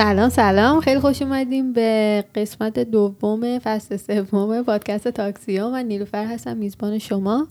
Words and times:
سلام 0.00 0.28
سلام. 0.28 0.80
خیلی 0.80 1.00
خوش 1.00 1.22
اومدیم 1.22 1.72
به 1.72 2.24
قسمت 2.34 2.78
دوم 2.78 3.58
فصل 3.58 3.96
سوم 3.96 4.62
پادکست 4.62 5.08
تاکسیو 5.08 5.70
من 5.70 5.84
نیلوفر 5.84 6.24
هستم 6.24 6.56
میزبان 6.56 6.98
شما. 6.98 7.46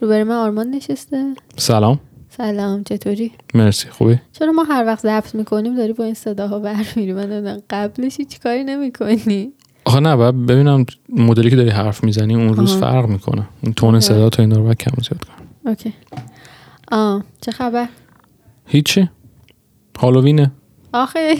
روبروی 0.00 0.24
من 0.24 0.34
آرمان 0.34 0.70
نشسته. 0.70 1.34
سلام. 1.56 2.00
سلام 2.28 2.84
چطوری؟ 2.84 3.32
مرسی. 3.54 3.88
خوبی؟ 3.88 4.18
چرا 4.32 4.52
ما 4.52 4.62
هر 4.62 4.84
وقت 4.86 5.00
ضبط 5.00 5.34
می‌کنیم 5.34 5.76
داری 5.76 5.92
با 5.92 6.04
این 6.04 6.14
صداها 6.14 6.58
ور 6.58 6.76
میری 6.76 7.12
من 7.12 7.62
قبلش 7.70 8.16
هیچ 8.16 8.40
کاری 8.40 8.64
نمی‌کنی؟ 8.64 9.52
آخه 9.84 10.00
نه 10.00 10.16
باید 10.16 10.46
ببینم 10.46 10.86
مدلی 11.08 11.50
که 11.50 11.56
داری 11.56 11.70
حرف 11.70 12.04
می‌زنی 12.04 12.34
اون 12.34 12.54
روز 12.54 12.70
آها. 12.70 12.80
فرق 12.80 13.06
می‌کنه. 13.06 13.48
اون 13.62 13.72
tone. 13.72 14.00
صدا 14.00 14.30
تو 14.30 14.42
اینا 14.42 14.56
رو 14.56 14.74
کم 14.74 14.92
زیاد 15.02 15.24
کنم. 15.24 15.46
okay. 15.66 15.94
آه 16.92 17.24
چه 17.40 17.52
خبر؟ 17.52 17.88
هیچی. 18.66 19.08
هالووینه. 19.98 20.52
آخه 20.92 21.36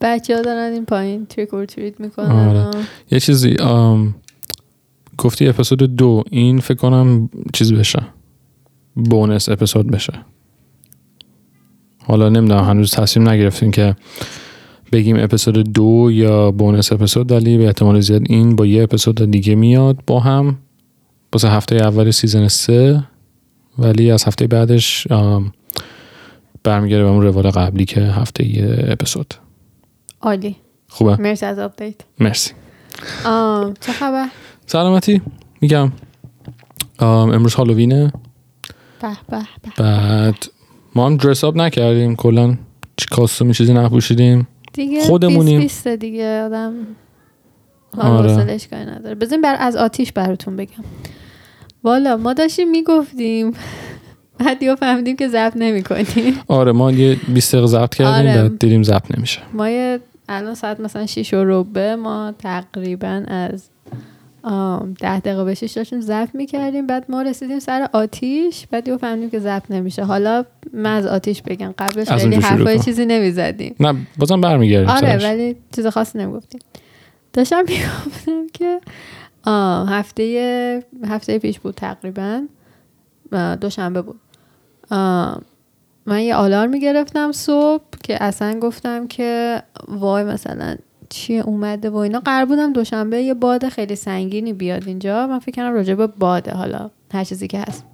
بچه 0.00 0.36
ها 0.36 0.42
دارن 0.42 0.72
این 0.72 0.84
پایین 0.84 1.26
تریک 1.26 1.54
اور 1.54 1.64
تریت 1.64 2.00
می‌کنن 2.00 2.48
آره. 2.48 2.70
یه 3.10 3.20
چیزی 3.20 3.56
آم، 3.60 4.14
گفتی 5.18 5.48
اپیزود 5.48 5.96
دو 5.96 6.22
این 6.30 6.60
فکر 6.60 6.78
کنم 6.78 7.30
چیز 7.52 7.72
بشه. 7.72 8.02
بونس 8.94 9.48
اپیزود 9.48 9.90
بشه. 9.90 10.12
حالا 12.06 12.28
نمی‌دونم 12.28 12.64
هنوز 12.64 12.90
تصمیم 12.90 13.28
نگرفتیم 13.28 13.70
که 13.70 13.96
بگیم 14.92 15.16
اپیزود 15.18 15.72
دو 15.72 16.08
یا 16.12 16.50
بونس 16.50 16.92
اپیزود 16.92 17.32
ولی 17.32 17.58
به 17.58 17.66
احتمال 17.66 18.00
زیاد 18.00 18.22
این 18.26 18.56
با 18.56 18.66
یه 18.66 18.82
اپیزود 18.82 19.30
دیگه 19.30 19.54
میاد 19.54 19.98
با 20.06 20.20
هم. 20.20 20.58
واسه 21.32 21.48
هفته 21.48 21.76
اول 21.76 22.10
season 22.10 22.48
سه 22.48 23.04
ولی 23.78 24.10
از 24.10 24.24
هفته 24.24 24.46
بعدش 24.46 25.06
آم، 25.06 25.52
برمیگرده 26.64 27.02
به 27.02 27.10
اون 27.10 27.22
روال 27.22 27.50
قبلی 27.50 27.84
که 27.84 28.00
هفته 28.00 28.46
یه 28.46 28.84
اپیزود. 28.88 29.34
عالی. 30.20 30.56
خوبه؟ 30.88 31.16
مرسی 31.16 31.46
از 31.46 31.58
update. 31.58 31.94
مرسی. 32.20 32.52
چه 33.80 33.92
خبر؟ 33.92 34.26
سلامتی. 34.66 35.22
میگم 35.60 35.92
امروز 36.98 37.54
هالووینه. 37.54 38.12
به 39.02 39.08
به 39.30 39.38
به. 39.38 39.70
بعد 39.76 40.46
ما 40.94 41.06
هم 41.06 41.16
dress 41.16 41.44
up 41.44 41.56
نکردیم. 41.56 42.16
کلا 42.16 42.58
چی 42.96 43.06
costume 43.10 43.48
ی 43.48 43.54
چیزی 43.54 43.74
نپوشیدیم. 43.74 44.48
دیگه 44.72 45.02
خودمونیم. 45.02 45.60
بیست 45.60 45.74
بیسته 45.74 45.96
دیگه. 45.96 46.42
آدم 46.42 46.74
آره. 47.98 48.58
نداره. 48.72 49.14
بزنین 49.14 49.40
بر 49.40 49.56
از 49.58 49.76
آتیش 49.76 50.12
براتون 50.12 50.56
بگم. 50.56 50.84
والا 51.84 52.16
ما 52.16 52.32
داشتیم 52.32 52.70
می‌گفتیم 52.70 53.52
بعد 54.44 54.62
یا 54.62 54.76
فهمیدیم 54.76 55.16
که 55.16 55.28
ضبط 55.28 55.52
نمی 55.56 55.82
آره 56.48 56.72
ما 56.72 56.92
یه 56.92 57.16
20 57.28 57.52
دقیقه 57.52 57.66
ضبط 57.66 57.94
کردیم 57.94 58.30
آره. 58.30 58.42
بعد 58.42 58.58
دیدیم 58.58 58.82
ضبط 58.82 59.16
نمیشه. 59.16 59.40
ما 59.52 59.68
یه 59.68 60.00
الان 60.28 60.54
ساعت 60.54 60.80
مثلا 60.80 61.06
6 61.06 61.34
و 61.34 61.44
ربع 61.44 61.94
ما 61.94 62.34
تقریبا 62.38 63.22
از 63.26 63.64
آم، 64.42 64.94
ده 65.00 65.20
دقیقه 65.20 65.44
به 65.44 65.54
شش 65.54 65.72
داشتیم 65.72 66.00
ضبط 66.00 66.34
می‌کردیم. 66.34 66.86
بعد 66.86 67.04
ما 67.08 67.22
رسیدیم 67.22 67.58
سر 67.58 67.88
آتیش 67.92 68.66
بعد 68.66 68.88
یه 68.88 68.96
فهمیدیم 68.96 69.30
که 69.30 69.38
ضبط 69.38 69.70
نمیشه. 69.70 70.04
حالا 70.04 70.44
من 70.72 70.96
از 70.96 71.06
آتیش 71.06 71.42
بگم. 71.42 71.74
قبلش 71.78 72.10
خیلی 72.10 72.36
حرفای. 72.36 72.78
چیزی 72.78 73.06
نمی‌زدیم. 73.06 73.74
نه 73.80 73.94
بازم 74.18 74.40
برمیگردیم 74.40 74.88
آره 74.88 75.00
سرش. 75.00 75.24
ولی 75.24 75.56
چیز 75.76 75.86
خاصی 75.86 76.18
نمی‌گفتیم. 76.18 76.60
داشتم 77.32 77.62
می‌گفتم 77.68 78.46
که 78.52 78.80
آه 79.44 79.90
هفته 79.90 80.84
هفته 81.08 81.38
پیش 81.38 81.58
بود 81.60 81.74
تقریبا. 81.74 82.42
دوشنبه 83.60 84.02
بود. 84.02 84.20
من 86.06 86.20
یه 86.20 86.34
آلارم 86.34 86.78
گرفتم 86.78 87.32
صبح 87.32 87.84
که 88.02 88.24
اصلا 88.24 88.58
گفتم 88.58 89.06
که 89.06 89.62
وای 89.88 90.24
مثلا 90.24 90.76
چیه 91.08 91.42
اومده 91.42 91.90
و 91.90 91.96
اینا. 91.96 92.20
قرار 92.20 92.44
بودم 92.44 92.72
دوشنبه 92.72 93.22
یه 93.22 93.34
باد 93.34 93.68
خیلی 93.68 93.96
سنگینی 93.96 94.52
بیاد 94.52 94.88
اینجا. 94.88 95.26
من 95.26 95.38
فکر 95.38 95.52
کردم 95.52 95.74
راجع 95.74 95.94
به 95.94 96.06
باده 96.06 96.50
حالا 96.50 96.90
هر 97.12 97.24
چیزی 97.24 97.48
که 97.48 97.58
هست. 97.58 97.84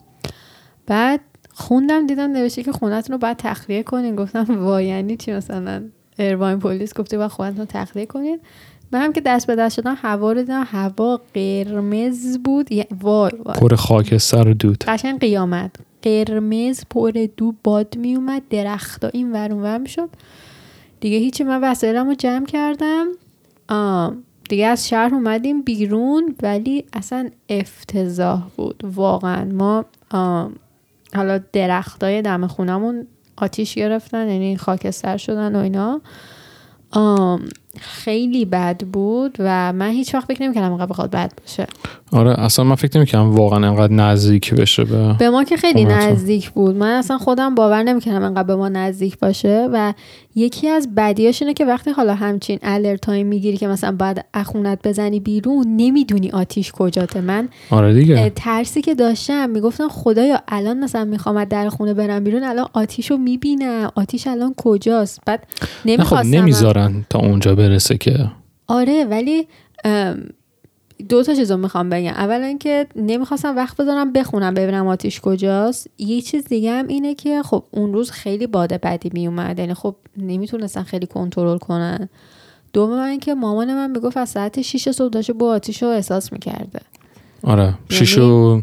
بعد 0.86 1.20
خوندم 1.54 2.06
دیدم 2.06 2.30
نوشته 2.30 2.62
که 2.62 2.72
خونتون 2.72 3.12
رو 3.12 3.18
باید 3.18 3.36
تخلیه 3.36 3.82
کنین. 3.82 4.16
گفتم 4.16 4.64
وای 4.64 4.86
یعنی 4.86 5.16
چی 5.16 5.32
مثلا؟ 5.32 5.82
ایرواین 6.18 6.58
پلیس 6.58 6.94
گفته 6.94 7.18
باید 7.18 7.30
خونتون 7.30 7.60
رو 7.60 7.66
تخلیه 7.68 8.06
کنین. 8.06 8.40
من 8.92 9.00
هم 9.00 9.12
که 9.12 9.20
دست 9.20 9.46
به 9.46 9.56
دست 9.56 9.76
شدم 9.76 9.96
هوا 10.02 10.32
رو 10.32 10.40
دیدم 10.40 10.66
هوا 10.66 11.20
قرمز 11.34 12.38
بود. 12.38 12.72
وای 12.72 12.86
وای. 13.00 13.54
پر 13.60 13.74
خاکستر 13.74 14.48
و 14.48 14.54
دود. 14.54 14.84
قشنگ 14.86 15.20
قیامت. 15.20 15.70
قرمز 16.02 16.84
پر 16.90 17.26
دو 17.36 17.54
باد 17.64 17.96
می 17.96 18.14
اومد 18.14 18.42
درختا 18.50 19.08
این 19.08 19.32
ور 19.32 19.52
اون 19.52 19.62
ور 19.62 19.78
می‌شد. 19.78 20.10
دیگه 21.00 21.16
هیچی 21.16 21.44
من 21.44 21.60
وسایلمو 21.60 22.14
جمع 22.14 22.46
کردم. 22.46 23.06
آم، 23.68 24.22
دیگه 24.48 24.66
از 24.66 24.88
شهر 24.88 25.14
اومدیم 25.14 25.62
بیرون 25.62 26.34
ولی 26.42 26.84
اصلا 26.92 27.28
افتضاح 27.48 28.48
بود. 28.56 28.82
واقعا 28.84 29.44
ما 29.44 29.84
آم، 30.10 30.54
حالا 31.14 31.40
درختای 31.52 32.22
دم 32.22 32.46
خونمون 32.46 33.06
آتیش 33.36 33.74
گرفتن 33.74 34.28
یعنی 34.28 34.56
خاکستر 34.56 35.16
شدن 35.16 35.56
و 35.56 35.58
اینا. 35.58 36.00
آم، 36.90 37.48
خیلی 37.80 38.44
بد 38.44 38.84
بود 38.84 39.36
و 39.38 39.72
من 39.72 39.90
هیچ 39.90 40.14
وقت 40.14 40.26
فکر 40.28 40.42
نمی‌کردم 40.42 40.68
اینقدر 40.68 40.86
بخواد 40.86 41.10
بد 41.10 41.32
باشه. 41.40 41.66
آره 42.12 42.40
اصلا 42.40 42.64
من 42.64 42.74
فکر 42.74 42.96
نمی‌کنم 42.98 43.36
واقعا 43.36 43.68
انقدر 43.68 43.92
نزدیک 43.92 44.54
بشه 44.54 44.84
به 44.84 45.12
به 45.18 45.30
ما 45.30 45.44
که 45.44 45.56
خیلی. 45.56 45.84
نزدیک 45.84 46.50
بود. 46.50 46.76
من 46.76 46.92
اصلا 46.92 47.18
خودم 47.18 47.54
باور 47.54 47.82
نمی‌کنم 47.82 48.22
انقدر 48.22 48.42
به 48.42 48.56
ما 48.56 48.68
نزدیک 48.68 49.18
باشه 49.18 49.68
و 49.72 49.94
یکی 50.34 50.68
از 50.68 50.88
بدیاش 50.96 51.42
اینه 51.42 51.54
که 51.54 51.64
وقتی 51.64 51.90
حالا 51.90 52.14
همچین 52.14 52.58
الرتایی 52.62 53.24
می‌گیری 53.24 53.56
که 53.56 53.68
مثلا 53.68 53.92
باید 53.92 54.24
اخونت 54.34 54.78
بزنی 54.84 55.20
بیرون 55.20 55.76
نمی‌دونی 55.76 56.30
آتیش 56.30 56.72
کجاته. 56.72 57.20
من 57.20 57.48
آره 57.70 57.94
دیگه. 57.94 58.32
ترسی 58.36 58.82
که 58.82 58.94
داشتم 58.94 59.50
می‌گفتم 59.50 59.88
خدایا 59.88 60.40
الان 60.48 60.78
مثلا 60.78 61.04
می‌خوام 61.04 61.36
از 61.36 61.48
در 61.48 61.68
خونه 61.68 61.94
برم 61.94 62.24
بیرون 62.24 62.44
الان 62.44 62.66
آتیش 62.72 63.10
رو 63.10 63.16
می‌بینم. 63.16 63.90
آتیش 63.94 64.26
الان 64.26 64.54
کجاست؟ 64.56 65.20
بعد 65.26 65.46
خب 65.60 65.66
نمی‌خواستم 65.84 66.34
نمی‌ذارن 66.34 67.04
تا 67.10 67.18
اونجا 67.18 67.54
برسه 67.68 67.98
که. 67.98 68.30
آره 68.66 69.04
ولی 69.04 69.48
دو 71.08 71.22
تا 71.22 71.34
چیز 71.34 71.50
رو 71.50 71.56
می‌خوام 71.56 71.90
بگم. 71.90 72.10
اولا 72.10 72.46
اینکه 72.46 72.86
نمی‌خواستم 72.96 73.56
وقت 73.56 73.76
بذارم 73.76 74.12
بخونم 74.12 74.54
ببینم 74.54 74.86
آتیش 74.86 75.20
کجاست. 75.20 75.86
یه 75.98 76.20
چیز 76.20 76.44
دیگه 76.44 76.72
هم 76.72 76.86
اینه 76.86 77.14
که 77.14 77.42
خب 77.42 77.64
اون 77.70 77.92
روز 77.92 78.10
خیلی 78.10 78.46
باد 78.46 78.72
بدی 78.72 79.10
میومد 79.12 79.58
یعنی 79.58 79.74
خب 79.74 79.94
نمی‌تونستن 80.16 80.82
خیلی 80.82 81.06
کنترل 81.06 81.58
کنن. 81.58 82.08
دوم 82.72 82.98
اینکه 82.98 83.34
مامان 83.34 83.74
من 83.74 83.90
می‌گفت 83.90 84.16
از 84.16 84.28
ساعت 84.28 84.60
6 84.60 84.90
صبح 84.90 85.08
داشته 85.08 85.32
با 85.32 85.50
آتیش 85.50 85.82
رو 85.82 85.88
احساس 85.88 86.32
می‌کرده. 86.32 86.80
آره. 87.42 87.74
شیش 87.88 88.18
و 88.18 88.62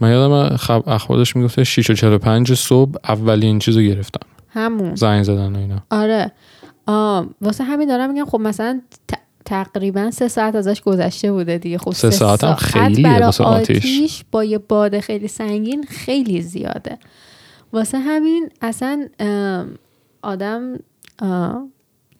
من 0.00 0.10
یادم 0.10 0.56
خب 0.56 0.88
اخبارش 0.88 1.36
می‌گفته 1.36 1.64
6 1.64 1.90
و 1.90 1.94
45 1.94 2.54
صبح 2.54 2.98
اولین 3.08 3.58
چیزو 3.58 3.80
گرفتن 3.82 4.26
همون. 4.48 4.94
زنگ 4.94 5.22
زدن 5.22 5.56
و 5.56 5.58
اینا. 5.58 5.82
آره. 5.90 6.32
آم، 6.86 7.34
واسه 7.40 7.64
همین 7.64 7.88
دارم 7.88 8.10
میگم 8.12 8.24
خب 8.24 8.40
مثلا 8.40 8.80
ت- 9.08 9.18
تقریبا 9.44 10.10
سه 10.10 10.28
ساعت 10.28 10.54
ازش 10.54 10.82
گذشته 10.82 11.32
بوده 11.32 11.58
دیگه. 11.58 11.78
خب 11.78 11.90
سه 11.92 12.10
ساعت 12.10 12.44
هم 12.44 12.92
برای 13.02 13.22
واسه 13.22 13.44
آتیش. 13.44 14.24
با 14.30 14.44
یه 14.44 14.58
باد 14.58 15.00
خیلی 15.00 15.28
سنگین 15.28 15.84
خیلی 15.88 16.42
زیاده. 16.42 16.98
واسه 17.72 17.98
همین 17.98 18.48
اصلا 18.62 19.08
آدم 20.22 20.78
آه، 21.22 21.68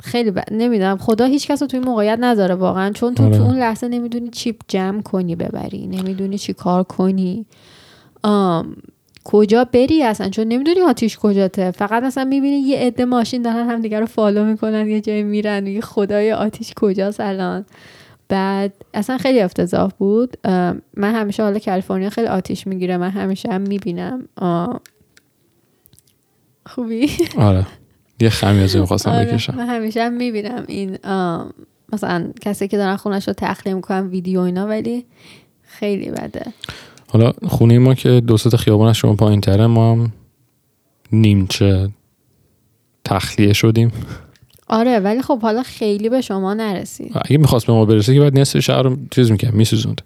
خیلی 0.03 0.31
ب... 0.31 0.41
نمی‌دونم. 0.51 0.99
خدا 0.99 1.25
هیچ 1.25 1.47
کس 1.47 1.63
رو 1.63 1.69
توی 1.69 1.81
این 1.81 1.89
موقعیت 1.89 2.19
نذاره 2.19 2.55
واقعا. 2.55 2.91
چون 2.91 3.15
تو 3.15 3.25
آره. 3.25 3.37
تو 3.37 3.43
اون 3.43 3.59
لحظه 3.59 3.89
نمی‌دونی 3.89 4.29
چی 4.29 4.57
جمع 4.69 5.03
کنی 5.03 5.37
ببری 5.37 5.87
نمی‌دونی 5.87 6.39
چی 6.39 6.53
کار 6.53 6.83
کنی. 6.83 7.47
آم، 8.23 8.77
کجا 9.25 9.65
بری 9.65 10.03
اصلا؟ 10.03 10.29
چون 10.29 10.49
نمی‌دونی 10.49 10.81
آتیش 10.81 11.19
کجاته. 11.19 11.71
فقط 11.71 12.03
اصلا 12.03 12.25
می‌بینی 12.25 12.57
یه 12.57 12.79
عده 12.79 13.05
ماشین 13.05 13.43
دارن 13.43 13.71
همدیگه 13.71 14.01
رو 14.01 14.07
فالو 14.07 14.45
می‌کنن 14.45 14.89
یه 14.89 15.01
جایی 15.01 15.23
میرن 15.23 15.63
میگه 15.63 15.81
خدای 15.81 16.33
آتیش 16.33 16.73
کجاست 16.77 17.21
الان؟ 17.21 17.65
بعد 18.29 18.73
اصلا 18.95 19.19
خیلی 19.19 19.41
افتضاح 19.41 19.91
بود. 19.99 20.37
من 20.97 21.15
همیشه 21.15 21.43
حالا 21.43 21.59
کالیفرنیا 21.59 22.11
خیلی 22.11 22.27
آتیش 22.27 22.67
می‌گیره 22.67 22.97
من 22.97 23.11
همیشه 23.11 23.49
هم 23.53 23.61
می‌بینم. 23.61 24.29
خوبی؟ 26.67 27.11
آره. 27.39 27.67
یه 28.21 28.29
خمیازه 28.31 28.81
می‌خواستم 28.81 29.11
آره، 29.11 29.25
بکشم. 29.25 29.55
من 29.55 29.67
همیشه 29.67 30.03
هم 30.05 30.13
می‌بینم 30.13 30.65
این 30.69 30.99
مثلا 31.93 32.33
کسی 32.41 32.69
که 32.69 32.77
دارن 32.77 32.97
خونش 32.97 33.29
رو 33.29 33.35
تخلیه 33.35 33.75
می‌کنن 33.75 34.07
ویدیو 34.09 34.41
اینا 34.41 34.67
ولی 34.67 35.07
خیلی 35.63 36.11
بده. 36.11 36.43
حالا 37.15 37.33
خونه 37.47 37.79
ما 37.79 37.95
که 37.95 38.21
دو 38.21 38.37
سه 38.37 38.51
تا 38.51 38.57
خیابان 38.57 38.89
از 38.89 38.97
شما 38.97 39.15
پایین 39.15 39.41
تره 39.41 39.67
ما 39.67 39.93
هم 39.93 40.13
نیمچه 41.13 41.89
تخلیه 43.05 43.53
شدیم. 43.53 43.93
آره 44.69 44.99
ولی 44.99 45.23
خب 45.23 45.41
حالا 45.41 45.63
خیلی 45.63 46.09
به 46.09 46.21
شما 46.21 46.55
نرسید. 46.55 47.13
اگه 47.25 47.39
می‌خواست 47.39 47.67
به 47.67 47.73
ما 47.73 47.85
برسه 47.85 48.15
که 48.15 48.21
بعد 48.21 48.39
نصف 48.39 48.61
شهر 48.61 48.83
رو 48.83 48.97
چیز 49.11 49.31
می‌کرد 49.31 49.55
میسوزوند. 49.55 50.01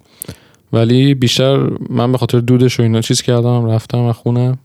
ولی 0.72 1.14
بیشتر 1.14 1.70
من 1.90 2.12
به 2.12 2.18
خاطر 2.18 2.40
دودش 2.40 2.80
و 2.80 2.82
اینا 2.82 3.00
چیز 3.00 3.22
کردم 3.22 3.66
رفتم 3.66 3.98
از 3.98 4.14
خونه. 4.14 4.58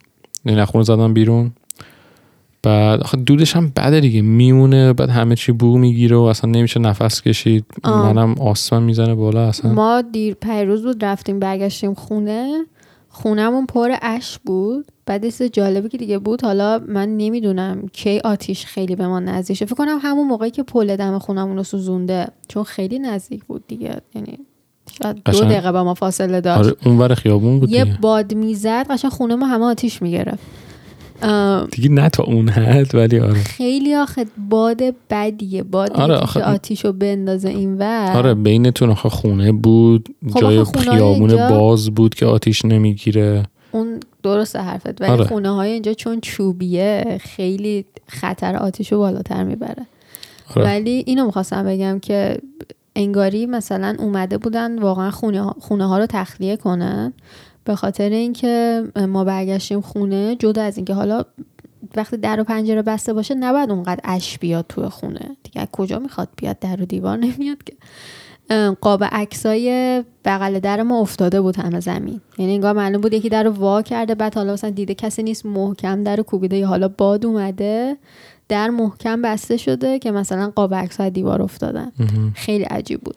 یعنی 0.45 0.59
از 0.59 0.67
خونه 0.67 0.83
زدم 0.83 1.13
بیرون. 1.13 1.51
بعد 2.63 3.01
آخه 3.01 3.17
دودش 3.17 3.55
هم 3.55 3.71
بده 3.75 3.99
دیگه. 3.99 4.21
میمونه 4.21 4.93
بعد 4.93 5.09
همه 5.09 5.35
چی 5.35 5.51
بو 5.51 5.77
می‌گیره 5.77 6.17
و 6.17 6.21
اصلا 6.21 6.51
نمیشه 6.51 6.79
نفس 6.79 7.21
کشید. 7.21 7.65
آه. 7.83 8.13
منم 8.13 8.35
آسمان 8.39 8.83
می‌زنه 8.83 9.15
بالا 9.15 9.47
اصلا. 9.47 9.73
ما 9.73 10.01
دیر 10.01 10.33
پیروز 10.33 10.83
بود 10.83 11.05
رفتیم 11.05 11.39
برگشتیم 11.39 11.93
خونه. 11.93 12.65
خونمون 13.09 13.65
پر 13.65 13.91
اش 14.01 14.39
بود. 14.45 14.85
بعد 15.05 15.41
یه 15.41 15.49
جالبی 15.49 15.89
که 15.89 15.97
دیگه 15.97 16.17
بود 16.17 16.43
حالا 16.43 16.81
من 16.87 17.17
نمی‌دونم 17.17 17.87
کی 17.93 18.19
آتیش 18.19 18.65
خیلی 18.65 18.95
به 18.95 19.07
ما 19.07 19.19
نزدیک 19.19 19.57
شد 19.57 19.65
فکر 19.65 19.75
کنم 19.75 19.99
همون 20.01 20.27
موقعی 20.27 20.51
که 20.51 20.63
پل 20.63 20.95
دم 20.95 21.19
خونمون 21.19 21.57
رو 21.57 21.63
سوزونده. 21.63 22.27
چون 22.47 22.63
خیلی 22.63 22.99
نزدیک 22.99 23.43
بود 23.43 23.63
دیگه. 23.67 24.01
یعنی 24.15 24.39
شاید 25.03 25.23
دو. 25.25 25.39
دقیقه 25.39 25.71
با 25.71 25.83
ما 25.83 25.93
فاصله 25.93 26.41
داشت. 26.41 26.59
آره 26.59 26.75
اونور 26.85 27.15
خیابون 27.15 27.59
بود 27.59 27.71
یه 27.71 27.83
دیگه. 27.83 27.97
باد 28.01 28.33
می‌زد 28.33 28.85
قشنگ 28.89 29.11
خونه 29.11 29.35
ما 29.35 29.45
همه 29.45 29.65
آتیش 29.65 30.01
می‌گرفت. 30.01 30.43
دیگه 31.71 31.89
نه 31.89 32.09
تا 32.09 32.23
اون 32.23 32.49
حد 32.49 32.95
ولی 32.95 33.19
آره. 33.19 33.33
خیلی 33.43 33.95
آخه 33.95 34.25
باد 34.49 34.81
بدیه. 35.09 35.63
باد 35.63 35.91
آره، 35.91 36.15
که 36.15 36.21
آخه- 36.23 36.41
آتیش 36.43 36.85
رو 36.85 36.93
بندازه 36.93 37.49
این 37.49 37.77
ور. 37.77 38.11
آره 38.15 38.33
بینتون 38.33 38.89
آخه 38.89 39.09
خونه 39.09 39.51
بود 39.51 40.15
خب 40.33 40.39
جای 40.41 40.63
خیابون 40.63 41.29
اینجا- 41.29 41.49
باز 41.49 41.89
بود 41.89 42.15
که 42.15 42.25
آتیش 42.25 42.65
نمی‌گیره. 42.65 43.43
اون 43.71 43.99
درست 44.23 44.55
حرفت 44.55 45.01
ولی 45.01 45.11
آره. 45.11 45.23
خونه 45.25 45.49
های 45.49 45.71
اینجا 45.71 45.93
چون 45.93 46.19
چوبیه 46.21 47.17
خیلی 47.21 47.85
خطر 48.07 48.55
آتیش 48.55 48.91
رو 48.91 48.97
بالاتر 48.97 49.43
می‌بره. 49.43 49.85
آره. 50.55 50.65
ولی 50.65 51.03
اینو 51.07 51.25
می‌خواستم 51.25 51.63
بگم 51.65 51.99
که 51.99 52.37
انگاری 52.95 53.45
مثلا 53.45 53.95
اومده 53.99 54.37
بودن 54.37 54.79
واقعا 54.79 55.11
خونه 55.11 55.41
ها, 55.41 55.55
خونه 55.59 55.87
ها 55.87 55.97
رو 55.97 56.05
تخلیه 56.09 56.57
کنن. 56.57 57.13
به 57.65 57.75
خاطر 57.75 58.09
اینکه 58.09 58.83
ما 59.07 59.23
برگشتیم 59.23 59.81
خونه 59.81 60.35
جدا 60.35 60.61
از 60.61 60.77
اینکه 60.77 60.93
حالا 60.93 61.23
وقتی 61.95 62.17
در 62.17 62.39
و 62.39 62.43
پنجره 62.43 62.81
بسته 62.81 63.13
باشه 63.13 63.35
نباید 63.35 63.71
اونقدر 63.71 63.99
اش 64.03 64.39
بیاد 64.39 64.65
تو 64.69 64.89
خونه. 64.89 65.37
دیگه 65.43 65.67
کجا 65.71 65.99
می‌خواد 65.99 66.29
بیاد 66.37 66.59
در 66.59 66.81
و 66.81 66.85
دیوار 66.85 67.17
نمیاد 67.17 67.63
که؟ 67.63 67.73
قاب 68.81 69.03
عکسای 69.03 70.03
بغل 70.25 70.59
در 70.59 70.83
ما 70.83 70.99
افتاده 70.99 71.41
بود 71.41 71.55
همه 71.55 71.79
زمین. 71.79 72.21
یعنی 72.37 72.53
انگار 72.53 72.73
معلوم 72.73 73.01
بود 73.01 73.13
یکی 73.13 73.29
در 73.29 73.43
رو 73.43 73.51
وا 73.51 73.81
کرده 73.81 74.15
بعد 74.15 74.35
حالا 74.35 74.53
مثلا 74.53 74.69
دیده 74.69 74.93
کسی 74.95 75.23
نیست 75.23 75.45
محکم 75.45 76.03
در 76.03 76.15
رو 76.15 76.23
کوبیده 76.23 76.57
یا 76.57 76.67
حالا 76.67 76.87
باد 76.87 77.25
اومده 77.25 77.97
در 78.49 78.69
محکم 78.69 79.21
بسته 79.21 79.57
شده 79.57 79.99
که 79.99 80.11
مثلا 80.11 80.51
قاب 80.55 80.73
عکس 80.73 81.01
از 81.01 81.13
دیوار 81.13 81.41
افتادن. 81.41 81.91
خیلی 82.35 82.63
عجیب 82.63 83.01
بود. 83.01 83.15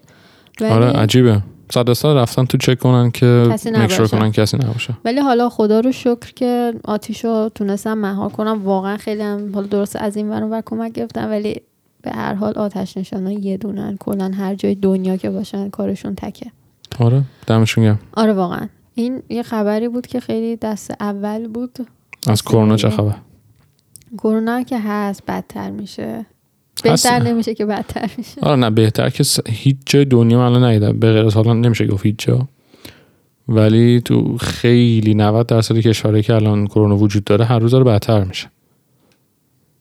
آره 0.61 0.87
عجیبه. 0.87 1.43
صد 1.71 1.93
سال 1.93 2.17
رفتن 2.17 2.45
تو 2.45 2.59
چک 2.59 2.79
کنن 2.79 3.11
که 3.11 3.27
مکشور. 3.75 4.07
کنن 4.07 4.33
کسی 4.33 4.57
نباشه. 4.57 4.95
ولی 5.05 5.21
حالا 5.21 5.49
خدا 5.49 5.81
رو 5.81 5.93
شکر 5.93 6.33
که 6.37 6.75
آتیش 6.85 7.25
رو 7.25 7.51
تونستم 7.55 7.99
مهار 7.99 8.29
کنم. 8.29 8.63
واقعا 8.65 8.97
خیلی 8.97 9.23
هم 9.23 9.55
حالا 9.55 9.67
درست 9.67 9.97
از 9.97 10.17
این 10.17 10.31
ور 10.31 10.63
کمک 10.67 10.93
گرفتم 10.93 11.31
ولی 11.31 11.61
به 12.03 12.11
هر 12.11 12.35
حال 12.35 12.53
آتش 12.53 12.97
نشانا 12.97 13.33
یه 13.33 13.57
دونن 13.57 13.97
کلا 14.01 14.31
هر 14.35 14.55
جای 14.55 14.75
دنیا 14.75 15.17
که 15.17 15.31
باشن 15.31 15.69
کارشون 15.69 16.15
تکه. 16.15 16.51
آره 17.01 17.23
دمشون 17.47 17.85
گرم. 17.85 17.99
آره 18.17 18.33
واقعا. 18.33 18.69
این 18.95 19.23
یه 19.29 19.43
خبری 19.43 19.89
بود 19.89 20.07
که 20.07 20.21
خیلی 20.21 20.57
دست 20.57 20.95
اول 21.01 21.49
بود. 21.49 21.87
از 22.27 22.43
کرونا 22.43 22.77
چه 22.77 22.91
خبر؟ 22.91 23.15
کرونا 24.19 24.63
که 24.63 24.79
هست 24.79 25.23
بدتر 25.29 25.71
میشه. 25.71 26.27
بهتر 26.83 27.23
نمیشه 27.23 27.55
که 27.55 27.67
بدتر 27.67 28.11
میشه. 28.19 28.41
آره 28.41 28.57
نه 28.57 28.71
بهتر 28.71 29.11
که 29.11 29.25
هیچ 29.49 29.77
جای 29.87 30.05
دنیا 30.05 30.39
من 30.39 30.45
الان 30.45 30.65
ندیدم. 30.65 30.99
به 30.99 31.13
غیر 31.13 31.27
از 31.27 31.35
حالا 31.35 31.53
نمیشه 31.53 31.87
گفت 31.87 32.07
هیچ 32.07 32.17
جا. 32.19 32.49
ولی 33.49 34.01
تو 34.01 34.39
خیلی 34.39 35.15
90 35.15 35.47
درصد 35.47 35.79
کشورهایی 35.79 36.23
که 36.23 36.35
الان 36.35 36.67
کرونا 36.67 36.97
وجود 36.97 37.25
داره 37.25 37.45
هر 37.45 37.59
روز 37.59 37.71
داره 37.71 37.85
بدتر 37.85 38.25
میشه. 38.25 38.51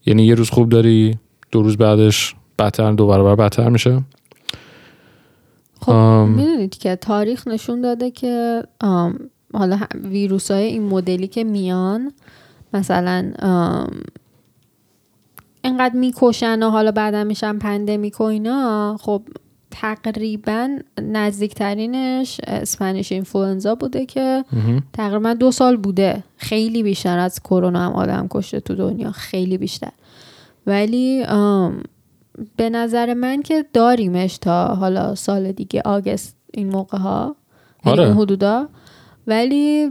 یعنی 0.06 0.26
یه 0.26 0.36
روز 0.36 0.50
خوب 0.50 0.70
داری 0.70 1.18
دو 1.52 1.62
روز 1.62 1.78
بعدش 1.78 2.36
بدتر 2.60 2.92
دو 2.92 3.08
برابر 3.08 3.36
بدتر 3.36 3.70
میشه. 3.70 4.02
خب 5.82 5.92
آم. 5.92 6.30
می‌دونید 6.30 6.78
که 6.78 6.96
تاریخ 6.96 7.48
نشون 7.48 7.82
داده 7.82 8.12
که 8.12 8.64
آم، 8.82 9.20
حالا 9.54 9.80
ویروس 10.04 10.52
های 10.52 10.64
این 10.64 10.84
مدلی 10.84 11.28
که 11.28 11.44
میان 11.44 12.12
مثلا 12.74 13.32
آم، 13.42 13.92
انقدر 15.66 15.96
می‌کشن 15.96 16.64
و 16.64 16.70
حالا 16.70 16.92
بعدا 16.92 17.24
میشن 17.24 17.58
pandemic 17.58 18.22
و 18.22 18.24
اینا 18.24 18.98
خب 19.02 19.22
تقریبا 19.72 20.78
نزدیکترینش 21.02 22.42
Spanish 22.48 23.12
influenza 23.12 23.76
بوده 23.76 24.06
که. 24.06 24.46
تقریبا 24.94 25.34
دو 25.34 25.52
سال 25.52 25.78
بوده 25.78 26.24
خیلی 26.38 26.84
بیشتر 26.84 27.18
از 27.18 27.40
کرونا 27.40 27.80
هم 27.80 27.94
آدم 27.94 28.28
کشته 28.32 28.60
تو 28.60 28.76
دنیا 28.76 29.12
خیلی 29.12 29.58
بیشتر 29.58 29.92
ولی 30.68 31.26
به 32.56 32.70
نظر 32.70 33.14
من 33.14 33.42
که 33.42 33.66
داریمش 33.74 34.38
تا 34.38 34.66
حالا 34.68 35.16
سال 35.16 35.52
دیگه 35.52 35.82
August 35.86 36.36
این 36.54 36.70
موقع 36.70 36.98
ها 36.98 37.36
آره. 37.84 38.04
اون 38.04 38.18
حدودا 38.18 38.68
ولی 39.28 39.90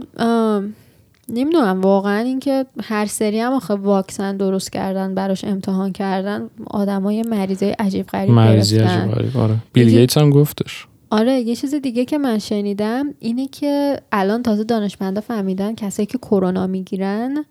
نمی‌دونم 1.29 1.81
واقعا 1.81 2.19
اینکه 2.19 2.65
هر 2.83 3.05
سری 3.05 3.39
هم 3.39 3.53
آخه 3.53 3.73
واکسن 3.73 4.37
درست 4.37 4.71
کردن 4.71 5.15
براش 5.15 5.43
امتحان 5.43 5.91
کردن 5.91 6.49
آدمای 6.67 7.23
مریضای 7.23 7.69
عجیب 7.71 8.07
غریب 8.07 8.31
مریضی. 8.31 8.79
عجیب 8.79 9.11
غریب 9.11 9.37
آره. 9.37 9.55
بیل 9.73 9.89
گیتس 9.89 10.17
هم 10.17 10.29
گفتش. 10.29 10.87
آره 11.09 11.33
یه 11.41 11.55
چیز 11.55 11.75
دیگه 11.75 12.05
که 12.05 12.17
من 12.17 12.39
شنیدم 12.39 13.13
اینه 13.19 13.47
که 13.47 13.99
الان 14.11 14.43
تازه 14.43 14.63
دانشمندا 14.63 15.21
فهمیدن 15.21 15.75
کسایی 15.75 16.05
که 16.05 16.17
کرونا 16.17 16.67
می‌گیرن 16.67 17.45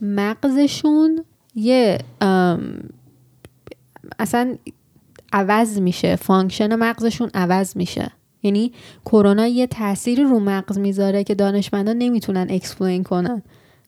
مغزشون 0.00 1.24
یه 1.54 1.98
اصلا 4.18 4.56
عوض 5.32 5.80
میشه 5.80 6.16
function 6.16 6.74
مغزشون 6.74 7.30
عوض 7.34 7.76
میشه. 7.76 8.10
یعنی 8.46 8.72
کرونا 9.04 9.46
یه 9.46 9.66
تأثیری 9.66 10.22
رو 10.22 10.40
مغز 10.40 10.78
می‌ذاره 10.78 11.24
که 11.24 11.34
دانشمندا 11.34 11.92
نمی‌تونن 11.92 12.46
explain 12.50 13.02
کنن 13.02 13.42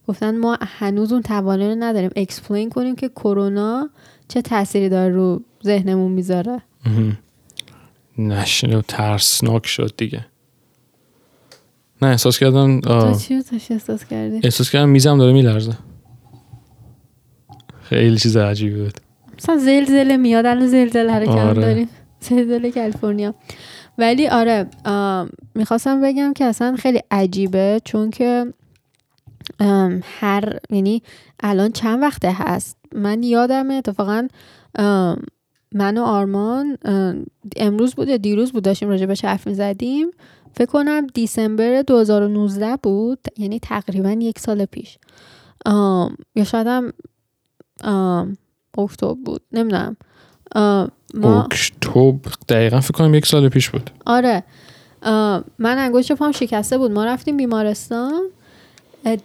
گفتن 0.09 0.37
ما 0.37 0.59
هنوز 0.61 1.13
اون 1.13 1.23
توانایی 1.23 1.71
رو 1.71 1.77
نداریم 1.79 2.11
explain 2.17 2.71
کنیم 2.71 2.97
که 2.97 3.09
کرونا 3.09 3.91
چه 4.29 4.43
تأثیری 4.43 4.89
داره 4.89 5.15
رو 5.15 5.43
ذهنمون 5.65 6.13
می‌ذاره. 6.13 6.63
نشنه 8.19 8.79
و 8.79 8.83
ترسناک 8.89 9.67
شد 9.67 9.93
دیگه 9.97 10.27
نه 12.03 12.09
احساس 12.09 12.39
کردم. 12.39 12.81
تو 12.81 13.15
چی 13.15 13.35
احساس 13.71 14.05
کردی؟ 14.05 14.41
احساس 14.45 14.71
کردم 14.71 14.89
میزم 14.89 15.19
داره 15.19 15.33
میلرزه 15.33 15.73
خیلی 17.83 18.17
چیز 18.17 18.37
عجیبی 18.37 18.83
بود 18.83 18.95
مثلا 19.39 19.57
زلزله 19.57 20.17
میاد 20.17 20.47
الان 20.47 20.67
زلزله 20.67 21.27
کم 21.27 21.33
آره. 21.33 21.63
داریم 21.63 21.89
زلزله 22.21 22.71
کالیفرنیا 22.71 23.35
ولی 23.99 24.29
آره 24.29 24.67
می‌خواستم 25.55 26.01
بگم 26.01 26.33
که 26.33 26.45
اصلا 26.45 26.77
خیلی 26.77 27.01
عجیبه 27.11 27.81
چون 27.85 28.11
که 28.11 28.53
هر 30.03 30.59
یعنی 30.71 31.03
الان 31.41 31.73
چند 31.73 32.03
وقته 32.03 32.33
هست؟ 32.33 32.77
من 32.95 33.23
یادم 33.23 33.71
اتفاقا 33.71 34.29
من 35.75 35.99
و 35.99 36.03
آرمان 36.03 36.79
ام، 36.85 37.27
امروز 37.57 37.95
بود 37.95 38.09
یا 38.09 38.17
دیروز 38.17 38.53
بود 38.53 38.65
داشتیم 38.65 38.89
راجع 38.89 39.07
بهش 39.07 39.25
حرف 39.25 39.47
می‌زدیم. 39.47 40.11
فکر 40.55 40.71
کنم 40.71 41.07
دیسمبر 41.07 41.83
2019 41.83 42.77
بود 42.83 43.19
یعنی 43.37 43.59
تقریبا 43.59 44.11
یک 44.11 44.39
سال 44.39 44.65
پیش. 44.65 44.99
یا 46.37 46.45
شاید 46.45 46.67
هم 46.67 46.93
اکتبر 48.79 49.15
بود 49.25 49.43
نمی‌دونم. 49.53 49.97
ما 51.15 51.43
اکتبر 51.43 52.33
دقیقا 52.49 52.81
فکر 52.81 52.93
کنم 52.93 53.15
یک 53.15 53.27
سال 53.27 53.49
پیش 53.49 53.71
بود. 53.71 53.91
آره. 54.07 54.43
من 55.59 55.79
انگشت 55.79 56.13
پام 56.13 56.33
شکسته 56.33 56.79
بود. 56.79 56.91
ما 56.91 57.05
رفتیم 57.05 57.37
بیمارستان. 57.37 58.23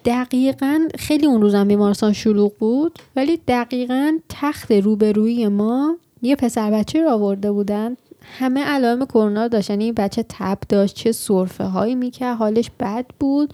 دقیقا 0.06 0.88
خیلی 1.00 1.26
اون 1.26 1.42
روزم 1.42 1.68
بیمارستان 1.68 2.14
شلوغ 2.14 2.54
بود 2.60 3.00
ولی 3.16 3.40
دقیقا 3.48 4.18
تخت 4.30 4.72
روبروی 4.72 5.48
ما 5.48 5.98
یه 6.22 6.36
پسر 6.36 6.72
بچه 6.72 7.02
رو 7.02 7.10
آورده 7.10 7.52
بودن. 7.52 7.98
همه 8.40 8.64
علائم 8.64 9.06
کرونا 9.06 9.44
رو 9.44 9.50
داشت 9.50 9.70
یعنی 9.70 9.84
این 9.84 9.94
بچه 9.94 10.26
تب 10.30 10.58
داشت 10.70 10.96
چه 10.96 11.12
سرفه 11.12 11.64
هایی 11.64 11.96
می‌کرد 11.96 12.38
حالش 12.38 12.72
بد 12.80 13.06
بود. 13.20 13.54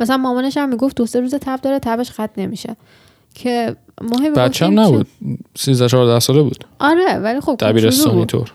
مثلا 0.00 0.16
مامانش 0.16 0.56
هم 0.56 0.68
می‌گفت 0.68 0.96
دو 0.96 1.06
سه 1.06 1.20
روز 1.20 1.34
تب 1.34 1.60
داره 1.60 1.78
تبش 1.78 2.10
خط 2.10 2.30
نمیشه. 2.36 2.76
که 3.36 3.76
ما 4.02 4.18
هی 4.18 4.30
بچه 4.30 4.66
هم 4.66 4.72
می‌گفتیم 4.72 4.94
نبود. 4.94 5.06
13 5.56 5.88
14 5.88 6.20
ساله 6.20 6.42
بود. 6.42 6.64
آره 6.78 7.18
ولی 7.18 7.40
خب 7.40 7.46
کوچولو 7.46 7.72
دبیرستانی. 7.72 8.26
طور. 8.26 8.52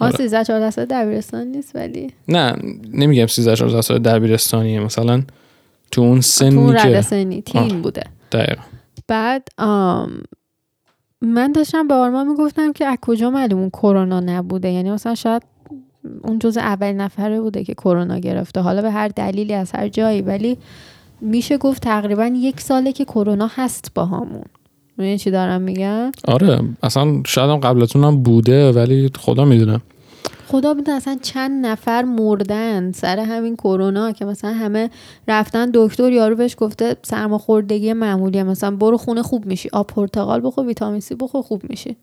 آره. 0.00 0.16
13 0.16 0.44
14 0.44 0.70
سال 0.70 0.84
دبیرستان 0.84 1.46
نیست 1.46 1.76
ولی 1.76 2.10
نه 2.28 2.56
نمیگم 2.92 3.26
13 3.26 3.56
14 3.56 3.80
ساله 3.80 4.00
دبیرستانیه. 4.00 4.80
مثلا 4.80 5.22
تو 5.90 6.00
اون 6.00 6.20
تو 6.20 6.44
اون 6.44 6.76
که 6.76 7.02
سنی 7.02 7.42
تین 7.42 7.62
آه. 7.62 7.72
بوده. 7.78 8.02
دقیقا. 8.32 8.62
بعد 9.08 9.48
آم 9.58 10.22
من 11.20 11.52
داشتم 11.52 11.88
به 11.88 11.94
آرمان 11.94 12.28
می‌گفتم 12.28 12.72
که 12.72 12.86
از 12.86 12.96
کجا 13.02 13.30
معلوم 13.30 13.60
اون 13.60 13.70
کرونا 13.70 14.20
نبوده؟ 14.20 14.70
یعنی 14.70 14.90
مثلا 14.90 15.14
شاید 15.14 15.42
اون 16.22 16.38
جز 16.38 16.56
اول 16.56 16.92
نفره 16.92 17.40
بوده 17.40 17.64
که 17.64 17.74
کرونا 17.74 18.18
گرفته. 18.18 18.60
حالا 18.60 18.82
به 18.82 18.90
هر 18.90 19.08
دلیلی 19.08 19.54
از 19.54 19.72
هر 19.72 19.88
جایی 19.88 20.22
ولی 20.22 20.58
میشه 21.24 21.58
گفت 21.58 21.82
تقریبا 21.82 22.26
یک 22.26 22.60
ساله 22.60 22.92
که 22.92 23.04
کرونا 23.04 23.50
هست 23.54 23.90
با 23.94 24.06
همون 24.06 24.44
می‌دونی 24.96 25.18
چی 25.18 25.30
دارم 25.30 25.62
میگم؟ 25.62 26.12
آره 26.28 26.60
اصلا 26.82 27.22
شاید 27.26 27.50
هم 27.50 27.56
قبلتون 27.56 28.04
هم 28.04 28.22
بوده 28.22 28.72
ولی 28.72 29.10
خدا 29.18 29.44
می‌دونه. 29.44 29.80
خدا 30.46 30.74
بدون 30.74 30.94
اصلا 30.94 31.18
چند 31.22 31.66
نفر 31.66 32.02
مردن 32.02 32.92
سر 32.92 33.18
همین 33.18 33.56
کرونا 33.56 34.12
که 34.12 34.24
مثلا 34.24 34.52
همه 34.52 34.90
رفتن 35.28 35.70
دکتر 35.74 36.12
یارو 36.12 36.36
بهش 36.36 36.56
گفته 36.58 36.96
سرماخوردگی 37.02 37.92
معمولیه. 37.92 38.42
مثلا 38.42 38.76
برو 38.76 38.96
خونه 38.96 39.22
خوب 39.22 39.46
میشی. 39.46 39.68
آب 39.72 39.86
پرتقال 39.86 40.40
بخور 40.44 40.66
ویتامین 40.66 41.00
سی 41.00 41.14
بخور 41.14 41.42
خوب 41.42 41.62
میشی. 41.68 41.96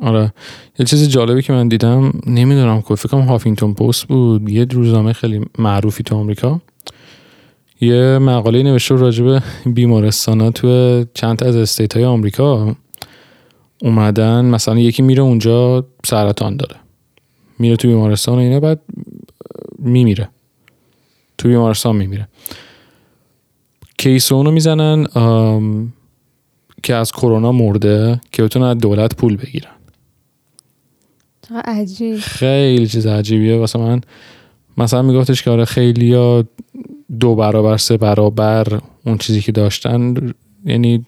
آره. 0.00 0.32
یه 0.78 0.86
چیز 0.86 1.08
جالبی 1.08 1.42
که 1.42 1.52
من 1.52 1.68
دیدم 1.68 2.12
نمی‌دونم 2.26 2.82
که 2.82 2.94
فکر 2.94 3.08
کنم 3.08 3.20
هافینگتون 3.20 3.74
پست 3.74 4.04
بود. 4.04 4.48
یه 4.48 4.64
روزنامه 4.64 5.12
خیلی 5.12 5.40
معروفی 5.58 6.02
تو 6.02 6.16
آمریکا. 6.16 6.60
یه 7.82 8.18
مقاله 8.18 8.62
نوشته 8.62 8.94
راجع 8.94 9.24
به 9.24 9.42
بیمارستانا 9.66 10.50
تو 10.50 11.04
چند 11.14 11.38
تا 11.38 11.46
از 11.46 11.56
استیت 11.56 11.96
های 11.96 12.04
آمریکا 12.04 12.76
اومدن. 13.80 14.44
مثلا 14.44 14.78
یکی 14.78 15.02
میره 15.02 15.22
اونجا 15.22 15.86
سرطان 16.04 16.56
داره. 16.56 16.76
میره 17.58 17.76
تو 17.76 17.88
بیمارستان 17.88 18.34
و 18.34 18.38
اینا 18.38 18.60
بعد 18.60 18.80
میمیره. 19.78 20.28
تو 21.38 21.48
بیمارستان 21.48 21.96
میمیره. 21.96 22.28
کیس 23.98 24.32
اونو 24.32 24.50
می‌زنن 24.50 25.06
که 26.82 26.94
از 26.94 27.12
کرونا 27.12 27.52
مرده 27.52 28.20
که 28.32 28.42
بتونن 28.42 28.66
از 28.66 28.78
دولت 28.78 29.16
پول 29.16 29.36
بگیرن. 29.36 29.72
عجیب. 31.64 32.18
خیلی 32.18 32.86
چیز 32.86 33.06
عجیبیه. 33.06 33.56
واسه 33.56 33.78
من 33.78 34.00
مثلا 34.78 35.02
میگفتش 35.02 35.42
که 35.42 35.50
آره 35.50 35.64
خیلی 35.64 36.14
ها 36.14 36.44
دو 37.20 37.34
برابر 37.34 37.76
سه 37.76 37.96
برابر 37.96 38.80
اون 39.06 39.18
چیزی 39.18 39.40
که 39.40 39.52
داشتن. 39.52 40.14
یعنی 40.64 41.06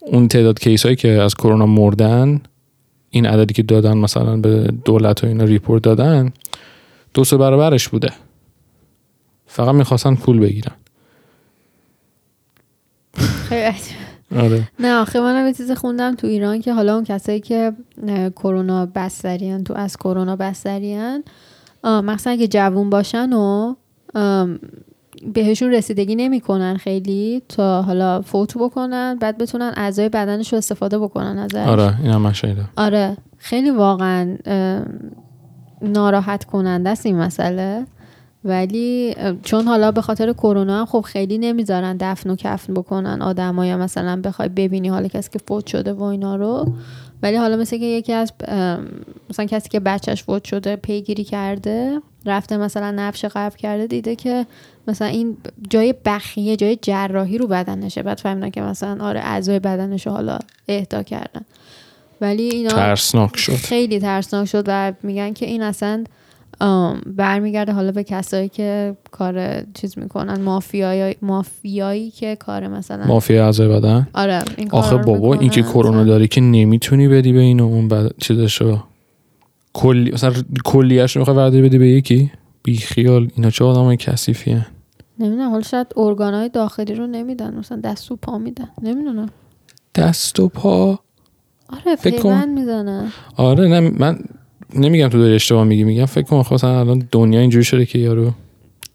اون 0.00 0.28
تعداد 0.28 0.60
case 0.60 0.82
هایی 0.82 0.96
که 0.96 1.08
از 1.08 1.34
کرونا 1.34 1.66
مردن 1.66 2.40
این 3.10 3.26
عددی 3.26 3.54
که 3.54 3.62
دادن 3.62 3.96
مثلا 3.96 4.36
به 4.36 4.72
دولت 4.84 5.24
و 5.24 5.26
اینا 5.26 5.44
report 5.44 5.82
دادن 5.82 6.32
دو 7.14 7.24
سه 7.24 7.36
برابرش 7.36 7.88
بوده. 7.88 8.12
فقط 9.46 9.74
می‌خواستن 9.74 10.14
پول 10.14 10.38
بگیرن. 10.38 10.74
خیلی 13.48 13.74
آره. 14.36 14.68
نه 14.78 14.94
آخه 14.94 15.20
منم 15.20 15.46
یه 15.46 15.52
چیزی 15.52 15.74
خوندم 15.74 16.14
تو 16.14 16.26
ایران 16.26 16.60
که 16.60 16.72
حالا 16.72 16.94
اون 16.94 17.04
کسایی 17.04 17.40
که 17.40 17.72
کرونا 18.36 18.86
بستریان 18.86 19.64
تو 19.64 19.74
از 19.74 19.96
کرونا 19.96 20.36
بستریان 20.36 21.24
مثلا 21.84 22.32
اگه 22.32 22.48
جوون 22.48 22.90
باشن 22.90 23.32
و 23.32 23.74
بهشون 25.34 25.70
رسیدگی 25.70 26.14
نمی‌کنن 26.14 26.76
خیلی 26.76 27.42
تا 27.48 27.82
حالا 27.82 28.22
فوت 28.22 28.58
بکنن 28.58 29.18
بعد 29.20 29.38
بتونن 29.38 29.72
اعضای 29.76 30.08
بدنش 30.08 30.52
رو 30.52 30.58
استفاده 30.58 30.98
بکنن 30.98 31.38
ازش. 31.38 31.68
آره 31.68 32.00
این 32.02 32.12
هم 32.12 32.32
آره 32.76 33.16
خیلی 33.38 33.70
واقعا 33.70 34.36
ناراحت 35.82 36.44
کننده 36.44 36.90
است 36.90 37.06
این 37.06 37.16
مسئله. 37.16 37.86
ولی 38.44 39.14
چون 39.42 39.64
حالا 39.64 39.92
به 39.92 40.00
خاطر 40.00 40.32
کرونا 40.32 40.80
هم 40.80 40.86
خب 40.86 41.00
خیلی 41.00 41.38
نمی‌ذارن 41.38 41.96
دفن 42.00 42.30
و 42.30 42.36
کفن 42.36 42.74
بکنن 42.74 43.22
آدمای 43.22 43.76
مثلا 43.76 44.20
بخوای 44.24 44.48
ببینی 44.48 44.88
حالا 44.88 45.08
کسی 45.08 45.30
که 45.30 45.38
فوت 45.48 45.66
شده 45.66 45.92
و 45.92 46.02
اینا 46.02 46.36
رو. 46.36 46.72
ولی 47.22 47.36
حالا 47.36 47.56
مثل 47.56 47.78
که 47.78 47.84
یکی 47.84 48.12
از 48.12 48.32
مثلا 49.30 49.44
کسی 49.46 49.68
که 49.68 49.80
بچهش 49.80 50.22
فوت 50.22 50.44
شده 50.44 50.76
پیگیری 50.76 51.24
کرده 51.24 52.00
رفته 52.26 52.56
مثلا 52.56 52.90
نفش 52.90 53.24
قبل 53.24 53.56
کرده 53.56 53.86
دیده 53.86 54.16
که 54.16 54.46
مثلا 54.88 55.08
این 55.08 55.36
جای 55.70 55.94
بخیه 56.04 56.56
جای 56.56 56.78
جراحی 56.82 57.38
رو 57.38 57.46
بدنشه. 57.46 58.02
بعد 58.02 58.18
فهمیدن 58.18 58.50
که 58.50 58.60
مثلا 58.60 59.04
آره 59.04 59.20
اعضای 59.20 59.58
بدنش 59.58 60.06
رو 60.06 60.12
حالا 60.12 60.38
اهدا 60.68 61.02
کردن. 61.02 61.44
ولی 62.20 62.42
اینا 62.42 62.70
ترسناک 62.70 63.36
شد. 63.36 63.52
خیلی 63.52 64.00
ترسناک 64.00 64.48
شد 64.48 64.64
و 64.66 64.92
میگن 65.02 65.32
که 65.32 65.46
این 65.46 65.62
اصلا 65.62 66.04
برمیگرده 67.06 67.72
حالا 67.72 67.92
به 67.92 68.04
کسایی 68.04 68.48
که 68.48 68.96
کار 69.10 69.62
چیز 69.74 69.98
می‌کنن 69.98 70.40
مافیایی 70.40 71.16
مافیایی 71.22 72.10
که 72.10 72.36
کار 72.36 72.68
مثلا 72.68 73.06
مافیا 73.06 73.44
اعضای 73.44 73.68
بدن؟ 73.68 74.08
آره 74.14 74.42
این 74.56 74.70
آخه 74.70 74.96
بابا 74.96 75.34
این 75.34 75.50
که. 75.50 75.62
کرونا 75.62 76.04
داری 76.04 76.28
که 76.28 76.40
نمی‌تونی 76.40 77.08
بدی 77.08 77.32
به 77.32 77.40
اینو 77.40 77.64
اون 77.64 77.88
بعد 77.88 78.14
چیزشو 78.18 78.78
کلی 79.72 80.10
مثلا 80.10 80.32
کلیش 80.64 81.16
رو 81.16 81.20
می‌خوای 81.20 81.36
وعده 81.36 81.62
بدی 81.62 81.78
به 81.78 81.88
یکی؟ 81.88 82.30
بی 82.62 82.76
خیال 82.76 83.30
اینا 83.36 83.50
چه 83.50 83.64
آدمای 83.64 83.96
کثیفی 83.96 84.52
هن. 84.52 84.66
نمی‌دونم 85.18 85.50
حالا 85.50 85.62
شاید 85.62 85.86
ارگانهای 85.96 86.48
داخلی 86.48 86.94
رو 86.94 87.06
نمیدن 87.06 87.54
مثلا 87.54 87.80
دست 87.80 88.12
و 88.12 88.16
پا 88.16 88.38
میدن. 88.38 88.68
نمی‌دونم. 88.82 89.28
دست 89.94 90.40
و 90.40 90.48
پا؟ 90.48 91.00
آره. 91.68 91.96
پیوند 92.02 92.48
می‌زنن. 92.48 93.12
آره 93.36 93.68
نه 93.68 93.80
من 93.80 94.18
نمیگم 94.74 95.08
تو 95.08 95.18
داری 95.18 95.34
اشتباه 95.34 95.64
میگی 95.64 95.84
میگم 95.84 96.06
فکر 96.06 96.24
کن 96.26 96.42
خب 96.42 96.54
مثلا 96.54 96.80
الان 96.80 97.08
دنیا 97.12 97.40
اینجوری 97.40 97.64
شده 97.64 97.86
که 97.86 97.98
یارو 97.98 98.30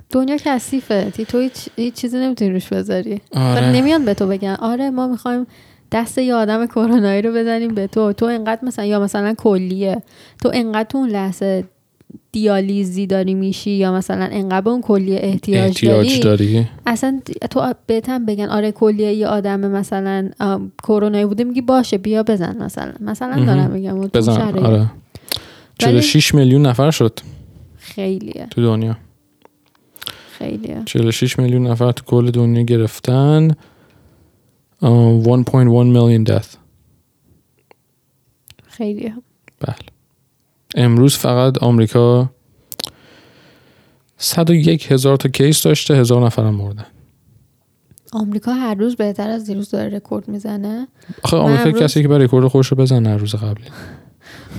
دنیا 0.09 0.37
کثیفه. 0.45 1.11
تی 1.11 1.25
تو 1.25 1.39
هیچ, 1.39 1.53
هیچ 1.75 1.93
چیزی 1.93 2.17
نمی‌تونی 2.17 2.51
روش 2.51 2.67
بذاری. 2.67 3.21
آره. 3.35 3.71
نمیان 3.71 4.05
به 4.05 4.13
تو 4.13 4.27
بگن 4.27 4.55
آره 4.59 4.89
ما 4.89 5.07
می‌خوایم 5.07 5.47
دست 5.91 6.17
یه 6.17 6.33
آدم 6.33 6.65
کرونایی 6.65 7.21
رو 7.21 7.31
بزنیم 7.33 7.75
به 7.75 7.87
تو. 7.87 8.13
تو 8.13 8.25
انقدر 8.25 8.65
مثلا 8.65 8.85
یا 8.85 8.99
مثلا 8.99 9.33
کلیه. 9.33 10.01
تو 10.43 10.51
انقدر 10.53 10.83
تو 10.89 10.97
اون 10.97 11.09
لحظه 11.09 11.63
دیالیزی 12.31 13.07
داری 13.07 13.33
میشی 13.33 13.71
یا 13.71 13.93
مثلا 13.93 14.27
انقدر 14.31 14.61
به 14.61 14.69
اون 14.69 14.81
کلیه 14.81 15.19
احتیاج, 15.23 15.63
احتیاج 15.67 16.19
داری 16.19 16.53
داری؟ 16.53 16.67
اصلا 16.87 17.19
تو 17.49 17.73
بهتم 17.87 18.25
بگن 18.25 18.45
آره 18.45 18.71
کلیه 18.71 19.13
یه 19.13 19.27
آدم 19.27 19.59
مثلا 19.59 20.29
کرونایی 20.83 21.25
بوده 21.25 21.43
میگی 21.43 21.61
باشه 21.61 21.97
بیا 21.97 22.23
بزن 22.23 22.57
مثلا. 22.63 22.91
مثلا. 22.99 23.45
دارم 23.45 23.71
میگم 23.71 24.01
بزن. 24.01 24.41
آره. 24.41 24.85
46 25.79 26.33
میلیون 26.35 26.65
نفر 26.65 26.91
شد 26.91 27.19
خیلیه. 27.77 28.47
تو 28.51 28.61
دنیا. 28.61 28.97
خیلیه. 30.37 30.81
46 30.85 31.39
میلیون 31.39 31.67
نفر 31.67 31.91
تو 31.91 32.03
کل 32.05 32.31
دنیا 32.31 32.61
گرفتن. 32.61 33.51
آه، 34.81 35.23
1.1 35.23 35.55
میلیون 35.55 36.25
death. 36.25 36.55
خیلیه. 38.67 39.13
بله. 39.59 39.75
امروز 40.75 41.15
فقط 41.17 41.57
آمریکا 41.63 42.29
101 44.17 44.91
هزار 44.91 45.17
تا 45.17 45.29
کیس 45.29 45.63
داشته 45.63 45.93
هزار 45.95 46.25
نفر 46.25 46.43
هم 46.43 46.55
مردن. 46.55 46.85
آمریکا 48.13 48.53
هر 48.53 48.75
روز 48.75 48.95
بهتر 48.95 49.29
از 49.29 49.45
دیروز 49.47 49.69
داره 49.71 49.95
رکورد 49.95 50.27
می‌زنه. 50.27 50.87
آخه 51.23 51.37
آمریکا 51.37 51.63
امروز- 51.63 51.81
کسی 51.83 52.01
که 52.01 52.07
برای 52.07 52.25
رکورد 52.25 52.47
خوش 52.47 52.67
رو 52.67 52.77
بزنه 52.77 53.09
هر 53.09 53.17
روز 53.17 53.35
قبلی. 53.35 53.65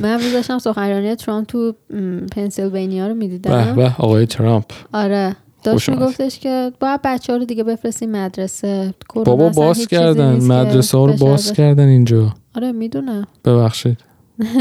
من 0.01 0.15
امروز 0.15 0.33
داشتم 0.33 0.59
سخنرانی 0.59 1.15
ترامپ 1.15 1.47
تو 1.47 1.75
پنسیلوانیا 2.33 3.07
رو 3.09 3.15
می‌دیدم. 3.15 3.77
به 3.77 3.93
آقای 3.99 4.27
ترامپ. 4.27 4.65
آره. 4.93 5.37
داشت. 5.65 5.89
میگفتش 5.91 6.39
که 6.39 6.73
باید 6.81 7.01
بچه 7.05 7.33
ها 7.33 7.39
رو 7.39 7.45
دیگه 7.45 7.65
بفرستیم 7.65 8.11
مدرسه. 8.11 8.95
بابا 9.15 9.49
باز 9.49 9.87
کردن. 9.87 10.37
مدرسه 10.37 10.99
ها 10.99 11.07
رو 11.07 11.13
باز 11.13 11.53
کردن 11.53 11.89
اینجا. 11.89 12.35
آره 12.57 12.73
می‌دونم. 12.73 13.27
ببخشید. 13.45 13.99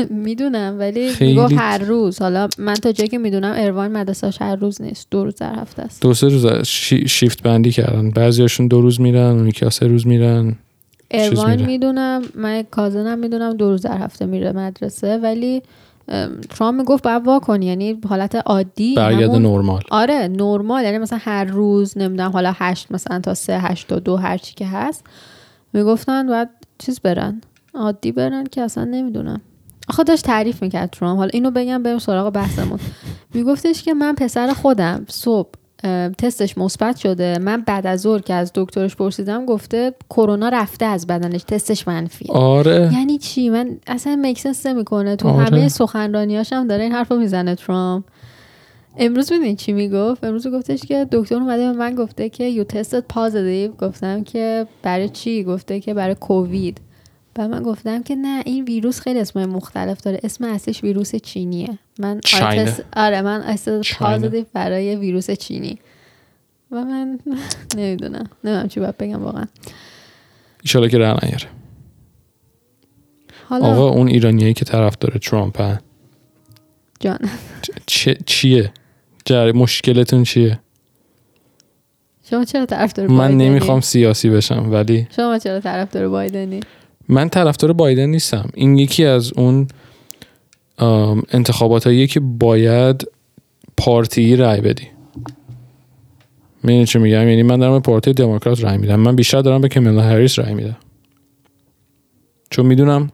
می‌دونم 0.09 0.75
ولی 0.79 1.11
می‌گفت 1.19 1.53
هر 1.57 1.77
روز. 1.77 2.19
حالا 2.21 2.47
من 2.57 2.73
تا 2.73 2.91
جایی 2.91 3.07
که 3.09 3.17
می‌دونم 3.17 3.53
Irvine 3.55 3.91
مدرسهاش 3.91 4.41
هر 4.41 4.55
روز 4.55 4.81
نیست. 4.81 5.07
دو 5.11 5.23
روز 5.23 5.35
در 5.35 5.55
هفته 5.55 5.81
است. 5.81 6.01
دو 6.01 6.13
سه 6.13 6.27
روز 6.27 6.47
شی- 6.63 7.07
شیفت 7.07 7.43
بندی 7.43 7.71
کردن. 7.71 8.11
بعضیاشون 8.11 8.67
دو 8.67 8.81
روز 8.81 9.01
میرن 9.01 9.31
اون 9.31 9.47
یکی 9.47 9.69
سه 9.69 9.87
روز 9.87 10.07
میرن. 10.07 10.55
اروان. 11.12 11.62
می‌دونم. 11.65 12.21
من 12.35 12.63
کازنم 12.71 13.19
می‌دونم 13.19 13.53
دو 13.53 13.69
روز 13.69 13.81
در 13.81 13.97
هفته 13.97 14.25
میره 14.25 14.51
مدرسه 14.51 15.17
ولی 15.17 15.62
ام، 16.07 16.41
ترامپ 16.41 16.79
می‌گفت 16.79 17.03
باید 17.03 17.27
وا 17.27 17.39
کنی 17.39 17.65
یعنی 17.65 18.00
حالت 18.09 18.35
عادی 18.35 18.95
برگرده 18.95 19.25
همون- 19.25 19.41
نرمال. 19.41 19.81
آره 19.91 20.27
نرمال 20.27 20.83
یعنی 20.83 20.97
مثلا 20.97 21.19
هر 21.21 21.43
روز 21.43 21.97
نمی‌دونم 21.97 22.31
حالا 22.31 22.53
هشت 22.55 22.91
مثلا 22.91 23.19
تا 23.19 23.33
سه 23.33 23.59
هشت 23.59 23.88
تا 23.88 24.00
دو 24.00 24.15
هر 24.17 24.38
چی 24.38 24.53
که 24.55 24.67
هست 24.67 25.03
می‌گفتن 25.74 26.27
باید 26.27 26.50
چیز 26.77 27.00
برن 27.00 27.41
عادی 27.74 28.12
برن 28.12 28.43
که 28.43 28.62
اصلا 28.62 28.83
نمی‌دونم. 28.83 29.41
آخه 29.89 30.03
داشت 30.03 30.25
تعریف 30.25 30.62
می‌کرد 30.62 30.89
ترامپ 30.89 31.17
حالا 31.17 31.29
اینو 31.33 31.51
بگم 31.51 31.83
بریم 31.83 32.00
سراغ 32.00 32.33
بحثمون. 32.33 32.79
میگفتش 33.33 33.83
که 33.83 33.93
من 33.93 34.15
پسر 34.15 34.53
خودم 34.53 35.05
صبح 35.09 35.50
تستش 36.17 36.58
مثبت 36.58 36.98
شده. 36.98 37.38
من 37.38 37.62
بعد 37.62 37.88
از 37.88 38.01
ظهر 38.01 38.22
که 38.22 38.34
از 38.34 38.51
دکترش 38.55 38.96
پرسیدم 38.96 39.46
گفته 39.46 39.94
کرونا 40.10 40.50
رفته 40.50 40.86
از 40.86 41.08
بدنش 41.08 41.44
تستش 41.44 41.88
منفیه. 41.88 42.32
آره. 42.32 42.89
یعنی 42.94 43.17
چی؟ 43.17 43.50
من 43.50 43.77
اصلا 43.88 44.20
مکسنس 44.22 44.65
نمی‌کنه. 44.65 45.15
تو 45.15 45.27
آره. 45.27 45.46
همه 45.46 45.70
سخنرانیاش 45.70 46.53
هم 46.53 46.67
داره 46.67 46.84
این 46.84 46.91
حرفو 46.91 47.15
می‌زنه 47.15 47.55
ترامپ 47.55 48.03
امروز 48.98 49.32
می‌دونی 49.32 49.55
چی 49.55 49.74
می‌گفت؟ 49.74 50.24
امروز 50.24 50.48
گفتش 50.48 50.82
که 50.82 51.08
دکتر 51.12 51.36
اومده 51.36 51.72
به 51.72 51.77
من 51.77 51.96
گفته 51.96 52.29
که 52.29 52.44
یو 52.44 52.63
تستد 52.63 53.03
پازیتیو 53.10 53.72
گفتم 53.72 54.24
که 54.24 54.67
برای 54.84 55.10
چی؟ 55.10 55.44
گفته 55.44 55.79
که 55.79 55.94
برای 55.94 56.15
کووید. 56.15 56.82
و 57.37 57.47
من 57.47 57.63
گفتم 57.63 58.03
که 58.03 58.15
نه 58.15 58.43
این 58.45 58.63
ویروس 58.65 58.99
خیلی 58.99 59.19
اسمای 59.19 59.45
مختلف 59.45 60.01
داره. 60.01 60.19
اسم 60.23 60.43
اصلیش 60.43 60.83
ویروس 60.83 61.15
چینیه. 61.15 61.77
من 61.99 62.19
چینه. 62.19 62.75
آره, 62.95 63.21
من 63.21 63.55
چینه. 63.55 63.81
پازیتیو 63.99 64.45
برای 64.53 64.95
ویروس 64.95 65.31
چینی. 65.31 65.79
و 66.71 66.75
من 66.83 67.19
نمی‌دونم. 67.77 68.29
نمی‌دونم 68.43 68.67
چی 68.67 68.79
باید 68.79 68.97
بگم 68.97 69.23
واقعا. 69.23 69.45
ایشالا 70.63 70.87
که 70.87 70.97
ره 70.97 71.25
نیاره. 71.25 71.47
حالا 73.49 73.65
آقا 73.65 73.89
اون 73.89 74.07
ایرانیایی 74.07 74.53
که 74.53 74.65
طرف 74.65 74.97
داره 74.99 75.19
ترامپ 75.19 75.61
هن. 75.61 75.79
جان. 76.99 77.19
چه 77.85 78.17
چیه؟ 78.25 78.71
جر 79.25 79.51
مشکلتون 79.51 80.23
چیه؟ 80.23 80.59
شما 82.29 82.45
چرا 82.45 82.65
طرفدار 82.65 83.07
من 83.07 83.17
بایدنی؟ 83.17 83.49
نمی‌خوام 83.49 83.81
سیاسی 83.81 84.29
بشم 84.29 84.71
ولی 84.71 85.07
شما 85.15 85.37
چرا 85.37 85.59
طرفدار 85.59 86.09
بایدنی؟ 86.09 86.59
من 87.09 87.29
طرفدار 87.29 87.74
بایدن 87.74 88.05
نیستم. 88.05 88.50
این 88.53 88.77
یکی 88.77 89.05
از 89.05 89.33
اون 89.33 89.67
ام، 90.77 91.24
انتخاباتاییه 91.31 92.07
که 92.07 92.19
باید 92.19 93.07
پارتی 93.77 94.35
رای 94.35 94.62
بدی. 94.62 94.88
می‌دونی 96.63 96.85
چی 96.85 97.00
میگم؟ 97.00 97.29
یعنی 97.29 97.43
من 97.43 97.59
دارم 97.59 97.74
به 97.74 97.79
پارتی 97.79 98.13
دموکرات 98.13 98.63
رای 98.63 98.77
میدم. 98.77 98.95
من 98.95 99.15
بیشتر 99.15 99.41
دارم 99.41 99.62
به 99.62 99.67
کمیلا 99.67 100.01
هریس 100.01 100.39
رای 100.39 100.53
میدم. 100.53 100.77
چون 102.50 102.65
می‌دونم 102.65 103.12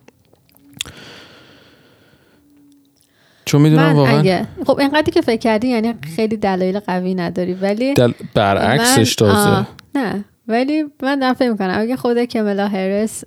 چون 3.45 3.61
می‌دونم 3.61 3.85
من 3.85 3.93
واقعا 3.93 4.19
اگه 4.19 4.47
خب 4.65 4.79
اینقدری 4.79 5.11
که 5.11 5.21
فکر 5.21 5.39
کردی 5.39 5.67
یعنی 5.67 5.93
خیلی 6.15 6.37
دلایل 6.37 6.79
قوی 6.79 7.15
نداری 7.15 7.53
ولی 7.53 7.93
دل... 7.93 8.11
برعکسش 8.33 9.21
من- 9.21 9.27
تازه. 9.27 9.49
آه، 9.49 9.67
نه. 9.95 10.25
ولی 10.51 10.83
من 11.03 11.19
دارم 11.19 11.33
فکر 11.33 11.51
می‌کنم 11.51 11.75
اگه 11.77 11.95
خود 11.95 12.23
کملا 12.23 12.67
هرس 12.67 13.23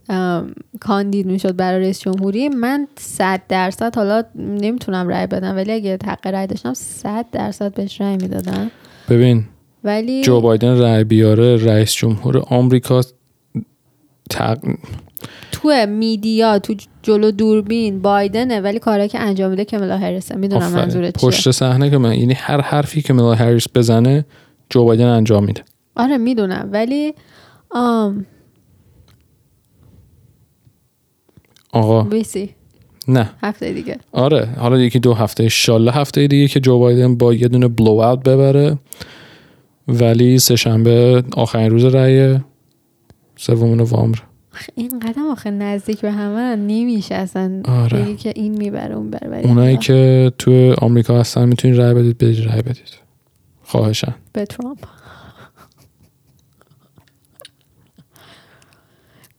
کاندید 0.81 1.26
می‌شد 1.26 1.57
برای 1.57 1.81
رئیس 1.81 2.00
جمهوری 2.00 2.49
من 2.49 2.88
صد 2.97 3.40
درصد 3.49 3.97
حالا 3.97 4.23
نمی‌تونم 4.37 5.09
رأی 5.09 5.26
بدم 5.26 5.57
ولی 5.57 5.73
اگه 5.73 5.99
حق 6.07 6.26
رأی 6.26 6.47
داشتم 6.47 6.75
صد 6.75 7.26
درصد 7.33 7.75
بهش 7.75 8.00
رأی 8.00 8.16
می‌دادم. 8.16 8.71
ببین 9.11 9.45
ولی 9.85 10.23
جو 10.23 10.40
بایدن 10.40 10.78
رای 10.78 11.04
بیاره 11.04 11.57
رئیس 11.57 11.93
جمهور 11.93 12.38
آمریکا 12.38 13.00
تق... 14.31 14.59
تو 15.52 15.87
میدیا 15.88 16.59
تو 16.59 16.75
جلو 17.02 17.31
دوربین 17.31 18.02
بایدنه 18.02 18.61
ولی 18.61 18.78
کاری 18.78 19.09
که 19.09 19.21
انجام 19.21 19.50
میده 19.50 19.64
کملا 19.64 19.99
هرسه 19.99 20.37
می‌دونم. 20.37 20.73
منظورت 20.73 21.19
چیه. 21.19 21.31
پشت 21.31 21.50
صحنه 21.50 21.90
که 21.90 21.99
من 21.99 22.14
یعنی 22.14 22.35
هر 22.35 22.61
حرفی 22.61 23.02
که 23.02 23.12
ملا 23.12 23.35
هریس 23.35 23.66
بزنه 23.75 24.25
جو 24.71 24.85
بایدن 24.85 25.07
انجام 25.07 25.45
میده. 25.45 25.62
آره 25.96 26.18
می‌دونم. 26.18 26.68
ولی 26.72 27.14
آم 27.70 28.26
آقا. 31.72 32.02
بیسی 32.02 32.50
نه. 33.08 33.30
هفته 33.42 33.72
دیگه. 33.72 33.98
آره 34.12 34.48
حالا 34.58 34.78
یکی 34.78 34.98
دو 34.98 35.14
هفته 35.14 35.48
شاله 35.48 35.92
هفته 35.92 36.26
دیگه 36.26 36.48
که 36.48 36.60
جو 36.60 36.78
بایدن 36.78 37.16
با 37.16 37.34
یه 37.34 37.48
دونه 37.48 37.68
بلو 37.68 37.90
اوت 37.90 38.22
ببره. 38.28 38.78
ولی 39.88 40.38
سه 40.38 40.56
شنبه 40.56 41.24
آخرین 41.36 41.70
روز 41.70 41.84
رأی 41.84 42.38
سوم 43.36 43.74
نوامبر 43.74 44.18
این 44.74 44.98
قدم 44.98 45.26
آخه 45.26 45.50
نزدیک 45.50 46.00
به 46.00 46.12
همه 46.12 46.56
نمیشه 46.56 47.14
اصلا. 47.14 47.62
آره. 47.64 48.16
که 48.16 48.32
این 48.36 48.56
می‌بره 48.58 48.94
اون 48.94 49.10
ولی 49.30 49.42
اونایی 49.42 49.76
که 49.76 50.33
تو 50.38 50.74
آمریکا 50.78 51.20
هستن 51.20 51.48
می‌تونید 51.48 51.80
رأی 51.80 51.94
بدید 51.94 52.18
بدید 52.18 52.44
رأی 52.48 52.62
بدید. 52.62 52.98
خواهشن. 53.62 54.14
به 54.33 54.44
ترامپ. 54.46 54.78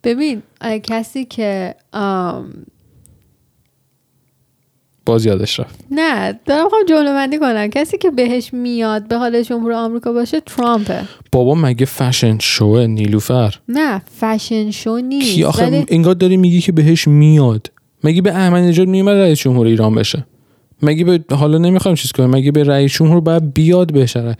ببین 0.05 0.43
کسی 0.83 1.25
که 1.25 1.75
آم، 1.93 2.53
باز 5.05 5.25
یادش 5.25 5.59
رفت. 5.59 5.79
نه 5.91 6.39
دارم 6.45 6.69
خواهم 6.69 6.85
جمله 6.85 7.13
بندی 7.13 7.39
کنم. 7.39 7.67
کسی 7.67 7.97
که 7.97 8.11
بهش 8.11 8.53
میاد 8.53 9.07
به 9.07 9.17
حال 9.17 9.41
جمهور 9.41 9.71
آمریکا 9.71 10.13
باشه 10.13 10.39
ترامپه. 10.39 11.01
بابا 11.31 11.55
مگه 11.55 11.85
فشن 11.85 12.39
شوه 12.39 12.85
نیلوفر؟ 12.87 13.55
نه 13.69 14.01
فشن 14.19 14.71
شو 14.71 14.97
نیست 14.97 15.33
کی 15.35 15.43
آخه 15.43 15.65
ولی 15.65 15.85
انگار 15.87 16.13
داری 16.13 16.37
میگی 16.37 16.61
که 16.61 16.71
بهش 16.71 17.07
میاد. 17.07 17.71
مگه 18.03 18.21
به 18.21 18.31
احمد 18.31 18.63
نژاد 18.63 18.87
میومد 18.87 19.17
رئیس 19.17 19.39
جمهور 19.39 19.67
ایران 19.67 19.95
بشه؟ 19.95 20.25
مگه 20.81 21.03
به 21.03 21.35
حالا 21.35 21.57
نمی‌خوام 21.57 21.95
چیز 21.95 22.11
کنم 22.11 22.29
مگه 22.29 22.51
به 22.51 22.63
رئیس 22.63 22.93
جمهور 22.93 23.21
باید 23.21 23.53
بیاد 23.53 23.91
بشه؟ 23.91 24.37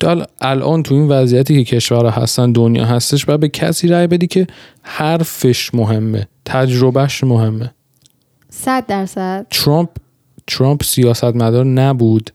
تو 0.00 0.14
ال- 0.14 0.26
الان 0.40 0.82
تو 0.82 0.94
این 0.94 1.08
وضعیتی 1.08 1.64
که 1.64 1.76
کشورها 1.76 2.10
هستن 2.10 2.52
دنیا 2.52 2.84
هستش 2.84 3.24
باید 3.24 3.40
به 3.40 3.48
کسی 3.48 3.88
رأی 3.88 4.06
بدی 4.06 4.26
که 4.26 4.46
حرفش 4.82 5.74
مهمه 5.74 6.28
تجربهش 6.44 7.24
مهمه. 7.24 7.70
صد 8.50 8.86
درصد. 8.86 9.46
ترامپ 9.50 9.88
ترامپ 10.46 10.82
سیاستمدار 10.82 11.64
نبود. 11.64 12.30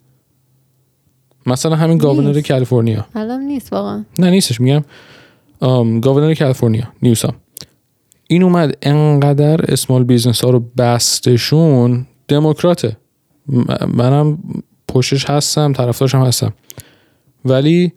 مثلا 1.45 1.75
همین 1.75 1.97
governor. 1.97 2.41
کالیفرنیا. 2.41 3.05
الان 3.15 3.41
نیست 3.41 3.73
واقعا. 3.73 4.03
نه 4.19 4.29
نیستش 4.29 4.61
میگم 4.61 4.83
governor 5.99 6.33
کالیفرنیا 6.33 6.83
نیوسام 7.01 7.33
این 8.27 8.43
اومد 8.43 8.77
انقدر 8.81 9.71
small 9.73 10.03
business 10.03 10.43
ها 10.43 10.49
رو 10.49 10.59
بستشون 10.77 12.05
دموکراته. 12.27 12.97
منم 13.93 14.37
پشتش 14.87 15.29
هستم 15.29 15.73
طرفدارش 15.73 16.15
هم 16.15 16.21
هستم. 16.21 16.53
ولی 17.45 17.93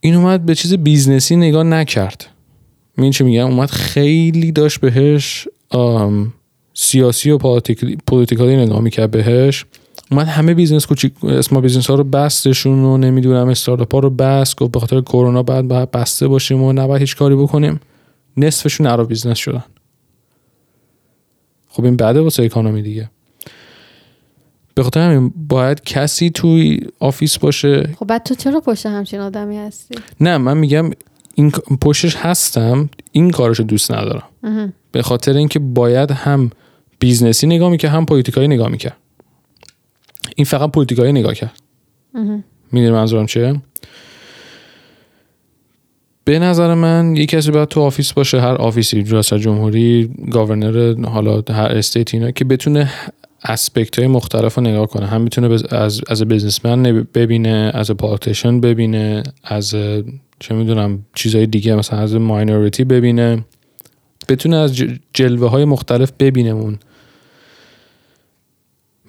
این 0.00 0.14
اومد 0.14 0.46
به 0.46 0.54
چیز 0.54 0.74
business 0.74 1.29
ی 1.29 1.36
نگاه 1.36 1.62
نکرد. 1.62 2.26
این 2.98 3.12
چی 3.12 3.24
میگم؟ 3.24 3.46
اومد 3.46 3.70
خیلی 3.70 4.52
داشت 4.52 4.80
بهش 4.80 5.48
سیاسی 6.74 7.30
و 7.30 7.38
political 8.06 8.51
ی 8.51 8.56
نگاه 8.56 8.80
می‌کرد 8.80 9.10
بهش. 9.10 9.64
اومد 10.10 10.26
همه 10.26 10.54
business 10.54 10.86
کوچیک 10.86 11.24
small 11.24 11.60
business 11.60 11.86
ها 11.86 11.94
رو 11.94 12.04
بستشون 12.04 12.78
و 12.78 12.96
نمی‌دونم 12.96 13.48
استارتاپ 13.48 13.94
ها 13.94 13.98
رو 13.98 14.10
بست 14.10 14.56
گفت 14.56 14.72
به 14.72 14.80
خاطر 14.80 15.00
کرونا 15.00 15.42
بعد 15.42 15.68
باید 15.68 15.90
بسته 15.90 16.28
باشیم 16.28 16.62
و 16.62 16.72
نباید 16.72 17.00
هیچ 17.00 17.16
کاری 17.16 17.36
بکنیم. 17.36 17.80
نصفشون 18.36 18.86
out 18.86 18.99
of 18.99 19.08
business 19.08 19.38
شدن. 19.38 19.64
خب 21.68 21.84
این 21.84 21.96
بده 21.96 22.20
واسه 22.20 22.42
economy 22.42 22.82
دیگه. 22.82 23.10
به 24.78 24.84
خاطر 24.84 25.00
همین 25.00 25.32
باید 25.48 25.80
کسی 25.80 26.30
توی 26.30 26.80
office 26.98 27.38
باشه. 27.38 27.88
خب 27.98 28.06
بعد 28.06 28.22
تو 28.22 28.34
چرا 28.34 28.60
پشت 28.60 28.86
همچین 28.86 29.20
آدمی 29.20 29.58
هستی؟ 29.58 29.94
نه 30.20 30.38
من 30.38 30.56
میگم 30.56 30.90
این 31.34 31.50
پشتش 31.80 32.16
هستم 32.16 32.90
این 33.12 33.30
کارشو 33.30 33.62
دوست 33.62 33.92
ندارم. 33.92 34.22
به 34.92 35.02
خاطر 35.02 35.36
اینکه 35.36 35.58
باید 35.58 36.10
هم 36.10 36.50
business 36.98 37.41
ی 37.41 37.46
نگاه 37.46 37.70
می‌کرد 37.70 37.90
هم 37.90 38.06
political 38.06 38.44
ی 38.44 38.48
نگاه 38.48 38.68
می‌کرد. 38.68 38.96
این 40.36 40.44
فقط 40.44 40.70
political 40.70 41.08
ی 41.08 41.12
نگاه 41.12 41.34
کرد. 41.34 41.52
می‌دونی 42.72 42.90
منظورم 42.90 43.26
چیه؟ 43.26 43.60
به 46.24 46.38
نظر 46.38 46.74
من 46.74 47.16
یه 47.16 47.26
کسی 47.26 47.50
باید 47.50 47.68
تو 47.68 47.80
office 47.80 48.12
باشه 48.12 48.40
هر 48.40 48.54
office 48.54 48.95
ی 48.95 49.02
ریاست 49.02 49.34
جمهوری 49.34 50.10
governor 50.30 51.06
حالا 51.08 51.42
هر 51.48 51.68
state 51.68 52.14
اینا 52.14 52.30
که 52.30 52.44
بتونه 52.44 52.90
aspect 53.48 53.98
های 53.98 54.08
مختلف 54.08 54.54
رو 54.54 54.62
نگاه 54.62 54.86
کنه. 54.86 55.06
هم 55.06 55.20
می‌تونه 55.20 55.48
بز- 55.48 55.64
از 55.72 56.00
از 56.08 56.22
businessman 56.22 56.82
ببینه 57.14 57.70
از 57.74 57.90
politician 57.90 58.60
ببینه 58.60 59.22
از 59.44 59.70
چه 60.38 60.54
می‌دونم 60.54 61.04
چیزهای 61.14 61.46
دیگه 61.46 61.74
مثلا 61.74 61.98
از 61.98 62.14
minority 62.14 62.84
ببینه. 62.84 63.44
بتونه 64.28 64.56
از 64.56 64.82
جلوه 65.14 65.50
های 65.50 65.64
مختلف 65.64 66.12
ببینه 66.18 66.50
اون 66.50 66.78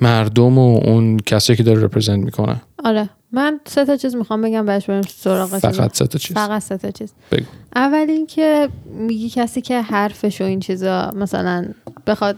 مردم 0.02 0.58
و 0.58 0.78
اون 0.86 1.17
کسی 1.17 1.56
که 1.56 1.63
داره 1.63 1.84
represent 1.84 2.23
می‌کنه. 2.25 2.62
آره. 2.84 3.10
من 3.32 3.60
سه 3.65 3.86
تا 3.86 3.97
چیز 3.97 4.15
می‌خوام 4.15 4.41
بگم 4.41 4.65
بهش 4.65 4.86
بریم 4.86 5.02
سراغ. 5.02 5.58
فقط 5.58 5.95
سه 5.95 6.08
تا 6.08 6.19
چیز. 6.19 6.38
فقط 6.38 6.62
سه 6.62 6.78
تا 6.78 6.91
چیز. 6.91 7.13
بگو. 7.32 7.45
اول 7.75 8.06
اینکه 8.10 8.69
میگی 8.86 9.30
کسی 9.30 9.62
که 9.62 9.82
حرفش 9.82 10.41
و 10.41 10.43
این 10.43 10.60
چیزا 10.60 11.12
مثلا 11.15 11.65
بخواد 12.08 12.38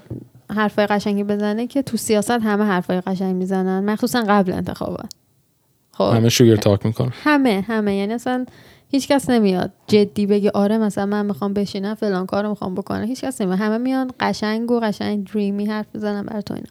حرفای 0.51 0.87
قشنگی 0.87 1.23
بزنه 1.23 1.67
که 1.67 1.81
تو 1.81 1.97
سیاست 1.97 2.31
همه 2.31 2.63
حرفای 2.63 3.01
قشنگ 3.01 3.35
می‌زنن. 3.35 3.89
مخصوصا 3.89 4.23
قبل 4.27 4.51
انتخابات. 4.51 5.13
خب. 5.91 6.11
همه 6.15 6.29
sugar 6.29 6.55
talk 6.55 6.85
می‌کنه 6.85 7.11
همه 7.13 7.65
همه. 7.67 7.95
یعنی 7.95 8.13
اصلا 8.13 8.45
هیچ 8.89 9.07
کس 9.07 9.29
نمیاد 9.29 9.71
جدی 9.87 10.25
بگه 10.25 10.51
آره 10.53 10.77
مثلا 10.77 11.05
من 11.05 11.25
می‌خوام 11.25 11.53
بشینم 11.53 11.95
فلان 11.95 12.25
کارو 12.25 12.49
می‌خوام 12.49 12.75
بکنم. 12.75 13.03
هیچ 13.03 13.21
کس 13.21 13.41
نمیاد. 13.41 13.59
همه 13.59 13.77
میان 13.77 14.11
قشنگ 14.19 14.71
و 14.71 14.79
قشنگ 14.79 15.31
dreamy 15.33 15.65
حرف 15.65 15.85
بزنن 15.95 16.25
برای 16.25 16.43
تو 16.43 16.53
اینا. 16.53 16.67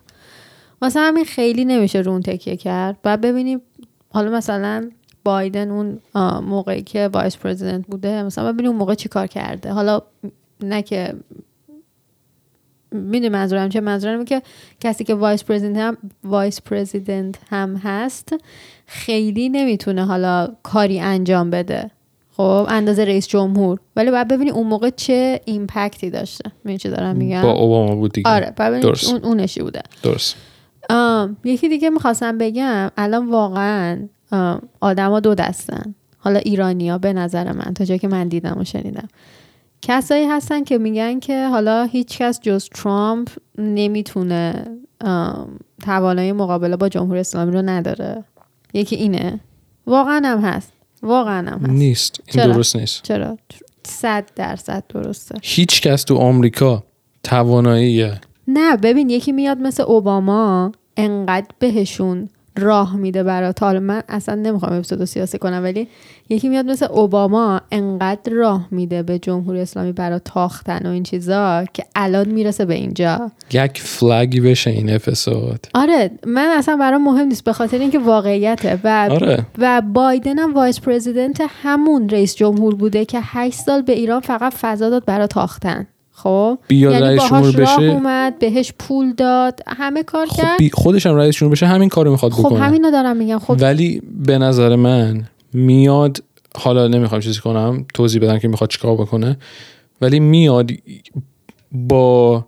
واسه 0.82 1.00
همین 1.00 1.24
خیلی 1.24 1.64
نمیشه 1.64 1.98
رو 1.98 2.12
اون 2.12 2.22
تکیه 2.22 2.56
کرد. 2.56 2.98
بعد 3.02 3.20
ببینیم 3.20 3.60
حالا 4.12 4.30
مثلا 4.30 4.90
بایدن 5.24 5.70
اون 5.70 5.98
موقعی 6.40 6.82
که 6.82 7.08
vice 7.12 7.36
president 7.36 7.86
بوده 7.86 8.22
مثلا 8.22 8.52
ببینیم 8.52 8.70
اون 8.70 8.78
موقع 8.78 8.94
چی 8.94 9.08
کار 9.08 9.26
کرده. 9.26 9.72
حالا 9.72 10.02
نه 10.62 10.82
که 10.82 11.14
می‌دونی 12.92 13.28
منظورم 13.28 13.68
چه 13.68 13.80
منظورم 13.80 14.24
که 14.24 14.42
کسی 14.80 15.04
که 15.04 15.14
vice 15.14 15.44
president 15.44 15.76
هم 15.76 15.96
vice 16.24 16.60
president 16.60 17.34
هم 17.50 17.76
هست 17.76 18.34
خیلی 18.86 19.48
نمی‌تونه 19.48 20.04
حالا 20.04 20.48
کاری 20.62 21.00
انجام 21.00 21.50
بده. 21.50 21.90
خب 22.36 22.66
اندازه 22.68 23.04
رئیس 23.04 23.28
جمهور. 23.28 23.78
ولی 23.96 24.10
باید 24.10 24.28
ببینی 24.28 24.50
اون 24.50 24.66
موقع 24.66 24.90
چه 24.90 25.40
impact 25.44 26.01
ی 26.01 26.10
داشته. 26.10 26.50
می‌دونی 26.64 26.78
چی 26.78 26.88
دارم 26.88 27.16
میگم؟ 27.16 27.42
با 27.42 27.50
اوباما 27.50 27.94
بود 27.94 28.12
دیگه. 28.12 28.30
آره 28.30 28.52
باید 28.56 28.70
ببینی 28.70 28.82
درست. 28.82 29.12
اون 29.12 29.24
اونشی 29.24 29.62
بوده. 29.62 29.82
درست. 30.02 30.36
آم، 30.90 31.36
یکی 31.44 31.68
دیگه 31.68 31.90
می‌خواستم 31.90 32.38
بگم 32.38 32.90
الان 32.96 33.30
واقعا 33.30 34.08
آدما 34.80 35.20
دو 35.20 35.34
دستن. 35.34 35.94
حالا 36.18 36.38
ایرانیا 36.38 36.98
به 36.98 37.12
نظر 37.12 37.52
من 37.52 37.74
تا 37.74 37.84
جایی 37.84 37.98
که 37.98 38.08
من 38.08 38.28
دیدم 38.28 38.56
و 38.60 38.64
شنیدم. 38.64 39.08
کسایی 39.82 40.24
هستن 40.24 40.64
که 40.64 40.78
میگن 40.78 41.20
که 41.20 41.48
حالا 41.48 41.84
هیچ 41.84 42.18
کس 42.18 42.40
جز 42.40 42.68
ترامپ 42.68 43.28
نمی‌تونه 43.58 44.66
توانایی 45.82 46.32
مقابله 46.32 46.76
با 46.76 46.88
جمهوری 46.88 47.20
اسلامی 47.20 47.52
رو 47.52 47.62
نداره. 47.62 48.24
یکی 48.74 48.96
اینه. 48.96 49.40
واقعا 49.86 50.22
هم 50.24 50.40
هست. 50.40 50.72
واقعا 51.02 51.50
هم 51.50 51.58
هست. 51.58 51.70
نیست. 51.70 52.20
این 52.26 52.44
چرا؟ 52.44 52.52
درست 52.52 52.76
نیست. 52.76 53.02
چرا؟ 53.02 53.38
صد 53.86 54.24
درصد 54.36 54.84
درسته. 54.88 55.34
هیچ 55.42 55.80
کس 55.80 56.04
تو 56.04 56.16
آمریکا 56.16 56.84
توانایی 57.22 58.10
نه 58.48 58.76
ببین 58.76 59.10
یکی 59.10 59.32
میاد 59.32 59.58
مثل 59.58 59.82
اوباما 59.82 60.72
انقدر 60.96 61.46
بهشون 61.58 62.28
راه 62.58 62.96
میده 62.96 63.22
برای 63.22 63.52
تا 63.52 63.66
حالا 63.66 63.80
من 63.80 64.02
اصلا 64.08 64.34
نمی‌خوام 64.34 64.72
اپیزودو 64.72 65.06
سیاسی 65.06 65.38
کنم 65.38 65.62
ولی 65.62 65.88
یکی 66.28 66.48
میاد 66.48 66.66
مثل 66.66 66.86
اوباما 66.90 67.60
انقدر 67.70 68.32
راه 68.32 68.68
میده 68.70 69.02
به 69.02 69.18
جمهوری 69.18 69.60
اسلامی 69.60 69.92
برای 69.92 70.20
تاختن 70.24 70.86
و 70.86 70.90
این 70.90 71.02
چیزا 71.02 71.64
که 71.74 71.84
الان 71.94 72.28
می‌رسه 72.28 72.64
به 72.64 72.74
اینجا. 72.74 73.30
یک 73.52 73.80
flag 73.80 74.28
ی 74.28 74.40
بشه 74.40 74.70
این 74.70 74.94
اپیزود. 74.94 75.66
آره 75.74 76.10
من 76.26 76.54
اصلا 76.58 76.76
برام 76.76 77.04
مهم 77.04 77.26
نیست 77.26 77.44
به 77.44 77.52
خاطر 77.52 77.78
اینکه 77.78 77.98
واقعیته. 77.98 78.80
و 78.84 79.08
آره. 79.10 79.46
و 79.58 79.82
بایدن 79.94 80.38
هم 80.38 80.54
vice 80.54 80.80
president 80.80 81.42
همون 81.62 82.08
رئیس 82.08 82.36
جمهور 82.36 82.74
بوده 82.74 83.04
که 83.04 83.18
8 83.22 83.58
سال 83.58 83.82
به 83.82 83.92
ایران 83.92 84.20
فقط 84.20 84.54
فضا 84.54 84.90
داد 84.90 85.04
برای 85.04 85.26
تاختن. 85.26 85.86
خب؟ 86.22 86.58
بیاد 86.68 86.92
یعنی 86.92 87.04
رئیس 87.04 87.22
جمهور 87.28 87.52
بشه. 87.52 87.82
اومد 87.82 88.38
بهش 88.38 88.72
پول 88.78 89.12
داد 89.12 89.60
همه 89.66 90.02
کار 90.02 90.26
خب 90.26 90.36
کرد. 90.36 90.74
خودش 90.74 91.06
هم 91.06 91.16
رئیس 91.16 91.36
جمهور 91.36 91.52
بشه 91.52 91.66
همین 91.66 91.88
کارو 91.88 92.10
می‌خواد 92.10 92.32
خب 92.32 92.40
بکنه. 92.40 92.58
همینو 92.58 92.90
دارم 92.90 93.16
میگم. 93.16 93.38
خب 93.38 93.56
ولی 93.60 94.02
به 94.24 94.38
نظر 94.38 94.76
من 94.76 95.28
میاد 95.52 96.22
حالا 96.56 96.88
نمی‌خوام 96.88 97.20
چیزی 97.20 97.40
کنم 97.40 97.86
توضیح 97.94 98.22
بدم 98.22 98.38
که 98.38 98.48
می‌خواد 98.48 98.70
چیکار 98.70 98.94
بکنه 98.96 99.38
ولی 100.00 100.20
میاد 100.20 100.70
با 101.72 102.44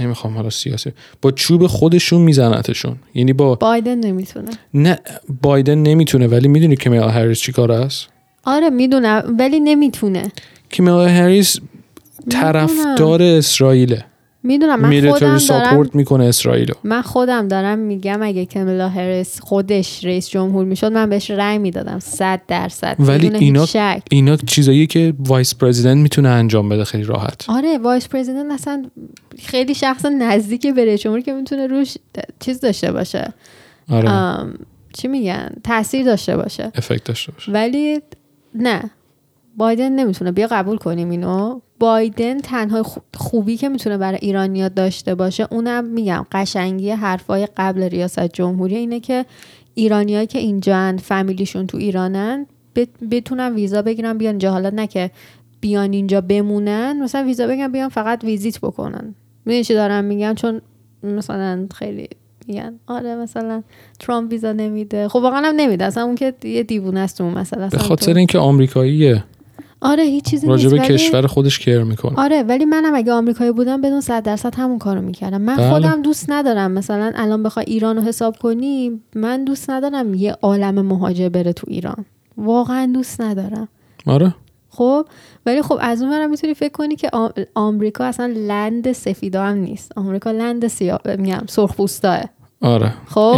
نمی‌خوام 0.00 0.34
حالا 0.34 0.50
سیاسی 0.50 0.92
با 1.22 1.30
چوب 1.30 1.66
خودشون 1.66 2.20
میزنتشون. 2.20 2.96
یعنی 3.14 3.32
با 3.32 3.54
بایدن 3.54 3.98
نمی‌تونه. 3.98 4.50
نه 4.74 4.98
بایدن 5.42 5.78
نمی‌تونه 5.78 6.26
ولی 6.26 6.48
می‌دونی 6.48 6.76
کمیلا 6.76 7.08
هریس 7.08 7.38
چی 7.40 7.52
کار 7.52 7.72
است؟ 7.72 8.08
آره 8.44 8.70
می‌دونم 8.70 9.36
ولی 9.38 9.60
نمی‌تونه. 9.60 10.32
کمیلا 10.70 11.06
هریس 11.06 11.60
طرفدار 12.30 13.22
اسرائیله. 13.22 14.04
می‌دونم 14.42 14.80
من 14.80 15.00
خودم 15.00 15.18
دارم 15.18 15.38
support 15.38 15.94
می‌کنه 15.94 16.24
اسرائیلو. 16.24 16.74
من 16.84 17.02
خودم 17.02 17.48
دارم 17.48 17.78
میگم 17.78 18.22
اگه 18.22 18.44
کملا 18.44 18.88
هریس 18.88 19.40
خودش 19.40 20.04
رئیس 20.04 20.28
جمهور 20.28 20.64
می‌شد 20.64 20.92
من 20.92 21.10
بهش 21.10 21.30
رأی 21.30 21.58
می‌دادم 21.58 21.98
صد 21.98 22.40
درصد 22.48 22.96
ولی 22.98 23.28
اینا- 23.28 23.66
شک. 23.66 24.02
اینا 24.10 24.36
چیزایی 24.36 24.86
که 24.86 25.14
vice 25.18 25.54
president 25.54 25.96
می‌تونه 25.96 26.28
انجام 26.28 26.68
بده 26.68 26.84
خیلی 26.84 27.04
راحت. 27.04 27.44
آره 27.48 27.78
vice 27.78 28.08
president 28.08 28.52
اصلا 28.52 28.84
خیلی 29.38 29.74
شخص 29.74 30.04
نزدیک 30.04 30.66
به 30.66 30.84
رئیس 30.84 31.00
جمهوری 31.00 31.22
که 31.22 31.32
می‌تونه 31.32 31.66
روش 31.66 31.94
چیز 32.40 32.60
داشته 32.60 32.92
باشه. 32.92 33.32
آره. 33.90 34.10
آم، 34.10 34.54
چی 34.92 35.08
میگن؟ 35.08 35.50
تاثیر 35.64 36.04
داشته 36.04 36.36
باشه. 36.36 36.72
effect 36.74 37.04
داشته 37.04 37.32
باشه. 37.32 37.52
ولی 37.52 38.00
نه. 38.54 38.90
بایدن 39.56 39.92
نمی‌تونه. 39.92 40.32
بیا 40.32 40.46
قبول 40.50 40.76
کنیم 40.76 41.10
اینو. 41.10 41.60
بایدن 41.80 42.38
تنها 42.40 42.82
خو- 42.82 43.00
خوبی 43.16 43.56
که 43.56 43.68
می‌تونه 43.68 43.98
برای 43.98 44.18
ایرانیا 44.22 44.68
داشته 44.68 45.14
باشه 45.14 45.46
اونم 45.50 45.84
میگم 45.84 46.26
قشنگی 46.32 46.90
حرفای 46.90 47.48
قبل 47.56 47.82
ریاست 47.82 48.26
جمهوری 48.32 48.76
اینه 48.76 49.00
که 49.00 49.26
ایرانیایی 49.74 50.26
که 50.26 50.38
اینجان 50.38 50.96
فامیلیشون 50.96 51.66
تو 51.66 51.78
ایرانن 51.78 52.46
بت- 52.76 53.04
بتونن 53.10 53.54
ویزا 53.54 53.82
بگیرن 53.82 54.18
بیان 54.18 54.30
اینجا. 54.32 54.50
حالا 54.50 54.70
نه 54.70 54.86
که 54.86 55.10
بیان 55.60 55.92
اینجا 55.92 56.20
بمونن 56.20 57.02
مثلا 57.02 57.24
ویزا 57.24 57.46
بگیرن 57.46 57.72
بیان 57.72 57.88
فقط 57.88 58.24
ویزیت 58.24 58.58
بکنن. 58.60 59.14
می‌دونی 59.44 59.64
چی 59.64 59.74
دارم 59.74 60.04
میگم؟ 60.04 60.34
چون 60.34 60.60
مثلا 61.02 61.66
خیلی 61.74 62.08
میگن 62.46 62.74
آره 62.86 63.14
مثلا 63.14 63.62
ترامپ 63.98 64.30
ویزا 64.30 64.52
نمیده. 64.52 65.08
خب 65.08 65.16
واقعا 65.16 65.40
هم 65.40 65.54
نمیده. 65.56 65.84
اصلا 65.84 66.04
اون 66.04 66.14
که 66.14 66.34
یه 66.44 66.62
دیوونه 66.62 67.00
است 67.00 67.20
اون 67.20 67.32
مسئله. 67.34 67.68
به 67.68 67.78
خاطر 67.78 68.14
اینکه 68.14 68.38
آمریکاییه. 68.38 69.24
آره 69.82 70.02
هیچ 70.02 70.24
چیزی 70.24 70.46
نیست 70.46 70.66
ولی- 70.66 70.94
کشور 70.94 71.26
خودش 71.26 71.58
کیر 71.58 71.82
می‌کنه. 71.82 72.12
آره 72.16 72.42
ولی 72.42 72.64
منم 72.64 72.94
اگه 72.94 73.12
آمریکایی 73.12 73.52
بودم 73.52 73.80
بدون 73.80 74.00
صد 74.00 74.22
درصد 74.22 74.54
همون 74.54 74.78
کارو 74.78 75.00
می‌کردم. 75.00 75.40
من 75.40 75.56
بله. 75.56 75.70
خودم 75.70 76.02
دوست 76.02 76.30
ندارم 76.30 76.70
مثلا 76.70 77.12
الان 77.14 77.42
بخوای 77.42 77.64
ایران 77.68 77.96
رو 77.96 78.02
حساب 78.02 78.36
کنی 78.36 79.00
من 79.14 79.44
دوست 79.44 79.70
ندارم 79.70 80.14
یه 80.14 80.36
عالم 80.42 80.86
مهاجر 80.86 81.28
بره 81.28 81.52
تو 81.52 81.66
ایران. 81.70 82.04
واقعا 82.36 82.90
دوست 82.94 83.20
ندارم. 83.20 83.68
آره. 84.06 84.34
خب 84.70 85.06
ولی 85.46 85.62
خب 85.62 85.78
از 85.80 86.02
اون 86.02 86.10
برم 86.10 86.30
می‌تونی 86.30 86.54
فکر 86.54 86.72
کنی 86.72 86.96
که 86.96 87.10
آم- 87.12 87.32
آمریکا 87.54 88.04
اصلا 88.04 88.26
لند 88.36 88.92
سفیدا 88.92 89.42
هم 89.44 89.56
نیست. 89.58 89.92
آمریکا 89.98 90.30
لند 90.30 90.66
سیاه 90.68 91.00
میگم 91.18 91.42
سرخپوستاه. 91.48 92.20
آره. 92.60 92.94
خب؟ 93.08 93.32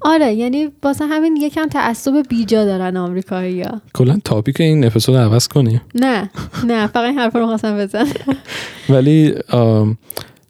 آره 0.00 0.34
یعنی 0.34 0.68
واسه 0.82 1.06
همین 1.06 1.36
یکم 1.36 1.66
تعصب 1.68 2.28
بیجا 2.28 2.64
دارن 2.64 2.96
آمریکایی 2.96 3.62
ها. 3.62 3.80
کلا 3.94 4.18
topic 4.24 4.60
این 4.60 4.84
اپیزود 4.84 5.16
عوض 5.16 5.48
کنی. 5.48 5.80
نه 5.94 6.30
نه 6.66 6.86
فقط 6.86 7.04
این 7.04 7.18
حرف 7.18 7.36
رو 7.36 7.46
خواستم 7.46 7.78
بزن 7.78 8.06
ولی 8.94 9.34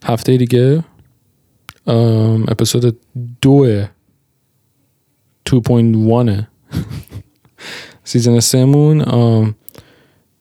هفته 0.05 0.37
دیگه 0.37 0.85
اپیزود 2.49 2.97
دو 3.43 3.83
2.1 5.51 6.43
season 8.05 8.41
سمون 8.41 9.05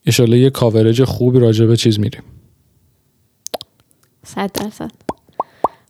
ایشالله 0.04 0.38
یه 0.40 0.50
coverage 0.50 1.04
خوبی 1.04 1.40
راجع 1.40 1.66
به 1.66 1.78
چیز 1.78 2.00
میریم. 2.00 2.24
صد 4.26 4.52
درصد. 4.54 4.92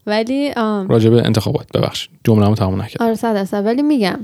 ولی 0.08 0.52
آم، 0.58 0.88
راجع 0.88 1.10
به 1.10 1.26
انتخابات 1.26 1.78
ببخش 1.78 2.10
جمله 2.24 2.56
تمام 2.56 2.82
نکرد. 2.82 3.02
آره 3.04 3.13
صد 3.13 3.34
درصد. 3.34 3.65
ولی 3.65 3.82
میگم 3.82 4.20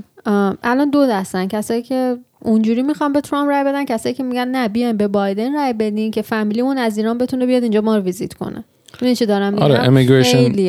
الان 0.62 0.90
دو 0.90 1.06
دستن. 1.06 1.46
کسایی 1.46 1.82
که 1.82 2.16
اونجوری 2.40 2.82
می‌خوان 2.82 3.12
به 3.12 3.20
ترامپ 3.20 3.50
رای 3.50 3.64
بدن 3.64 3.84
کسایی 3.84 4.14
که 4.14 4.22
میگن 4.22 4.48
نه 4.48 4.68
بیاین 4.68 4.96
به 4.96 5.08
بایدن 5.08 5.54
رای 5.54 5.72
بدین 5.72 6.10
که 6.10 6.22
فامیلیمون 6.22 6.78
از 6.78 6.98
ایران 6.98 7.18
بتونه 7.18 7.46
بیاد 7.46 7.62
اینجا 7.62 7.80
ما 7.80 7.96
رو 7.96 8.02
ویزیت 8.02 8.34
کنه. 8.34 8.64
می‌دونی 8.92 9.16
چی 9.16 9.26
دارم 9.26 9.52
میگم؟ 9.52 9.64
آره 9.64 9.84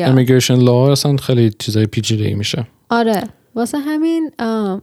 امیگریشن 0.06 0.54
لا 0.54 0.92
اصلا 0.92 1.16
خیلی 1.16 1.50
چیزای 1.58 1.86
پیچیده 1.86 2.34
میشه. 2.34 2.66
آره 2.90 3.22
واسه 3.54 3.78
همین 3.78 4.30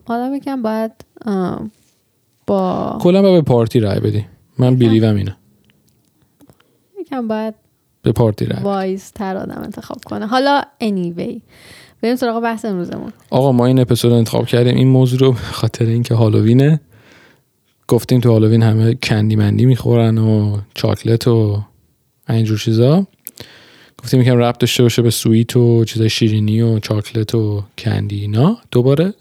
آدم 0.06 0.34
یکم 0.34 0.62
باید 0.62 0.92
با 2.48 2.98
کلا 3.02 3.22
به 3.22 3.42
پارتی 3.42 3.80
رای 3.80 4.00
بدی. 4.00 4.26
من 4.58 4.76
بیلیوم 4.76 5.16
اینه. 5.16 5.36
یکم 7.00 7.28
باید 7.28 7.54
به 8.04 8.12
پارتی 8.12 8.46
بدی. 8.46 8.64
وایز 8.64 9.12
تر 9.12 9.38
آدم 9.38 9.62
انتخاب 9.64 9.98
کنه. 10.06 10.28
حالا 10.28 10.62
anyway 10.84 11.42
بریم 12.02 12.16
سراغ 12.16 12.44
بحث 12.44 12.66
امروزمون. 12.66 13.14
آقا 13.30 13.52
ما 13.52 13.66
این 13.66 13.80
اپیزود 13.80 14.12
رو 14.12 14.18
انتخاب 14.18 14.46
کردیم. 14.46 14.76
این 14.76 14.88
موضوع 14.88 15.20
رو 15.20 15.32
به 15.32 15.40
خاطر 15.40 15.86
اینکه 15.86 16.16
هالووینه 16.16 16.82
گفتیم 17.88 18.20
تو 18.20 18.32
هالووین 18.32 18.64
همه 18.64 18.96
کندی 18.96 19.36
مندی 19.36 19.66
می‌خورن 19.66 20.18
و 20.18 20.58
چاکلت 20.74 21.28
و 21.28 21.64
اینجور 22.30 22.58
چیزا. 22.58 23.08
گفتیم 23.98 24.22
یکم 24.22 24.38
ربط 24.38 24.58
داشته 24.58 24.84
باشه 24.84 25.02
به 25.02 25.10
سویت 25.10 25.58
و 25.58 25.86
چیزای 25.86 26.10
شیرینی 26.10 26.62
و 26.62 26.80
چاکلت 26.80 27.36
و 27.36 27.64
کندی 27.78 28.20
اینا. 28.20 28.58
دوباره. 28.72 29.14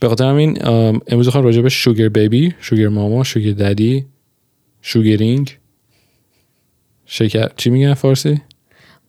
به 0.00 0.08
خاطر 0.08 0.24
همین 0.24 0.66
ام، 0.66 1.00
امروز 1.06 1.28
خواهم 1.28 1.44
راجع 1.44 1.60
به 1.60 1.68
شوگر 1.68 2.08
بیبی 2.08 2.54
شوگر 2.60 2.88
ماما 2.88 3.24
شوگر 3.24 3.52
ددی 3.52 4.06
شوگرینگ 4.82 5.58
شکر 7.14 7.48
چی 7.56 7.70
میگن 7.70 7.94
فارسی؟ 7.94 8.40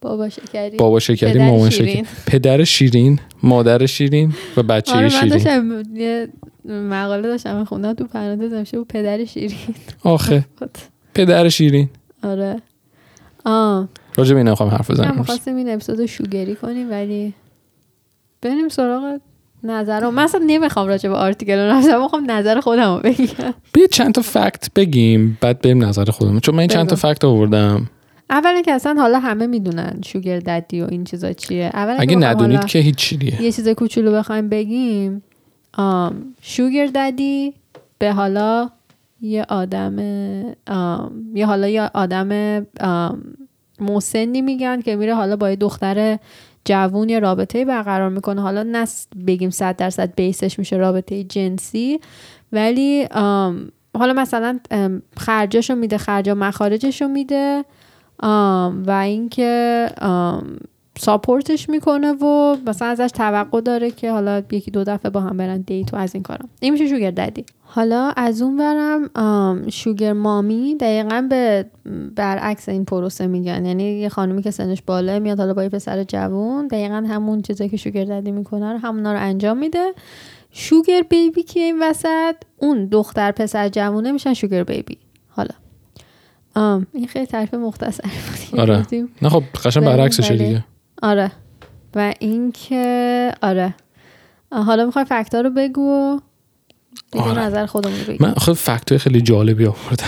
بابا 0.02 0.30
شکری. 0.30 0.78
بابا 0.78 1.00
شکری 1.00 1.34
پدر 1.34 1.46
مامان 1.46 1.70
شیرین. 1.70 2.06
پدر 2.28 2.64
شیرین 2.64 3.20
مادر 3.44 3.86
شیرین 3.86 4.34
و 4.58 4.64
بچه 4.64 4.94
آره 4.94 5.04
من 5.04 5.10
شیرین. 5.10 5.30
داشتم 5.30 5.84
یه 5.96 6.28
مقاله 6.66 7.22
داشتم 7.22 7.64
خوندم 7.64 7.94
تو 7.94 8.04
پرانتز 8.04 8.54
نوشته 8.54 8.78
بود 8.78 8.88
پدر 8.88 9.26
شیرین. 9.26 9.58
آخه. 10.04 10.46
پدر 11.14 11.50
شیرین. 11.50 11.90
آره. 12.24 12.62
آه 13.46 13.90
راجع 14.16 14.34
به 14.34 14.38
اینا 14.38 14.56
خواهم 14.56 14.72
حرف 14.72 14.92
من 14.92 14.96
بزنم. 14.96 15.18
می‌خواستیم 15.18 15.56
این 15.56 15.74
اپیزود 15.74 16.06
شوگری 16.06 16.56
کنیم 16.56 16.92
ولی 16.92 17.34
بریم 18.42 18.70
سراغ 18.70 19.20
نظرم 19.64 20.14
من 20.14 20.24
اصلا 20.24 20.42
نمی‌خوام 20.48 20.88
راجع 20.88 21.10
به 21.10 21.16
آرتیکل 21.16 21.58
رو 21.58 21.74
نظر 21.74 21.98
می‌خوام 22.02 22.32
نظر 22.32 22.60
خودم 22.60 22.96
رو 22.96 23.02
بگم. 23.02 23.54
بیا 23.74 23.88
چند 23.88 24.14
تا 24.14 24.22
فکت 24.22 24.68
بگیم 24.76 25.38
بعد 25.42 25.62
بریم 25.62 25.86
نظر 25.86 26.06
خودمون. 26.06 26.40
چون 26.40 26.56
من 26.56 26.60
این 26.60 26.70
چند 26.70 26.88
تا. 26.88 26.96
فکت 26.96 27.26
آوردم. 27.26 27.90
اولا 28.30 28.62
که 28.62 28.72
اصلا 28.72 29.02
حالا 29.02 29.20
همه 29.20 29.48
می‌دونن 29.48 30.02
شوگر 30.06 30.40
ددی 30.40 30.82
و 30.82 30.88
این 30.90 31.04
چیزا 31.04 31.34
چیه. 31.34 31.72
اولا 31.74 31.98
اگه 32.00 32.16
ندونید 32.16 32.66
که 32.66 32.80
هیچ 32.80 33.14
دیگه. 33.14 33.42
یه 33.42 33.52
چیز 33.52 33.70
کوچولو 33.70 34.12
بخوایم 34.12 34.50
بگیم 34.50 35.24
آم، 35.78 36.36
شوگر 36.42 36.86
ددی 36.86 37.54
به 38.00 38.14
حالا 38.14 38.70
یه 39.22 39.46
آدم 39.50 40.00
آم، 40.68 41.12
یه 41.34 41.46
حالا 41.46 41.68
یه 41.68 41.90
آدم 41.94 42.62
آم، 42.80 43.24
مسنی 43.80 44.42
میگن 44.42 44.82
که 44.82 44.96
میره 44.96 45.16
حالا 45.16 45.36
با 45.36 45.50
یه 45.50 45.56
دختر 45.56 46.20
جوون 46.66 47.10
یه 47.10 47.20
رابطه 47.20 47.66
برقرار 47.66 48.10
می‌کنه. 48.10 48.42
حالا 48.42 48.64
نه 48.64 48.88
بگیم 49.28 49.50
صد 49.50 49.76
درصد 49.76 50.16
بیسش 50.16 50.60
میشه 50.60 50.76
رابطه 50.76 51.24
جنسی 51.24 52.00
ولی 52.52 53.08
حالا 53.94 54.14
مثلا 54.16 54.60
خرجاشو 55.18 55.76
میده 55.76 55.98
خرجا 55.98 56.36
مخارجشو 56.36 57.08
میده. 57.08 57.66
و 58.88 59.02
اینکه 59.04 59.90
ساپورتش 61.00 61.70
می‌کنه 61.70 62.12
و 62.12 62.58
مثلا 62.68 62.88
ازش 62.88 63.12
توقع 63.14 63.62
داره 63.62 63.92
که 63.92 64.12
حالا 64.12 64.44
یکی 64.52 64.72
دو 64.72 64.84
دفعه 64.84 65.12
با 65.12 65.22
هم 65.22 65.38
برن 65.38 65.62
دیت 65.62 65.94
و 65.94 65.98
از 65.98 66.16
این 66.16 66.24
کارا. 66.24 66.46
این 66.60 66.74
میشه 66.74 66.88
شوگر 66.88 67.12
ددی 67.12 67.46
حالا 67.64 68.14
از 68.16 68.42
اون 68.42 68.58
برم 68.58 69.10
شوگر 69.70 70.14
مامی 70.14 70.76
دقیقا 70.76 71.28
به 71.30 71.66
برعکس 72.16 72.70
این 72.70 72.86
پروسه 72.86 73.28
میگن. 73.28 73.66
یعنی 73.66 73.84
یه 73.84 74.10
خانومی 74.10 74.42
که 74.42 74.52
سنش 74.52 74.82
بالا 74.82 75.20
میاد 75.20 75.40
حالا 75.40 75.54
با 75.54 75.64
یه 75.64 75.70
پسر 75.70 76.04
جوون 76.04 76.68
دقیقا 76.68 77.06
همون 77.10 77.42
چیزایی 77.42 77.70
که 77.70 77.78
شوگر 77.78 78.06
ددی 78.06 78.32
می‌کنه 78.32 78.72
رو 78.72 78.78
همونا 78.78 79.14
رو 79.14 79.20
انجام 79.22 79.58
میده. 79.58 79.94
شوگر 80.52 81.02
بیبی 81.02 81.44
که 81.44 81.60
این 81.60 81.84
وسط 81.84 82.36
اون 82.58 82.86
دختر 82.86 83.32
پسر 83.32 83.70
جوونه 83.70 84.12
میشن 84.12 84.34
شوگر 84.34 84.64
بیبی. 84.64 84.98
حالا 85.30 85.56
آم 86.56 86.88
این 86.94 87.08
خیلی 87.08 87.26
تعریف 87.26 87.54
مختصری 87.54 88.12
بود. 88.52 88.60
آره. 88.60 88.86
نه 89.22 89.30
خب 89.30 89.44
قشنگ 89.66 89.84
برعکسشه 89.84 90.34
بله. 90.34 90.48
دیگه. 90.48 90.66
آره. 91.04 91.32
و 91.96 92.14
اینکه 92.20 93.32
آره. 93.42 93.74
حالا 94.52 94.86
می‌خوای 94.86 95.06
فکتا 95.06 95.42
رو 95.42 95.50
بگو 95.50 96.20
دیگه 97.12 97.26
آره. 97.26 97.42
نظر 97.42 97.66
خودمون 97.66 97.98
رو 98.08 98.14
بگو. 98.14 98.26
من 98.26 98.34
خب 98.34 98.54
fact 98.54 98.89
ای 98.89 98.98
خیلی 98.98 99.22
جالبی 99.22 99.66
آوردم. 99.66 100.06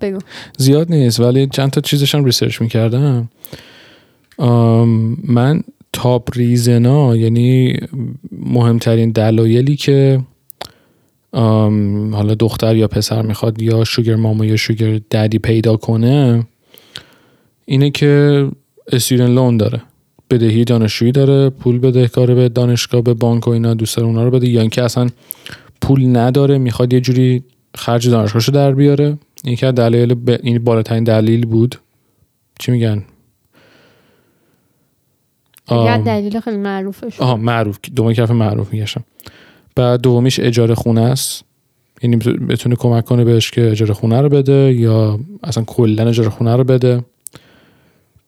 بگو. 0.00 0.18
زیاد 0.58 0.90
نیست 0.90 1.20
ولی 1.20 1.46
چند 1.46 1.70
تا 1.70 1.80
چیزشم 1.80 2.24
research 2.24 2.60
می‌کردم. 2.60 3.28
من 5.28 5.62
top 5.92 6.28
reason 6.36 7.05
ا 7.05 7.16
یعنی 7.16 7.76
مهمترین 8.32 9.10
دلایلی 9.10 9.76
که 9.76 10.20
حالا 12.12 12.34
دختر 12.34 12.76
یا 12.76 12.88
پسر 12.88 13.22
می‌خواد 13.22 13.62
یا 13.62 13.84
sugar 13.84 14.16
mama 14.16 14.44
یا 14.44 14.56
sugar 14.56 15.00
daddy 15.10 15.38
پیدا 15.38 15.76
کنه 15.76 16.46
اینه 17.64 17.90
که 17.90 18.46
student 18.92 19.30
loan 19.30 19.56
داره. 19.56 19.82
بدهی 20.30 20.64
دانشجویی 20.64 21.12
داره 21.12 21.50
پول 21.50 21.78
بدهکاره 21.78 22.34
به 22.34 22.48
دانشگاه 22.48 23.02
به 23.02 23.14
بانک 23.14 23.48
و 23.48 23.50
اینا 23.50 23.74
دوست 23.74 23.96
داره 23.96 24.08
اونا 24.08 24.24
رو 24.24 24.30
بده. 24.30 24.48
یا 24.48 24.60
اینکه 24.60 24.82
اصلا 24.82 25.08
پول 25.80 26.16
نداره 26.16 26.58
می‌خواد 26.58 26.92
یه 26.92 27.00
جوری 27.00 27.44
خرج 27.74 28.08
دانشگاهشو 28.08 28.52
در 28.52 28.72
بیاره. 28.72 29.18
این 29.44 29.56
که 29.56 29.72
دلایل 29.72 30.14
ب... 30.14 30.38
این 30.42 30.64
بالاترین 30.64 31.04
دلیل 31.04 31.46
بود. 31.46 31.76
چی 32.58 32.72
میگن؟ 32.72 33.04
یه 35.70 35.98
دلیل 35.98 36.40
خیلی 36.40 36.56
معروفه 36.56 37.10
شد. 37.10 37.22
آها 37.22 37.36
معروف. 37.36 37.78
دومی 37.96 38.14
کف 38.14 38.30
معروف 38.30 38.72
میگشم 38.72 39.04
بعد 39.74 40.00
دومیش 40.00 40.40
اجاره 40.40 40.74
خونه 40.74 41.00
است. 41.00 41.44
یعنی 42.02 42.16
بت- 42.16 42.28
بتونه 42.28 42.76
کمک 42.76 43.04
کنه 43.04 43.24
بهش 43.24 43.50
که 43.50 43.70
اجاره 43.70 43.94
خونه 43.94 44.20
رو 44.20 44.28
بده 44.28 44.74
یا 44.74 45.20
اصلا 45.42 45.64
کلا 45.64 46.08
اجاره 46.08 46.28
خونه 46.28 46.56
رو 46.56 46.64
بده. 46.64 47.04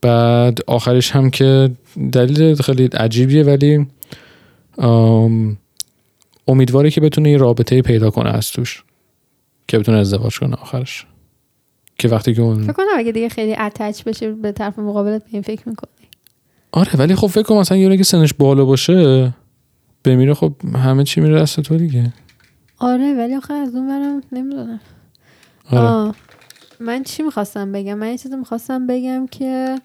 بعد 0.01 0.59
آخرش 0.67 1.11
هم 1.11 1.31
که 1.31 1.71
دلیل 2.13 2.55
خیلی 2.55 2.87
عجیبیه 2.87 3.43
ولی 3.43 3.87
امیدواره 6.49 6.91
که 6.91 7.01
بتونه 7.01 7.31
یه 7.31 7.37
رابطه 7.37 7.83
پیدا 7.83 8.11
کنه 8.11 8.31
از 8.31 8.51
توش 8.51 8.85
که 9.69 9.79
بتونه 9.79 9.99
ازدواج 9.99 10.39
کنه 10.39 10.55
آخرش. 10.55 11.07
که 11.99 12.09
وقتی 12.09 12.35
که 12.35 12.43
اون 12.43 12.63
فکر 12.63 12.73
کنم 12.73 12.87
اگه 12.97 13.13
دیگه 13.13 13.29
خیلی 13.29 13.55
اتچ 13.55 14.03
بشه 14.03 14.33
به 14.33 14.53
طرف 14.53 14.79
مقابلت 14.79 15.23
به 15.25 15.29
این 15.33 15.43
فکر 15.43 15.69
می‌کنی. 15.69 15.91
آره 16.73 16.97
ولی 16.97 17.15
خب 17.15 17.27
فکر 17.27 17.43
کنم 17.43 17.59
مثلا 17.59 17.79
یه 17.79 17.97
که 17.97 18.05
سنش 18.05 18.35
بالا 18.35 18.65
باشه 18.65 19.33
بمیره 20.07 20.35
خب 20.35 20.53
همه 20.75 21.05
چی 21.05 21.21
میره 21.21 21.41
دست 21.41 21.61
تو 21.61 21.77
دیگه. 21.77 22.13
آره 22.79 23.15
ولی 23.15 23.35
آخه 23.35 23.55
از 23.55 23.75
اون 23.75 23.89
برم 23.89 24.23
نمی‌دونم. 24.33 24.81
آره. 25.71 25.81
آه. 25.81 26.15
من 26.81 27.03
چی 27.03 27.23
می‌خواستم 27.23 27.73
بگم؟ 27.73 27.95
من 27.95 28.11
یه 28.11 28.19
چیزی 28.19 28.37
می‌خواستم 28.37 28.87
بگم 28.87 29.27
که 29.27 29.79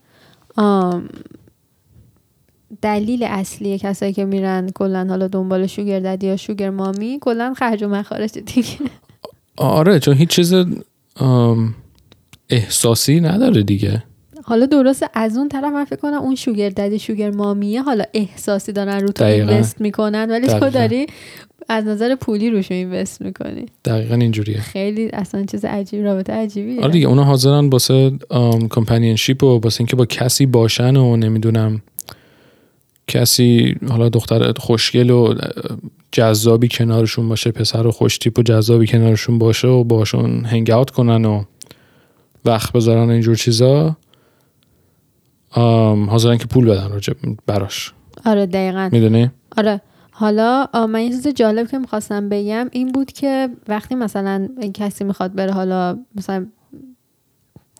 آم، 0.58 1.10
دلیل 2.82 3.24
اصلی 3.24 3.80
کسایی 3.80 4.14
که 4.14 4.26
میرن 4.26 4.70
کلا 4.70 5.06
حالا 5.10 5.28
دنبال 5.28 5.68
شوگر 5.68 6.00
ددی 6.00 6.28
یا 6.28 6.38
شوگر 6.38 6.70
مامی 6.70 7.18
کلا 7.22 7.54
خرج 7.58 7.84
و 7.84 7.88
مخارج 7.88 8.32
دیگه. 8.32 8.78
آره 9.58 10.00
چون 10.00 10.14
هیچ 10.14 10.30
چیز 10.30 10.54
احساسی 12.50 13.20
نداره 13.20 13.64
دیگه. 13.64 14.04
حالا 14.52 14.66
درسته 14.66 15.10
از 15.14 15.38
اون 15.38 15.50
طرف 15.50 15.74
من 15.74 15.86
فکر 15.86 15.96
کنم 15.96 16.14
اون 16.14 16.36
شوگر 16.36 16.70
ددی 16.70 17.00
شوگر 17.00 17.32
مامیه 17.32 17.82
حالا 17.82 18.04
احساسی 18.14 18.72
دارن 18.72 19.00
رو 19.00 19.08
تو. 19.08 19.24
اینوست 19.24 19.82
می‌کنن 19.82 20.32
ولی 20.32 20.48
تو. 20.48 20.70
داری 20.70 21.08
از 21.70 21.86
نظر 21.86 22.16
پولی 22.16 22.50
روش 22.50 22.72
اینوست 22.72 23.22
می‌کنی 23.22 23.66
دقیقا 23.86 24.16
اینجوریه 24.16 24.60
خیلی 24.60 25.10
اصلا 25.14 25.46
چیز 25.46 25.66
عجیب 25.66 26.04
رابطه 26.04 26.34
عجیبیه 26.34 26.82
آره 26.82 26.92
دیگه 26.92 27.08
اونا 27.08 27.24
حاضرن 27.24 27.70
واسه 27.70 28.12
کمپانینشیپ 28.70 29.44
و 29.44 29.60
واسه 29.60 29.82
اینکه 29.82 29.96
با 29.96 30.06
کسی 30.06 30.46
باشن 30.46 30.96
و 30.96 31.18
نمی‌دونم 31.18 31.82
کسی 33.08 33.76
حالا 33.90 34.10
دختر 34.10 34.54
خوشگل 34.54 35.10
و 35.10 35.36
جذابی 36.12 36.68
کنارشون 36.68 37.30
باشه 37.30 37.52
پسر 37.52 37.88
و 37.88 37.92
خوشتیپ 37.92 38.40
و 38.40 38.44
جذابی 38.44 38.88
کنارشون 38.88 39.38
باشه 39.38 39.68
و 39.68 39.84
باشون 39.84 40.46
هنگ 40.46 40.72
اوت 40.72 40.90
کنن 40.90 41.26
و 41.26 41.44
وقت 42.46 42.74
بذارن 42.74 43.10
اینجور 43.10 43.36
چیزا 43.36 43.96
حاضرن 45.52 46.38
که 46.38 46.46
پول 46.46 46.66
بدن 46.66 46.92
راجب 46.92 47.16
براش. 47.46 47.94
آره 48.26 48.46
دقیقا. 48.46 48.90
می‌دونی؟ 48.92 49.32
آره. 49.58 49.82
حالا 50.12 50.68
من 50.90 51.02
یه 51.02 51.10
چیز 51.10 51.28
جالب 51.28 51.68
که 51.68 51.78
می‌خواستم 51.78 52.30
بگم 52.30 52.70
این 52.72 52.92
بود 52.92 53.12
که 53.12 53.50
وقتی 53.68 53.96
مثلا 53.96 54.48
کسی 54.74 55.04
می‌خواد 55.04 55.36
بره 55.36 55.52
حالا 55.52 56.00
مثلا 56.16 56.48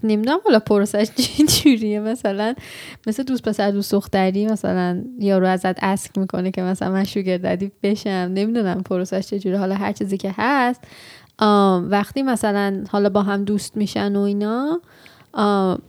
نمی‌دونم 0.04 0.40
حالا 0.46 0.60
process 0.60 0.97
ش 0.97 1.08
چی 1.18 1.46
جوریه؟ 1.46 2.00
مثلا 2.00 2.54
مثل 3.08 3.24
دوست 3.24 3.44
پسر 3.50 3.72
دوست 3.72 3.92
دختری 3.92 4.48
مثلا 4.48 5.04
یارو 5.20 5.48
ازت 5.48 5.84
ask 5.84 6.18
می‌کنه 6.18 6.52
که 6.52 6.62
مثلا 6.62 6.92
من 6.92 7.04
sugar 7.04 7.38
daddy 7.38 7.72
بشم. 7.84 8.10
نمی‌دونم 8.10 8.84
process 8.84 9.18
ش 9.18 9.28
چجوری 9.28 9.56
حالا 9.56 9.76
هر 9.76 9.92
چیزی 9.92 10.18
که 10.18 10.34
هست 10.38 10.82
وقتی 11.90 12.24
مثلا 12.24 12.84
حالا 12.90 13.10
با 13.10 13.22
هم 13.22 13.44
دوست 13.44 13.78
میشن 13.78 14.16
و 14.16 14.20
اینا 14.20 14.82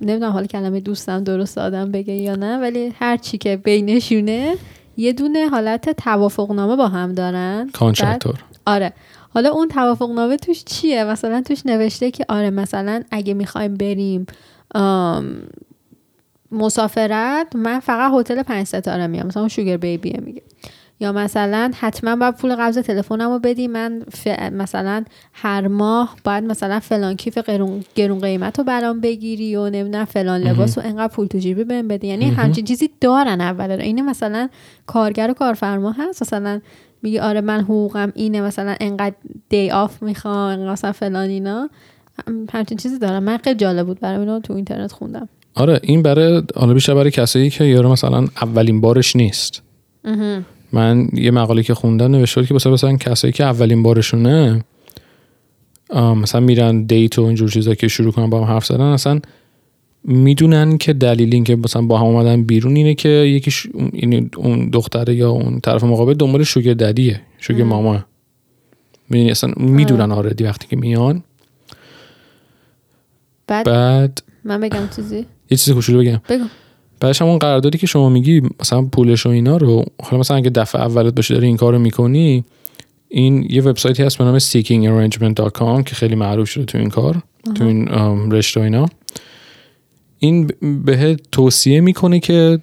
نمی‌دونم 0.01 0.33
حالا 0.33 0.47
کلمه 0.47 0.81
دوستم 0.81 1.25
درست 1.25 1.59
آدم 1.59 1.91
بگه 1.91 2.15
یا 2.15 2.35
نه 2.35 2.59
ولی 2.59 2.95
هر 2.99 3.17
چی 3.17 3.39
که 3.39 3.57
بینشونه 3.57 4.57
یه 4.97 5.13
دونه 5.13 5.49
حالت 5.49 5.91
توافقنامه 5.91 6.77
با 6.77 6.89
هم 6.89 7.13
دارن. 7.13 7.71
contract 7.73 8.18
طور 8.18 8.35
آره. 8.67 8.93
حالا 9.35 9.51
اون 9.51 9.69
توافقنامه 9.69 10.37
توش 10.37 10.65
چیه؟ 10.65 11.05
مثلا 11.05 11.43
توش 11.43 11.67
نوشته 11.67 12.11
که 12.11 12.25
آره 12.29 12.51
مثلا 12.51 13.03
اگه 13.11 13.35
می‌خوایم 13.35 13.75
بریم 13.75 14.27
مسافرت 16.53 17.57
من 17.57 17.81
فقط 17.81 18.13
هتل 18.15 18.43
پنج 18.43 18.67
ستاره 18.67 19.07
میام. 19.07 19.27
مثلا 19.27 19.43
اون 19.43 19.49
شوگر 19.49 19.77
بیبیه 19.77 20.21
میگه. 20.21 20.43
یا 21.01 21.13
مثلا 21.13 21.71
حتما 21.79 22.17
باید 22.17 22.37
پول 22.37 22.57
قبض 22.57 22.79
تلفنم 22.79 23.31
رو 23.31 23.39
بدی. 23.39 23.69
من 23.69 24.03
ف... 24.13 24.27
مثلا 24.53 25.05
هر 25.33 25.69
ماه 25.69 26.17
باید 26.25 26.45
مثلا 26.45 26.81
فلان 26.81 27.17
کیف 27.17 27.39
قرون... 27.39 27.85
گرون 27.95 28.21
قیمت 28.21 28.59
رو 28.59 28.65
برام 28.65 29.01
بگیری 29.01 29.57
و 29.57 29.71
نمی‌دونم 29.71 30.05
فلان 30.05 30.41
لباس 30.41 30.79
و 30.79 30.81
انقدر 30.85 31.15
پول 31.15 31.27
تو 31.27 31.39
جیبی 31.39 31.65
بهم 31.65 31.89
بدی. 31.89 32.07
یعنی. 32.07 32.25
همچین 32.25 32.65
چیزی 32.65 32.91
دارن 33.01 33.41
اول 33.41 33.71
این 33.71 34.05
مثلا 34.05 34.49
کارگر 34.87 35.31
و 35.31 35.35
کارفرما 35.35 35.93
هست. 35.93 36.23
مثلا 36.23 36.61
میگه 37.03 37.23
آره 37.23 37.41
من 37.41 37.61
حقوقم 37.61 38.13
اینه 38.15 38.41
مثلا 38.41 38.77
انقدر 38.81 39.15
day 39.49 39.71
off 39.71 40.03
می‌خوام 40.03 40.37
انقدر 40.37 40.73
مثلا 40.73 40.93
فلان 40.93 41.29
اینا. 41.29 41.71
هم- 42.29 42.47
همچین 42.53 42.79
چیزی 42.79 42.99
دارم 42.99 43.23
من 43.23 43.37
خیلی 43.37 43.57
جالب 43.57 43.87
بود 43.87 44.01
برام 44.01 44.21
اینو 44.21 44.41
تو 44.41 44.53
اینترنت 44.53 44.93
خوندم. 44.93 45.29
آره 45.55 45.81
این 45.83 46.03
برای 46.03 46.43
حالا 46.57 46.75
بیشتر 46.75 46.95
برای 46.95 47.11
کسایی 47.11 47.51
که 47.51 47.65
یارو 47.65 47.93
مثلا 47.93 48.27
اولین 48.43 48.81
بارش 48.81 49.17
نیست. 49.17 49.63
من 50.73 51.09
یه 51.13 51.31
مقاله 51.31 51.63
که 51.63 51.75
خوندم 51.75 52.13
نوشته 52.13 52.41
بود 52.41 52.49
که 52.49 52.55
مثلا 52.55 52.73
مثلا 52.73 52.97
کسایی 52.97 53.33
که 53.33 53.45
اولین 53.45 53.83
بارشونه 53.83 54.65
مثلا 55.95 56.41
میرن 56.41 56.83
date 56.83 57.19
و 57.19 57.23
اینجور 57.23 57.51
چیزا 57.51 57.75
که 57.75 57.89
شروع 57.89 58.13
کنن 58.13 58.31
با 58.31 58.39
هم 58.45 58.53
حرف 58.55 58.67
زدن 58.67 58.81
اصلا 58.81 59.21
می‌دونن 60.05 60.79
که 60.79 60.93
دلیل 60.93 61.35
این 61.35 61.45
که 61.45 61.57
مثلا 61.57 61.83
با 61.83 61.99
هم 61.99 62.07
اومدن 62.07 62.43
بیرون 62.43 62.77
اینه 62.77 62.95
که 62.95 63.09
یکیش 63.09 63.67
اون- 63.75 63.91
یعنی 63.95 64.31
اون 64.37 64.71
دختره 64.71 65.15
یا 65.15 65.31
اون 65.31 65.61
طرف 65.61 65.85
مقابل 65.85 66.15
دنبال 66.15 66.43
شوگر 66.45 66.75
ددیه 66.75 67.21
شوگر 67.39 67.61
ام. 67.63 67.67
ماما. 67.69 68.05
می‌دونی 69.11 69.31
اصلا 69.31 69.53
می‌دونن 69.57 70.13
آردی 70.13 70.45
وقتی 70.45 70.67
که 70.69 70.77
میان. 70.77 71.23
بعد؟ 73.47 73.67
بعد 73.67 74.23
من 74.45 74.61
بگم 74.61 74.89
چیزی؟ 74.97 75.27
یه 75.51 75.57
چیز 75.57 75.75
کوچولو 75.75 75.99
بگم. 76.01 76.21
بگو. 76.29 76.45
بعدش 77.03 77.23
همون 77.23 77.39
قراردادی 77.39 77.79
که 77.79 77.87
شما 77.87 78.09
میگی 78.09 78.43
مثلا 78.61 78.83
پولش 78.83 79.27
و 79.27 79.29
اینا 79.29 79.57
رو 79.57 79.85
حالا 80.03 80.21
مثلا 80.21 80.37
اگه 80.37 80.51
دفعه 80.51 80.83
اولت 80.83 81.15
باشه 81.15 81.35
داری 81.35 81.47
این 81.47 81.57
کارو 81.57 81.79
می‌کنی 81.79 82.45
این 83.09 83.47
یه 83.51 83.63
وبسایتی 83.63 84.03
هست 84.03 84.19
به 84.19 84.25
نام 84.25 84.39
seekingarrangement.com 84.39 85.83
که 85.85 85.95
خیلی 85.95 86.15
معروف 86.15 86.49
شده 86.49 86.65
تو 86.65 86.79
این 86.79 86.89
کار 86.89 87.23
تو 87.55 87.65
این 87.65 87.89
رشته 88.31 88.61
و 88.61 88.63
اینا. 88.63 88.87
این 90.19 90.51
به 90.85 91.17
توصیه 91.33 91.81
می‌کنه 91.81 92.21
که 92.21 92.59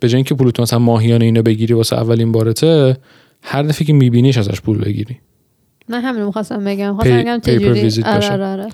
به 0.00 0.08
جای 0.08 0.16
اینکه 0.16 0.34
پولتون 0.34 0.62
مثلا 0.62 0.78
ماهیانه 0.78 1.24
اینو 1.24 1.42
بگیری 1.42 1.74
واسه 1.74 1.96
اولین 1.96 2.32
بارته 2.32 2.96
هر 3.42 3.62
دفعه 3.62 3.86
که 3.86 3.92
میبینیش 3.92 4.38
ازش 4.38 4.60
پول 4.60 4.78
بگیری. 4.78 5.16
من 5.88 6.00
همین 6.00 6.24
می‌خواستم 6.24 6.64
بگم. 6.64 6.94
خواستم 6.94 7.22
بگم 7.22 7.40
چجوری 7.40 8.02
آره. 8.02 8.30
آره 8.30 8.46
آره. 8.46 8.68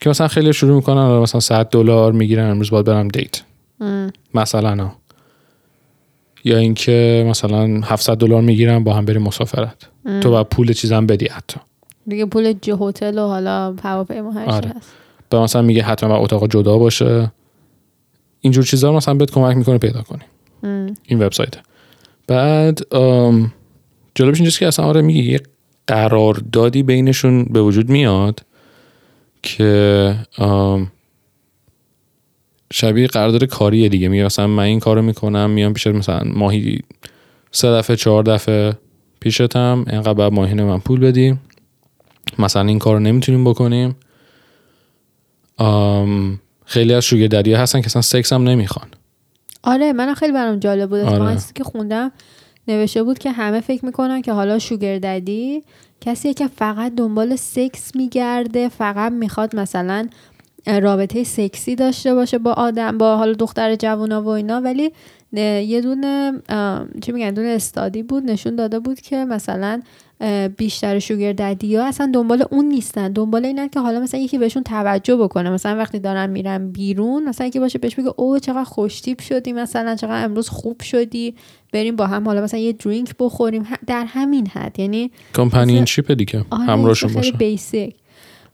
که 0.00 0.10
مثلا 0.10 0.28
خیلی 0.28 0.52
شروع 0.52 0.76
می‌کنن 0.76 1.18
مثلا 1.18 1.40
100 1.40 1.68
دلار 1.68 2.12
می‌گیرن 2.12 2.50
امروز 2.50 2.70
باید 2.70 2.86
برم 2.86 3.08
دیت 3.08 3.42
ام. 3.80 4.12
مثلا 4.34 4.84
ها. 4.84 4.92
یا 6.44 6.58
اینکه 6.58 7.26
مثلا 7.28 7.80
700 7.84 8.16
دلار 8.16 8.42
می‌گیرن 8.42 8.84
با 8.84 8.94
هم 8.94 9.04
بریم 9.04 9.22
مسافرت 9.22 9.88
ام. 10.06 10.20
تو 10.20 10.30
باید 10.30 10.46
پول 10.46 10.72
چیزام 10.72 11.06
بدی 11.06 11.26
حتی 11.26 11.60
دیگه 12.06 12.26
پول 12.26 12.54
هتل 12.80 13.18
و 13.18 13.26
حالا 13.26 13.74
هواپیما 13.82 14.30
هر 14.32 14.44
آره. 14.44 14.68
هست 14.68 14.92
به 15.30 15.38
مثلا 15.38 15.62
میگه 15.62 15.82
حتما 15.82 16.10
باید 16.10 16.22
اتاق 16.22 16.50
جدا 16.50 16.78
باشه 16.78 17.32
اینجور 18.40 18.64
چیزا 18.64 18.90
رو 18.90 18.96
مثلا 18.96 19.14
بهت 19.14 19.30
کمک 19.30 19.56
می‌کنه 19.56 19.78
پیدا 19.78 20.02
کنی 20.02 20.22
ام. 20.62 20.94
این 21.06 21.22
وبسایت 21.22 21.54
بعد 22.26 22.80
جالبش 24.14 24.36
اینجاست 24.36 24.58
که 24.58 24.66
اصلا 24.66 24.84
آره 24.84 25.02
میگه 25.02 25.20
یه 25.22 25.40
قراردادی 25.86 26.82
بینشون 26.82 27.44
به 27.44 27.62
وجود 27.62 27.88
میاد 27.88 28.40
که 29.42 30.14
شبیه 32.72 33.06
قرارداد 33.06 33.44
کاریه 33.44 33.88
دیگه. 33.88 34.08
میگه 34.08 34.24
مثلا 34.24 34.46
من 34.46 34.62
این 34.62 34.80
کارو 34.80 35.02
می‌کنم 35.02 35.50
میام 35.50 35.72
پیشت 35.72 35.86
مثلا 35.86 36.22
ماهی 36.24 36.80
سه 37.52 37.68
دفعه 37.68 37.96
چهار 37.96 38.22
دفعه 38.22 38.72
پیشتم 39.20 39.84
اینقدر 39.90 40.14
بعد 40.14 40.32
ماهینه 40.32 40.64
من 40.64 40.78
پول 40.78 41.00
بدی 41.00 41.38
مثلا 42.38 42.62
این 42.62 42.78
کارو 42.78 42.98
نمی‌تونیم 42.98 43.44
بکنیم. 43.44 43.96
خیلی 46.64 46.94
از 46.94 47.04
شوگر 47.04 47.26
ددی 47.26 47.54
هستن 47.54 47.80
که 47.80 47.86
اصلا 47.86 48.02
سکس 48.02 48.32
هم 48.32 48.42
نمی‌خوان. 48.48 48.88
آره 49.62 49.92
من 49.92 50.14
خیلی 50.14 50.32
برام 50.32 50.58
جالب 50.58 50.88
بود. 50.88 51.00
آره. 51.00 51.38
که 51.54 51.64
خوندم 51.64 52.12
نوشته 52.68 53.02
بود 53.02 53.18
که 53.18 53.30
همه 53.30 53.60
فکر 53.60 53.84
می‌کنن 53.84 54.22
که 54.22 54.32
حالا 54.32 54.58
شوگر 54.58 54.98
ددی 54.98 55.62
کسیه 56.00 56.34
که 56.34 56.46
فقط 56.46 56.94
دنبال 56.94 57.36
سکس 57.36 57.96
میگرده 57.96 58.68
فقط 58.68 59.12
می‌خواد 59.12 59.56
مثلا 59.56 60.08
رابطه 60.66 61.24
سکسی 61.24 61.74
داشته 61.74 62.14
باشه 62.14 62.38
با 62.38 62.52
آدم 62.52 62.98
با 62.98 63.16
حالا 63.16 63.32
دختر 63.32 63.74
جوونا 63.76 64.22
و 64.22 64.28
اینا. 64.28 64.60
ولی 64.60 64.92
یه 65.32 65.80
دونه 65.80 66.32
چی 67.02 67.12
میگن 67.12 67.30
دونه 67.30 67.48
استادی 67.48 68.02
بود 68.02 68.24
نشون 68.30 68.56
داده 68.56 68.78
بود 68.78 69.00
که 69.00 69.16
مثلا 69.16 69.82
بیشتر 70.56 70.98
شوگر 70.98 71.32
ددی 71.32 71.76
ها 71.76 71.86
اصلا 71.86 72.10
دنبال 72.14 72.44
اون 72.50 72.64
نیستن. 72.64 73.12
دنبال 73.12 73.44
اینن 73.44 73.68
که 73.68 73.80
حالا 73.80 74.00
مثلا 74.00 74.20
یکی 74.20 74.38
بهشون 74.38 74.62
توجه 74.62 75.16
بکنه. 75.16 75.50
مثلا 75.50 75.76
وقتی 75.76 75.98
دارن 75.98 76.30
میرن 76.30 76.70
بیرون 76.72 77.28
مثلا 77.28 77.46
یکی 77.46 77.58
باشه 77.58 77.78
بهش 77.78 77.94
بگه 77.94 78.12
او 78.16 78.38
چقدر 78.38 78.64
خوشتیپ 78.64 79.20
شدی 79.20 79.52
مثلا 79.52 79.96
چقدر 79.96 80.24
امروز 80.24 80.48
خوب 80.48 80.82
شدی 80.82 81.34
بریم 81.72 81.96
با 81.96 82.06
هم 82.06 82.24
حالا 82.24 82.42
مثلا 82.42 82.60
یه 82.60 82.72
درینک 82.72 83.14
بخوریم. 83.20 83.66
در 83.86 84.04
همین 84.08 84.46
حد. 84.46 84.78
یعنی 84.78 85.10
کمپانینشیپ 85.34 86.12
دیگه 86.12 86.44
آره 86.50 86.62
همراهشون 86.62 87.12
باشه. 87.12 87.32
بیسیک 87.32 87.94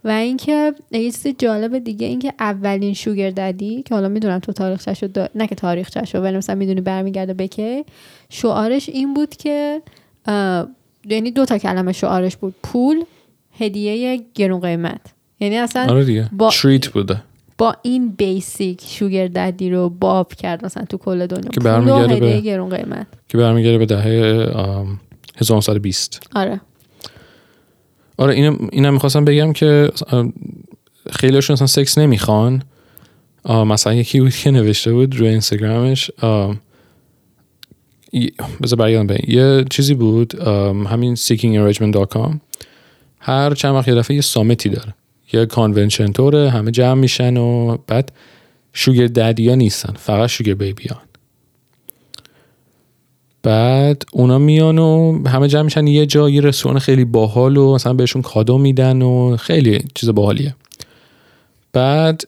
و 0.05 0.09
اینکه 0.09 0.73
یه 0.91 1.11
چیز 1.11 1.27
جالب 1.39 1.79
دیگه 1.79 2.07
اینکه 2.07 2.33
اولین 2.41 2.95
شوگر 2.95 3.31
ددی 3.31 3.83
که 3.83 3.95
حالا 3.95 4.09
می‌دونم 4.09 4.39
تو 4.39 4.53
تاریخچه‌شو 4.53 5.07
دا... 5.07 5.29
نه 5.35 5.47
که 5.47 5.55
تاریخچه‌شو 5.55 6.19
ولی 6.19 6.37
مثلا 6.37 6.55
می‌دونی 6.55 6.81
برمیگرده 6.81 7.35
به 7.35 7.49
کی. 7.49 7.85
شعارش 8.31 8.89
این 8.89 9.15
بود 9.15 9.37
که 9.37 9.83
یعنی 11.09 11.31
دو 11.31 11.45
تا 11.45 11.59
کلمه 11.59 11.93
شعارش 11.93 12.37
بود. 12.37 12.55
پول 12.63 13.05
هدیه 13.59 14.21
گرون 14.35 14.61
قیمت. 14.61 15.01
یعنی 15.41 15.57
اصلا 15.57 15.87
آره 15.91 16.05
دیگه. 16.05 16.29
با- 16.33 16.51
تریت 16.51 16.89
بوده. 16.89 17.23
با 17.59 17.77
این 17.83 18.09
بیسیک 18.09 18.83
شوگر 18.87 19.27
ددی 19.29 19.71
رو 19.71 19.89
باب 19.89 20.35
کرد 20.35 20.65
مثلا 20.65 20.85
تو 20.85 20.97
کل 20.97 21.27
دنیا. 21.27 21.51
که 21.51 21.61
برمیگرده 21.61 22.21
به- 22.21 22.41
گرون 22.41 22.69
قیمت. 22.77 23.07
که 23.29 23.39
برمیگره 23.39 23.79
به 23.79 23.87
دهه 23.87 24.45
آم، 24.55 25.01
1920 25.37 26.21
آره. 26.35 26.61
آره 28.17 28.35
اینم 28.35 28.69
اینم 28.73 28.93
می‌خواستم 28.93 29.25
بگم 29.25 29.53
که 29.53 29.91
خیلیشون 31.11 31.55
اصلا 31.55 31.67
سکس 31.67 31.99
نمی‌خوان. 31.99 32.63
مثلا 33.49 33.95
یکی 33.95 34.21
بود 34.21 34.35
که 34.35 34.51
نوشته 34.51 34.93
بود 34.93 35.17
روی 35.17 35.29
اینستاگرامش 35.29 36.11
بذار 38.63 38.79
برگردم 38.79 39.07
به. 39.07 39.19
یه 39.29 39.65
چیزی 39.71 39.95
بود 39.95 40.35
همین 40.89 41.17
seekingarrangement.com 41.17 42.37
هر 43.21 43.55
چند 43.55 43.75
وقت 43.75 43.89
یه 43.89 43.95
دفعه 43.95 44.15
یه 44.15 44.23
سامتی 44.23 44.69
داره. 44.69 44.95
یه 45.33 45.47
کانونشن 45.47 46.13
توره 46.13 46.51
همه 46.51 46.71
جمع 46.71 47.01
میشن 47.01 47.37
و 47.37 47.77
بعد 47.87 48.13
شوگر 48.73 49.07
ددیا 49.07 49.55
نیستن 49.55 49.93
فقط 49.93 50.29
شوگر 50.29 50.55
بیبیان 50.55 51.01
بعد 53.45 54.03
اونا 54.13 54.39
میان 54.39 54.79
و 54.79 55.23
همه 55.29 55.49
جمع 55.49 55.63
میشن 55.63 55.87
یه 55.87 56.07
جا 56.07 56.31
یه 56.31 56.41
رستوران 56.41 56.79
خیلی 56.79 57.05
باحال 57.05 57.57
و 57.57 57.75
مثلا 57.75 57.93
بهشون 57.93 58.23
کادو 58.23 58.59
میدن 58.59 59.03
و 59.03 59.37
خیلی 59.37 59.85
چیز 59.95 60.09
باحالیه. 60.09 60.55
بعد 61.73 62.25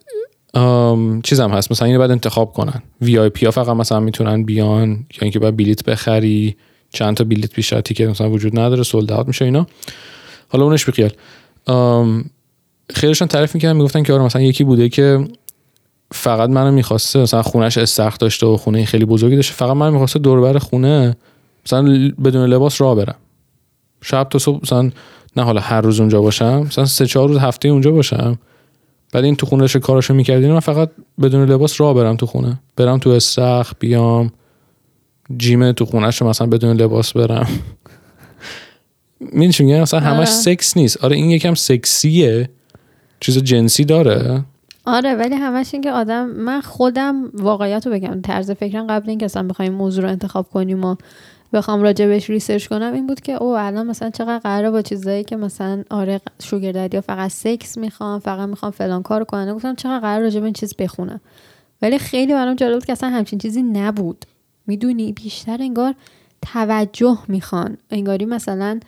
چیزم 1.22 1.50
هست 1.50 1.72
مثلا 1.72 1.86
اینو 1.88 2.00
بعد 2.00 2.10
انتخاب 2.10 2.52
کنن. 2.52 2.82
وی 3.00 3.18
آی 3.18 3.28
پی 3.28 3.46
ها 3.46 3.50
فقط 3.50 3.76
مثلا 3.76 4.00
می‌تونن 4.00 4.42
بیان 4.42 4.88
یا 4.90 5.18
اینکه 5.22 5.38
باید 5.38 5.56
بلیت 5.56 5.84
بخری 5.84 6.56
چند 6.90 7.16
تا 7.16 7.24
بلیت 7.24 7.54
بیشتر 7.54 7.80
تیکت 7.80 8.08
مثلا 8.08 8.30
وجود 8.30 8.58
نداره 8.58 8.82
سولد 8.82 9.12
اوت 9.12 9.26
میشه 9.26 9.44
اینا. 9.44 9.66
حالا 10.48 10.64
اونش 10.64 10.84
بیخیال 10.84 11.12
خیلیشون 12.94 13.28
تعریف 13.28 13.54
می‌کردن 13.54 13.76
می‌گفتن 13.76 14.02
که 14.02 14.12
آره 14.12 14.22
مثلا 14.22 14.42
یکی 14.42 14.64
بوده 14.64 14.88
که 14.88 15.28
فقط 16.12 16.50
منو 16.50 16.70
می‌خواسته 16.72 17.18
مثلا 17.18 17.42
خونش 17.42 17.78
استخر 17.78 18.16
داشته 18.16 18.46
و 18.46 18.56
خونه 18.56 18.84
خیلی 18.84 19.04
بزرگی 19.04 19.36
داشته 19.36 19.54
فقط 19.54 19.76
من 19.76 19.90
می‌خواسته 19.90 20.18
دور 20.18 20.40
بر 20.40 20.58
خونه 20.58 21.16
مثلا 21.66 22.12
بدون 22.24 22.46
لباس 22.46 22.80
راه 22.80 22.94
برم. 22.94 23.16
شب 24.02 24.26
تا 24.30 24.38
صبح 24.38 24.60
مثلا 24.62 24.90
نه 25.36 25.42
حالا 25.42 25.60
هر 25.60 25.80
روز 25.80 26.00
اونجا 26.00 26.20
باشم 26.20 26.62
مثلا 26.66 26.84
سه 26.84 27.06
چهار 27.06 27.28
روز 27.28 27.38
هفته 27.38 27.68
اونجا 27.68 27.90
باشم. 27.90 28.38
بعد 29.12 29.24
این 29.24 29.36
تو 29.36 29.46
خونش 29.46 29.76
کاراشو 29.76 30.14
می‌کردین 30.14 30.52
من 30.52 30.60
فقط 30.60 30.90
بدون 31.22 31.50
لباس 31.50 31.80
راه 31.80 31.94
برم 31.94 32.16
تو 32.16 32.26
خونه. 32.26 32.60
برم 32.76 32.98
تو 32.98 33.10
استخر 33.10 33.72
بیام 33.80 34.32
جیم 35.36 35.72
تو 35.72 35.84
خونش 35.84 36.20
رو 36.20 36.28
مثلا 36.28 36.46
بدون 36.46 36.76
لباس 36.76 37.12
برم. 37.12 37.48
می‌دونی 39.20 39.70
میگم؟ 39.70 39.80
مثلا 39.80 40.00
همش 40.00 40.16
آره. 40.16 40.24
سکس 40.26 40.76
نیست. 40.76 41.04
آره 41.04 41.16
این 41.16 41.30
یکم 41.30 41.54
سکسیه. 41.54 42.50
چیز 43.20 43.38
جنسی 43.38 43.84
داره. 43.84 44.44
آره 44.86 45.14
ولی 45.14 45.34
همش 45.34 45.74
این 45.74 45.82
که 45.82 45.92
آدم 45.92 46.26
من 46.26 46.60
خودم 46.60 47.30
واقعیت 47.34 47.86
رو 47.86 47.92
بگم 47.92 48.20
طرز 48.20 48.50
فکرم 48.50 48.86
قبل 48.86 49.08
اینکه 49.10 49.24
اصلا 49.24 49.42
بخوایم 49.42 49.72
موضوع 49.72 50.04
رو 50.04 50.10
انتخاب 50.10 50.50
کنیم 50.50 50.84
و 50.84 50.96
بخوام 51.52 51.82
راجع 51.82 52.06
بهش 52.06 52.30
research 52.30 52.66
کنم 52.66 52.92
این 52.92 53.06
بود 53.06 53.20
که 53.20 53.32
او 53.32 53.56
الان 53.56 53.86
مثلا 53.86 54.10
چقدر 54.10 54.38
قراره 54.38 54.70
با 54.70 54.82
چیزایی 54.82 55.24
که 55.24 55.36
مثلا 55.36 55.84
آره 55.90 56.20
sugar 56.42 56.72
daddy 56.72 57.00
فقط 57.00 57.30
سکس 57.30 57.78
می‌خوام 57.78 58.20
فقط 58.20 58.48
می‌خوام 58.48 58.72
فلان 58.72 59.02
کار 59.02 59.24
کنن 59.24 59.54
گفتم 59.54 59.74
چقدر 59.74 59.98
قرار 59.98 60.30
به 60.30 60.44
این 60.44 60.52
چیز 60.52 60.74
بخونم. 60.78 61.20
ولی 61.82 61.98
خیلی 61.98 62.32
برام 62.32 62.54
جالب 62.54 62.74
بود 62.74 62.84
که 62.84 62.92
اصلا 62.92 63.10
همچین 63.10 63.38
چیزی 63.38 63.62
نبود. 63.62 64.24
می‌دونی؟ 64.66 65.12
بیشتر 65.12 65.56
انگار 65.60 65.94
توجه 66.42 67.18
می‌خوان. 67.28 67.76
انگاری 67.90 68.24
مثلا 68.24 68.80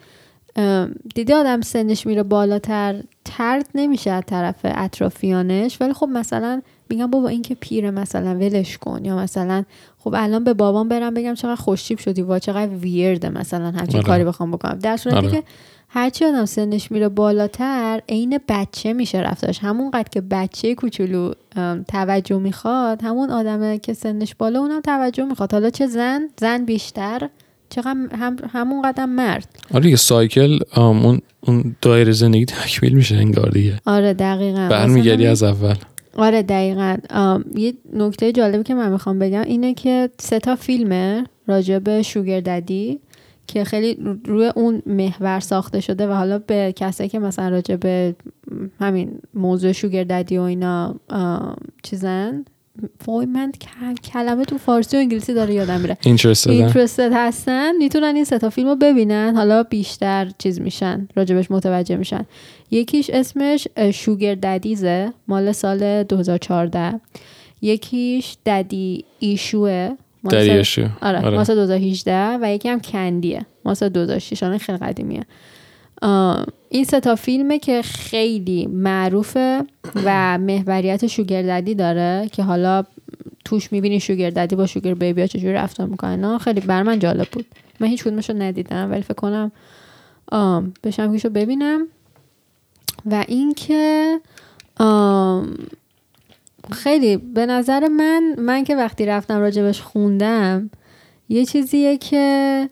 ام، 0.56 0.94
دیده 1.14 1.34
آدم 1.34 1.60
سنش 1.60 2.06
میره 2.06 2.22
بالاتر 2.22 3.02
طرد 3.36 3.68
نمیشه 3.74 4.10
از 4.10 4.22
طرف 4.26 4.56
اطرافیانش. 4.64 5.80
ولی 5.80 5.92
خب 5.92 6.08
مثلا 6.08 6.62
میگم 6.90 7.06
بابا 7.06 7.28
این 7.28 7.42
که 7.42 7.54
پیره 7.54 7.90
مثلا 7.90 8.34
ولش 8.34 8.78
کن 8.78 9.04
یا 9.04 9.16
مثلا 9.16 9.64
خب 9.98 10.14
الان 10.16 10.44
به 10.44 10.54
بابام 10.54 10.88
برم 10.88 11.14
بگم 11.14 11.34
چقدر 11.34 11.56
خوشتیپ 11.56 11.98
شدی 11.98 12.22
وا 12.22 12.38
چقدر 12.38 12.74
ویرده 12.74 13.28
مثلا 13.28 13.70
همچین 13.70 13.96
آره. 13.96 14.06
کاری 14.06 14.24
بخوام 14.24 14.50
بکنم. 14.50 14.78
در 14.78 14.96
صورتی 14.96 15.26
آره. 15.26 15.30
که 15.30 15.42
هرچی 15.88 16.24
آدم 16.24 16.44
سنش 16.44 16.92
میره 16.92 17.08
بالاتر 17.08 18.02
عین 18.08 18.38
بچه 18.48 18.92
میشه 18.92 19.18
رفتارش. 19.18 19.58
همونقدر 19.58 20.08
که 20.08 20.20
بچه 20.20 20.74
کوچولو 20.74 21.32
توجه 21.88 22.38
می‌خواد 22.38 23.02
همون 23.02 23.30
آدمه 23.30 23.78
که 23.78 23.94
سنش 23.94 24.34
بالا 24.34 24.60
اونم 24.60 24.80
توجه 24.80 25.24
می‌خواد. 25.24 25.52
حالا 25.52 25.70
چه 25.70 25.86
زن؟ 25.86 26.28
زن 26.40 26.64
بیشتر. 26.64 27.28
چقدر 27.70 27.96
هم 28.12 28.36
همون 28.52 28.82
قدم 28.82 29.08
مرد. 29.08 29.48
آره 29.74 29.90
یه 29.90 29.96
سایکل 29.96 30.58
اون 30.76 31.20
اون 31.40 31.76
دایره 31.82 32.12
زندگی 32.12 32.44
تکمیل 32.44 32.92
میشه 32.94 33.16
انگار 33.16 33.50
دیگه. 33.50 33.80
آره 33.86 34.14
دقیقا. 34.14 34.68
برمیگردی 34.70 35.26
از 35.26 35.42
اول. 35.42 35.74
آره 36.16 36.42
دقیقا. 36.42 36.96
یه 37.54 37.74
نکته 37.92 38.32
جالبی 38.32 38.62
که 38.62 38.74
من 38.74 38.92
می‌خوام 38.92 39.18
بگم 39.18 39.40
اینه 39.42 39.74
که 39.74 40.10
سه 40.20 40.38
تا 40.38 40.56
فیلمه 40.56 41.24
راجع 41.46 41.78
به 41.78 42.02
شوگر 42.02 42.40
ددی 42.40 43.00
که 43.46 43.64
خیلی 43.64 43.94
رو- 44.04 44.16
روی 44.24 44.52
اون 44.56 44.82
محور 44.86 45.40
ساخته 45.40 45.80
شده 45.80 46.06
و 46.08 46.12
حالا 46.12 46.38
به 46.38 46.72
کسایی 46.76 47.08
که 47.08 47.18
مثلا 47.18 47.48
راجع 47.48 47.76
به 47.76 48.14
همین 48.80 49.18
موضوع 49.34 49.72
شوگر 49.72 50.04
ددی 50.04 50.38
و 50.38 50.42
اینا 50.42 50.94
چیزن. 51.82 52.44
وای 53.06 53.26
من 53.26 53.52
کل- 53.52 54.10
کلمه 54.12 54.44
تو 54.44 54.58
فارسی 54.58 54.96
و 54.96 55.00
انگلیسی 55.00 55.34
داره 55.34 55.54
یادم 55.54 55.80
میره. 55.80 55.96
اینترستد 56.52 57.10
هستن؟ 57.14 57.76
می‌تونن 57.76 58.14
این 58.14 58.24
سه 58.24 58.38
تا 58.38 58.50
فیلم 58.50 58.68
رو 58.68 58.76
ببینن. 58.76 59.36
حالا 59.36 59.62
بیشتر 59.62 60.30
چیز 60.38 60.60
میشن 60.60 61.08
راجبش 61.16 61.50
متوجه 61.50 61.96
میشن. 61.96 62.26
یکیش 62.70 63.10
اسمش 63.10 63.68
شوگر 63.92 64.34
ددیزه 64.34 65.12
مال 65.28 65.52
سال 65.52 66.02
2014 66.02 67.00
یکیش 67.62 68.36
ددی 68.46 69.04
ایشوه 69.18 69.88
مال 70.22 70.30
سال- 70.32 70.46
دریشو 70.46 70.88
آره, 71.02 71.18
آره. 71.18 71.30
مال 71.36 71.44
سال 71.44 71.56
2018 71.56 72.38
و 72.42 72.54
یکی 72.54 72.68
هم 72.68 72.80
کندیه 72.80 73.46
مال 73.64 73.74
سال 73.74 73.88
2006 73.88 74.42
آن 74.42 74.58
خیلی 74.58 74.78
قدیمیه. 74.78 75.22
آه، 76.02 76.46
این 76.70 76.84
سه 76.84 77.00
تا 77.00 77.14
فیلمه 77.14 77.58
که 77.58 77.82
خیلی 77.82 78.66
معروفه 78.66 79.64
و 80.04 80.38
محوریت 80.38 81.06
شوگرددی 81.06 81.74
داره 81.74 82.28
که 82.32 82.42
حالا 82.42 82.84
توش 83.44 83.72
می‌بینی 83.72 84.00
شوگرددی 84.00 84.56
با 84.56 84.66
شوگر 84.66 84.94
بیبی 84.94 85.20
ها 85.20 85.26
چجوری 85.26 85.52
رفتار 85.52 85.86
می‌کنن. 85.86 86.38
خیلی 86.38 86.60
بر 86.60 86.82
من 86.82 86.98
جالب 86.98 87.28
بود. 87.32 87.46
من 87.80 87.86
هیچ 87.86 88.04
کدومش 88.04 88.30
رو 88.30 88.36
ندیدم 88.36 88.90
ولی 88.90 89.02
فکر 89.02 89.14
کنم 89.14 89.52
بشم 90.84 91.12
رو 91.24 91.30
ببینم. 91.30 91.86
و 93.10 93.24
اینکه 93.28 94.20
خیلی 96.70 97.16
به 97.16 97.46
نظر 97.46 97.88
من 97.88 98.34
من 98.38 98.64
که 98.64 98.76
وقتی 98.76 99.06
رفتم 99.06 99.38
راجبش 99.38 99.80
خوندم 99.80 100.70
یه 101.28 101.44
چیزیه 101.44 101.96
که 101.96 102.68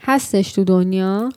هستش 0.00 0.52
تو 0.52 0.64
دنیا. 0.64 1.28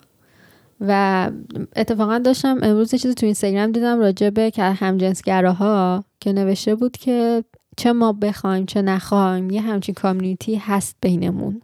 و 0.81 1.31
اتفاقا 1.75 2.17
داشتم 2.17 2.57
امروز 2.61 2.89
چیزی 2.95 3.13
تو 3.13 3.25
اینستاگرام 3.25 3.71
دیدم 3.71 3.99
راجبه 3.99 4.51
که 4.51 4.63
همجنسگراها 4.63 6.03
که 6.19 6.33
نوشته 6.33 6.75
بود 6.75 6.97
که 6.97 7.43
چه 7.77 7.91
ما 7.91 8.13
بخوایم 8.13 8.65
چه 8.65 8.81
نخوایم 8.81 9.49
یه 9.49 9.61
همچین 9.61 9.95
کامیونیتی 9.95 10.55
هست 10.55 10.95
بینمون. 11.01 11.61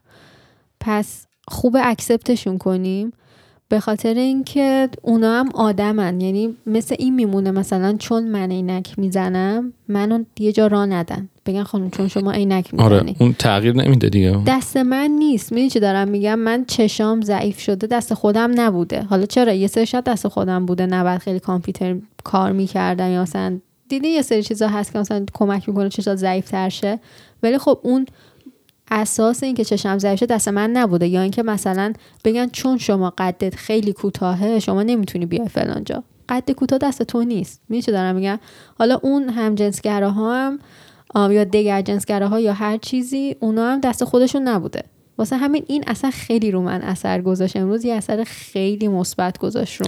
پس 0.79 1.27
خوب 1.47 1.77
اکسپتشون 1.83 2.57
کنیم. 2.57 3.11
به 3.69 3.79
خاطر 3.79 4.13
اینکه 4.13 4.89
اونا 5.01 5.39
هم 5.39 5.49
آدمن. 5.53 6.21
یعنی 6.21 6.55
مثل 6.65 6.95
این 6.99 7.15
میمونه 7.15 7.51
مثلا 7.51 7.95
چون 7.99 8.27
من 8.27 8.51
عینک 8.51 8.99
می‌زنم 8.99 9.73
منو 9.87 10.23
یه 10.39 10.51
جا 10.51 10.67
را 10.67 10.85
ندن. 10.85 11.29
بگن 11.45 11.63
خانم 11.63 11.89
چون 11.89 12.07
شما 12.07 12.31
عینک 12.31 12.73
می‌زنی. 12.73 12.85
آره 12.85 13.15
اون 13.19 13.33
تغییر 13.33 13.75
نمیده 13.75 14.09
دیگه. 14.09 14.41
دست 14.47 14.77
من 14.77 15.11
نیست. 15.11 15.51
می‌دونی 15.51 15.69
چی 15.69 15.79
دارم 15.79 16.07
میگم؟ 16.07 16.39
من 16.39 16.65
چشام 16.65 17.21
ضعیف 17.21 17.59
شده 17.59 17.87
دست 17.87 18.13
خودم 18.13 18.51
نبوده. 18.55 19.01
حالا 19.01 19.25
چرا؟ 19.25 19.53
یه 19.53 19.67
سری 19.67 19.85
شاید 19.85 20.03
دست 20.03 20.27
خودم 20.27 20.65
بوده 20.65 20.85
نباید 20.85 21.21
خیلی 21.21 21.39
کامپیوتر 21.39 21.95
کار 22.23 22.51
می‌کردن 22.51 23.09
یا 23.09 23.21
مثلا 23.21 23.59
دیدی 23.89 24.07
یه 24.07 24.21
سری 24.21 24.43
چیزا 24.43 24.67
هست 24.67 24.93
که 24.93 24.99
مثلا 24.99 25.25
کمک 25.33 25.69
می‌کنه 25.69 25.89
چشات 25.89 26.17
ضعیف 26.17 26.49
تر 26.49 26.69
شه؟ 26.69 26.99
ولی 27.43 27.57
خب 27.57 27.79
اون 27.83 28.05
اساس 28.91 29.43
اینکه 29.43 29.65
چشم 29.65 29.97
ضعیف 29.97 30.23
دست 30.23 30.47
من 30.47 30.71
نبوده 30.71 31.07
یا 31.07 31.21
اینکه 31.21 31.43
مثلا 31.43 31.93
بگن 32.23 32.49
چون 32.49 32.77
شما 32.77 33.13
قدت 33.17 33.55
خیلی 33.55 33.93
کوتاهه 33.93 34.59
شما 34.59 34.83
نمی‌تونی 34.83 35.25
بیای 35.25 35.47
فلان 35.47 35.83
جا. 35.83 36.03
قد 36.29 36.51
کوتاه 36.51 36.79
دست 36.79 37.03
تو 37.03 37.23
نیست. 37.23 37.61
میشه 37.69 37.91
دارم 37.91 38.15
میگم؟ 38.15 38.39
حالا 38.79 38.99
اون 39.03 39.29
هم 39.29 39.55
جنسگراها 39.55 40.35
هم 40.35 40.59
یا 41.31 41.43
دیگر 41.43 41.81
جنسگراها 41.81 42.39
یا 42.39 42.53
هر 42.53 42.77
چیزی 42.77 43.35
اونا 43.39 43.71
هم 43.71 43.79
دست 43.79 44.03
خودشون 44.03 44.47
نبوده. 44.47 44.83
واسه 45.17 45.37
همین 45.37 45.63
این 45.67 45.83
اصلا 45.87 46.11
خیلی 46.11 46.51
رو 46.51 46.61
من 46.61 46.81
اثر 46.81 47.21
گذاشت. 47.21 47.55
امروز 47.55 47.85
یه 47.85 47.93
اثر 47.93 48.23
خیلی 48.23 48.87
مثبت 48.87 49.37
گذاشت 49.37 49.81
رو. 49.81 49.87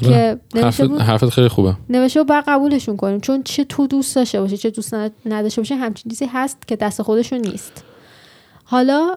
که 0.00 0.38
حرفت 1.00 1.28
خیلی 1.28 1.48
خوبه. 1.48 1.74
نوشته 1.90 2.22
باید 2.22 2.44
قبولشون 2.46 2.96
کنیم. 2.96 3.20
چون 3.20 3.42
چه 3.42 3.64
تو 3.64 3.86
دوست 3.86 4.16
داشته 4.16 4.40
باشه 4.40 4.56
چه 4.56 4.70
دوست 4.70 4.94
نداشته 5.26 5.60
باشه 5.60 5.76
همچین 5.76 6.10
چیزی 6.10 6.26
هست 6.32 6.68
که 6.68 6.76
دست 6.76 7.02
خودشون 7.02 7.38
نیست. 7.38 7.84
حالا 8.70 9.16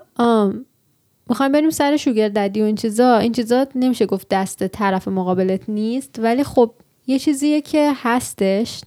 می‌خوایم 1.29 1.51
بریم 1.51 1.69
سر 1.69 1.97
شوگر 1.97 2.29
ددی 2.29 2.61
و 2.61 2.63
این 2.63 2.75
چیزا. 2.75 3.17
این 3.17 3.31
چیزا 3.31 3.67
نمیشه 3.75 4.05
گفت 4.05 4.27
دست 4.29 4.67
طرف 4.67 5.07
مقابلت 5.07 5.69
نیست 5.69 6.19
ولی 6.19 6.43
خب 6.43 6.73
یه 7.07 7.19
چیزیه 7.19 7.61
که 7.61 7.91
هستش 7.95 8.81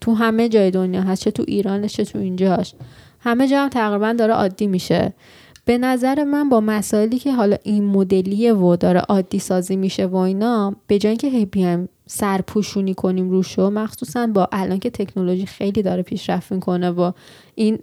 تو 0.00 0.14
همه 0.14 0.48
جای 0.48 0.70
دنیا 0.70 1.02
هست 1.02 1.22
چه 1.22 1.30
تو 1.30 1.44
ایرانش 1.46 1.92
چه 1.92 2.04
تو 2.04 2.18
اینجاش. 2.18 2.74
همه 3.20 3.48
جا 3.48 3.62
هم 3.62 3.68
تقریبا 3.68 4.12
داره 4.12 4.32
عادی 4.32 4.66
میشه. 4.66 5.12
به 5.64 5.78
نظر 5.78 6.24
من 6.24 6.48
با 6.48 6.60
مسائلی 6.60 7.18
که 7.18 7.32
حالا 7.32 7.56
این 7.62 7.84
مدلیه 7.84 8.54
و 8.54 8.76
داره 8.76 9.00
عادی 9.00 9.38
سازی 9.38 9.76
میشه 9.76 10.06
و 10.06 10.16
اینا 10.16 10.76
به 10.86 10.98
جای 10.98 11.10
اینکه 11.10 11.28
هی 11.28 11.46
بیایم 11.46 11.88
سرپوشونی 12.06 12.94
کنیم 12.94 13.30
روشو 13.30 13.70
مخصوصا 13.70 14.26
با 14.26 14.48
الان 14.52 14.78
که 14.78 14.90
تکنولوژی 14.90 15.46
خیلی 15.46 15.82
داره 15.82 16.02
پیشرفت 16.02 16.52
می‌کنه 16.52 16.90
و 16.90 17.12
این 17.54 17.78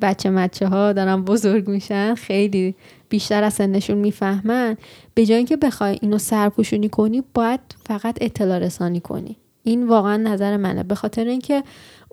بچه 0.00 0.30
مچه 0.30 0.68
ها 0.68 0.92
دارن 0.92 1.22
بزرگ 1.22 1.68
میشن 1.68 2.14
خیلی 2.14 2.74
بیشتر 3.08 3.44
از 3.44 3.54
سنشون 3.54 3.98
می‌فهمن. 3.98 4.76
به 5.14 5.26
جای 5.26 5.36
اینکه 5.36 5.56
بخوای 5.56 5.98
اینو 6.02 6.18
سرپوشونی 6.18 6.88
کنی 6.88 7.22
باید 7.34 7.60
فقط 7.86 8.18
اطلاع 8.20 8.58
رسانی 8.58 9.00
کنی. 9.00 9.36
این 9.62 9.88
واقعا 9.88 10.16
نظر 10.16 10.56
منه. 10.56 10.82
به 10.82 10.94
خاطر 10.94 11.24
اینکه 11.24 11.62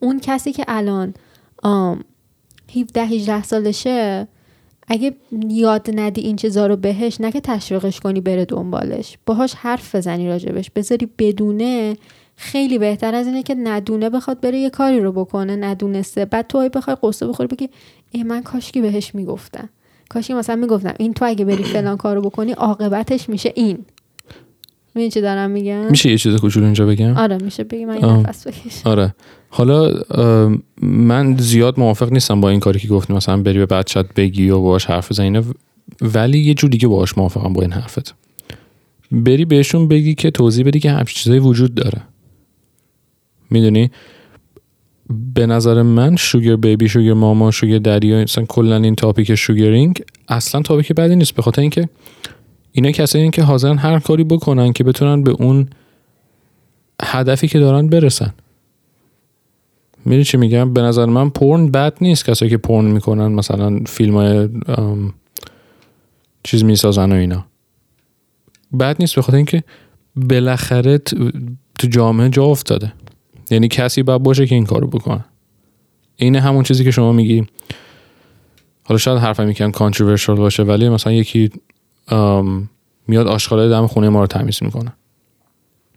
اون 0.01 0.19
کسی 0.19 0.51
که 0.51 0.65
الان 0.67 1.13
17 2.75 3.01
18 3.01 3.43
سالشه 3.43 4.27
اگه 4.89 5.13
یاد 5.49 5.89
ندی 5.93 6.21
این 6.21 6.35
چیزا 6.35 6.67
رو 6.67 6.75
بهش 6.75 7.21
نه 7.21 7.31
که 7.31 7.41
تشویقش 7.41 7.99
کنی 7.99 8.21
بره 8.21 8.45
دنبالش. 8.45 9.17
باهاش 9.25 9.53
حرف 9.53 9.95
بزنی 9.95 10.27
راجبش. 10.27 10.71
بذاری 10.71 11.07
بدونه. 11.17 11.97
خیلی 12.35 12.77
بهتر 12.77 13.15
از 13.15 13.27
اینه 13.27 13.43
که 13.43 13.55
ندونه 13.55 14.09
بخواد 14.09 14.39
بره 14.41 14.59
یه 14.59 14.69
کاری 14.69 14.99
رو 14.99 15.11
بکنه 15.11 15.55
ندونسته. 15.55 16.25
بعد 16.25 16.47
تو 16.47 16.69
بخوای 16.69 16.97
قصه 17.03 17.27
بخوری 17.27 17.47
بگی 17.47 17.69
ای 18.11 18.23
من 18.23 18.43
کاشکی 18.43 18.81
بهش 18.81 19.15
می‌گفتم. 19.15 19.69
کاشکی 20.09 20.33
مثلا 20.33 20.55
می‌گفتم 20.55 20.93
این 20.99 21.13
تو 21.13 21.25
اگه 21.25 21.45
بری 21.45 21.63
فلان 21.73 21.97
کارو 21.97 22.21
بکنی 22.21 22.51
عاقبتش 22.51 23.29
میشه 23.29 23.53
این. 23.55 23.85
میشه 24.95 25.09
چی 25.09 25.21
دارم 25.21 25.51
میگم؟ 25.51 25.85
میشه 25.89 26.11
یه 26.11 26.17
چیز 26.17 26.35
کوچولو 26.35 26.65
اینجا 26.65 26.85
بگم؟ 26.85 27.17
آره 27.17 27.37
میشه 27.37 27.63
بگی 27.63 27.85
من 27.85 27.97
نفس 27.97 28.47
بکشم. 28.47 28.89
آره. 28.89 29.15
حالا 29.49 29.91
من 30.81 31.37
زیاد 31.37 31.79
موافق 31.79 32.11
نیستم 32.11 32.41
با 32.41 32.49
این 32.49 32.59
کاری 32.59 32.79
که 32.79 32.87
گفتی 32.87 33.13
مثلا 33.13 33.37
بری 33.37 33.59
به 33.59 33.65
بچت 33.65 34.13
بگی 34.13 34.49
و 34.49 34.61
باهاش 34.61 34.85
حرف 34.85 35.11
بزنی 35.11 35.41
ولی 36.01 36.39
یه 36.39 36.53
جور 36.53 36.69
دیگه 36.69 36.87
باهاش 36.87 37.17
موافقم 37.17 37.53
با 37.53 37.61
این 37.61 37.71
حرفت. 37.71 38.15
بری 39.11 39.45
بهشون 39.45 39.87
بگی 39.87 40.15
که 40.15 40.31
توضیح 40.31 40.65
بدی 40.65 40.79
که 40.79 40.91
همچین 40.91 41.15
چیزایی 41.15 41.39
وجود 41.39 41.75
داره. 41.75 42.01
می‌دونی؟ 43.49 43.91
به 45.33 45.45
نظر 45.45 45.81
من 45.81 46.15
شوگر 46.15 46.55
بیبی 46.55 46.89
شوگر 46.89 47.13
ماما 47.13 47.51
شوگر 47.51 47.77
دری 47.77 48.23
مثلا 48.23 48.45
کلا 48.45 48.75
این 48.75 48.95
تاپیک 48.95 49.35
شوگرینگ 49.35 50.01
اصلا 50.27 50.61
تاپیک 50.61 50.93
بدی 50.93 51.15
نیست 51.15 51.35
به 51.35 51.41
خاطر 51.41 51.61
اینکه 51.61 51.89
اینا 52.71 52.91
کسایی 52.91 53.29
که 53.29 53.43
حاضرن 53.43 53.77
هر 53.77 53.99
کاری 53.99 54.23
بکنن 54.23 54.73
که 54.73 54.83
بتونن 54.83 55.23
به 55.23 55.31
اون 55.31 55.69
هدفی 57.01 57.47
که 57.47 57.59
دارن 57.59 57.87
برسن. 57.87 58.33
میری 60.05 60.23
چی 60.23 60.37
میگم؟ 60.37 60.73
به 60.73 60.81
نظر 60.81 61.05
من 61.05 61.29
پورن 61.29 61.71
بد 61.71 61.93
نیست 62.01 62.25
کسایی 62.25 62.51
که 62.51 62.57
پورن 62.57 62.85
می‌کنن 62.85 63.27
مثلا 63.27 63.79
فیلم 63.85 64.13
های 64.13 64.49
چیز 66.43 66.63
می‌سازن 66.63 67.11
و 67.11 67.15
اینا. 67.15 67.45
بد 68.79 68.95
نیست 68.99 69.15
به 69.15 69.21
خاطر 69.21 69.37
اینکه 69.37 69.63
بالاخره 70.15 70.97
تو 71.79 71.87
جامعه 71.89 72.29
جا 72.29 72.43
افتاده. 72.45 72.93
یعنی 73.51 73.67
کسی 73.67 74.03
باید 74.03 74.23
باشه 74.23 74.47
که 74.47 74.55
این 74.55 74.65
کارو 74.65 74.87
بکنه. 74.87 75.25
این 76.15 76.35
همون 76.35 76.63
چیزی 76.63 76.83
که 76.83 76.91
شما 76.91 77.11
میگی. 77.13 77.45
حالا 78.83 78.97
شاید 78.97 79.17
حرفم 79.17 79.47
می‌کنم 79.47 79.71
کانتروورشال 79.71 80.35
باشه 80.35 80.63
ولی 80.63 80.89
مثلا 80.89 81.13
یکی 81.13 81.49
میاد 83.07 83.27
آشغالای 83.27 83.69
دم 83.69 83.87
خونه 83.87 84.09
ما 84.09 84.21
رو 84.21 84.27
تمیز 84.27 84.63
می‌کنه. 84.63 84.93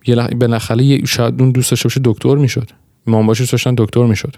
یه 0.06 0.14
لح... 0.14 0.28
بالاخره 0.28 1.04
شاید 1.04 1.40
اون 1.40 1.52
دوست 1.52 1.70
داشته 1.70 1.88
باشه 1.88 2.00
دکتر 2.04 2.34
می‌شد. 2.34 2.70
مام 3.06 3.26
باشه 3.26 3.46
داشتن 3.46 3.74
دکتر 3.78 4.06
می‌شد. 4.06 4.36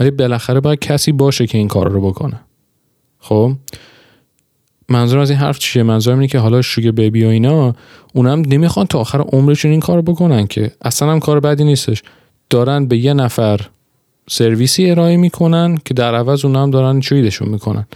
ولی 0.00 0.10
بالاخره 0.10 0.60
باید 0.60 0.78
کسی 0.78 1.12
باشه 1.12 1.46
که 1.46 1.58
این 1.58 1.68
کار 1.68 1.88
رو 1.88 2.00
بکنه. 2.00 2.40
خب؟ 3.18 3.52
منظورم 4.88 5.22
از 5.22 5.30
این 5.30 5.38
حرف 5.38 5.58
چیه؟ 5.58 5.82
منظورم 5.82 6.18
اینه 6.18 6.28
که 6.28 6.38
حالا 6.38 6.62
شوگر 6.62 6.90
بیبی 6.90 7.24
و 7.24 7.28
اینا 7.28 7.74
اونم 8.14 8.42
نمی‌خوان 8.46 8.86
تا 8.86 8.98
آخر 8.98 9.20
عمرشون 9.20 9.70
این 9.70 9.80
کار 9.80 10.02
بکنن 10.02 10.46
که. 10.46 10.72
اصلا 10.82 11.12
هم 11.12 11.20
کار 11.20 11.40
بدی 11.40 11.64
نیستش. 11.64 12.02
دارن 12.50 12.86
به 12.86 12.96
یه 12.96 13.14
نفر 13.14 13.60
سرویسی 14.30 14.90
ارائه 14.90 15.16
می‌کنن 15.16 15.78
که 15.84 15.94
در 15.94 16.14
عوض 16.14 16.44
اونم 16.44 16.70
دارن 16.70 17.00
چویدشون 17.00 17.48
می‌کنن. 17.48 17.86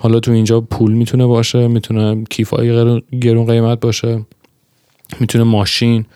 حالا 0.00 0.20
تو 0.20 0.32
اینجا 0.32 0.60
پول 0.60 0.92
می‌تونه 0.92 1.26
باشه 1.26 1.68
می‌تونه 1.68 2.24
کیفای 2.30 3.00
گرون 3.20 3.46
قیمت 3.46 3.80
باشه 3.80 4.22
می‌تونه 5.20 5.44
ماشین. 5.44 6.06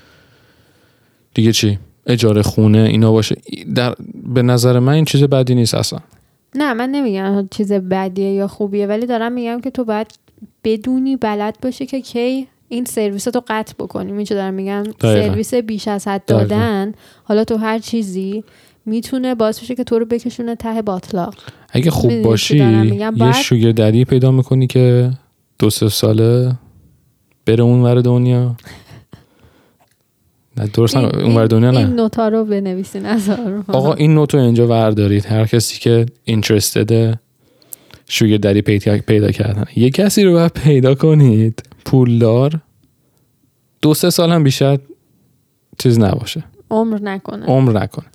دیگه 1.34 1.52
چی؟ 1.52 1.78
اجاره 2.06 2.42
خونه 2.42 2.78
اینا 2.78 3.12
باشه. 3.12 3.36
در 3.74 3.94
به 4.34 4.42
نظر 4.42 4.78
من 4.78 4.92
این 4.92 5.04
چیز 5.04 5.22
بدی 5.22 5.54
نیست 5.54 5.74
اصلا. 5.74 5.98
نه 6.54 6.72
من 6.74 6.90
نمیگم 6.90 7.48
چیز 7.50 7.72
بدیه 7.72 8.32
یا 8.32 8.48
خوبیه 8.48 8.86
ولی 8.86 9.06
دارم 9.06 9.32
میگم 9.32 9.60
که 9.60 9.70
تو 9.70 9.84
باید 9.84 10.06
بدونی 10.64 11.16
بلد 11.16 11.56
باشه 11.62 11.86
که 11.86 12.00
کی 12.00 12.46
این 12.68 12.84
سرویس 12.84 13.28
رو 13.28 13.42
قطع 13.48 13.74
بکنی. 13.78 14.12
میشه 14.12 14.34
دارم 14.34 14.54
میگم؟ 14.54 14.84
سرویس 15.02 15.54
بیش 15.54 15.88
از 15.88 16.08
حد 16.08 16.24
دادن. 16.26 16.94
حالا 17.24 17.44
تو 17.44 17.56
هر 17.56 17.78
چیزی 17.78 18.44
می‌تونه 18.86 19.34
باعث 19.34 19.60
بشه 19.60 19.74
که 19.74 19.84
تو 19.84 19.98
رو 19.98 20.04
بکشونه 20.04 20.54
ته 20.54 20.82
باطلاق. 20.82 21.34
اگه 21.70 21.90
خوب 21.90 22.22
باشی 22.22 22.56
یه 23.16 23.32
شوگر 23.32 23.72
دری 23.72 24.04
پیدا 24.04 24.30
می‌کنی 24.30 24.66
که 24.66 25.10
دو 25.58 25.70
سه 25.70 25.88
ساله 25.88 26.52
بره 27.46 27.62
اون 27.64 27.82
ور 27.82 28.00
دنیا. 28.00 28.56
نه 30.56 30.66
درست 30.66 30.96
اون 30.96 31.34
ور 31.34 31.46
دنیا 31.46 31.70
نه. 31.70 31.78
این 31.78 31.96
نوتا 31.96 32.28
رو 32.28 32.44
بنویسین 32.44 33.06
از 33.06 33.30
آقا 33.68 33.94
این 33.94 34.14
نوتو 34.14 34.38
اینجا 34.38 34.66
وردارید. 34.66 35.26
هر 35.26 35.46
کسی 35.46 35.80
که 35.80 36.06
اینترستده 36.24 37.18
شوگر 38.08 38.36
دری 38.36 38.62
پیدا, 38.62 38.98
پیدا 38.98 39.30
کردن. 39.30 39.64
یه 39.76 39.90
کسی 39.90 40.24
رو 40.24 40.32
باید 40.32 40.52
پیدا 40.52 40.94
کنید. 40.94 41.62
پولدار 41.84 42.60
دو 43.82 43.94
سه 43.94 44.10
سال 44.10 44.32
هم 44.32 44.44
بیشتر 44.44 44.78
چیز 45.78 45.98
نباشه. 45.98 46.44
عمر 46.70 46.98
نکنه. 47.02 47.46
عمر 47.46 47.72
نکنه. 47.82 48.06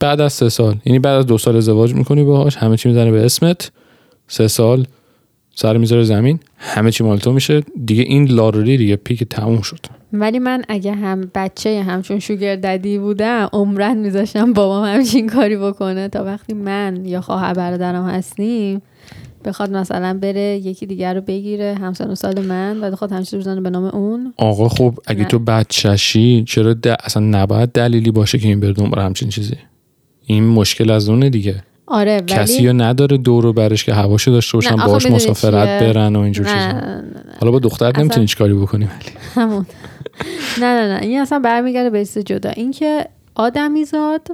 بعد 0.00 0.20
از 0.20 0.32
سه 0.32 0.48
سال. 0.48 0.76
یعنی 0.84 0.98
بعد 0.98 1.18
از 1.18 1.26
دو 1.26 1.38
سال 1.38 1.56
ازدواج 1.56 1.94
می‌کنی 1.94 2.24
باهاش 2.24 2.56
همه 2.56 2.76
چی 2.76 2.88
می‌زنه 2.88 3.10
به 3.10 3.24
اسمت. 3.24 3.72
سه 4.28 4.48
سال 4.48 4.86
سر 5.54 5.76
می‌ذاره 5.76 6.02
زمین 6.02 6.40
همه 6.58 6.90
چی 6.90 7.04
مال 7.04 7.18
تو 7.18 7.32
میشه. 7.32 7.62
دیگه 7.84 8.02
این 8.02 8.28
لاروری 8.30 8.76
دیگه 8.76 8.96
پیک 8.96 9.24
تموم 9.24 9.60
شد. 9.60 9.78
ولی 10.12 10.38
من 10.38 10.62
اگه 10.68 10.92
هم 10.92 11.30
بچه 11.34 11.82
همچون 11.82 12.18
شوگر 12.18 12.56
ددی 12.56 12.98
بودم 12.98 13.48
عمرن 13.52 13.96
میذاشتم 13.96 14.52
بابام 14.52 14.84
همچین 14.84 15.28
کاری 15.28 15.56
بکنه. 15.56 16.08
تا 16.08 16.24
وقتی 16.24 16.54
من 16.54 17.06
یا 17.06 17.20
خواهر 17.20 17.54
برادرم 17.54 18.06
هستیم 18.06 18.82
بخواد 19.44 19.70
مثلا 19.70 20.18
بره 20.22 20.40
یکی 20.40 20.86
دیگر 20.86 21.14
رو 21.14 21.20
بگیره 21.20 21.76
همسن 21.80 22.10
و 22.10 22.14
سال 22.14 22.46
من 22.46 22.84
و 22.84 22.90
بخواد 22.90 23.12
همچین 23.12 23.38
بزنه 23.38 23.60
به 23.60 23.70
نام 23.70 23.84
اون. 23.84 24.34
آقا 24.36 24.68
خب 24.68 24.94
اگه 25.06 25.20
نه. 25.20 25.28
تو 25.28 25.38
بچهشی 25.38 26.44
چرا 26.46 26.74
د... 26.74 26.86
اصلا 26.86 27.22
نباید 27.22 27.72
دلیلی 27.72 28.10
باشه 28.10 28.38
که 28.38 28.48
این 28.48 28.60
بره 28.60 28.72
دنبال 28.72 29.04
همچین 29.04 29.28
چیزی؟ 29.28 29.56
این 30.26 30.44
مشکل 30.48 30.90
از 30.90 31.08
اونه 31.08 31.30
دیگه. 31.30 31.64
آره 31.86 32.16
ولی 32.16 32.24
کسی 32.26 32.62
یا 32.62 32.72
نداره 32.72 33.16
دورو 33.16 33.52
برش 33.52 33.84
که 33.84 33.94
هواشو 33.94 34.30
داشته 34.30 34.56
باشن 34.56 34.74
می‌دونی 34.74 35.14
مسافرت 35.14 35.78
چیه؟ 35.80 35.92
برن 35.92 36.16
و 36.16 36.20
اینجور 36.20 36.46
چیزا. 36.46 36.80
حالا 37.40 37.52
با 37.52 37.58
دختر 37.58 37.86
اصلا- 37.86 38.00
نمی‌تونی 38.02 38.26
چیکاری 38.26 38.54
بکنی. 38.54 38.84
ولی 38.84 38.94
همون. 39.42 39.66
نه 40.60 40.80
نه 40.80 40.94
نه. 40.94 41.00
این 41.02 41.20
اصلا 41.20 41.38
برمیگرده 41.38 41.90
به 41.90 42.04
چیز 42.04 42.18
جدا. 42.18 42.50
اینکه 42.50 43.06
آدمیزاد 43.34 44.28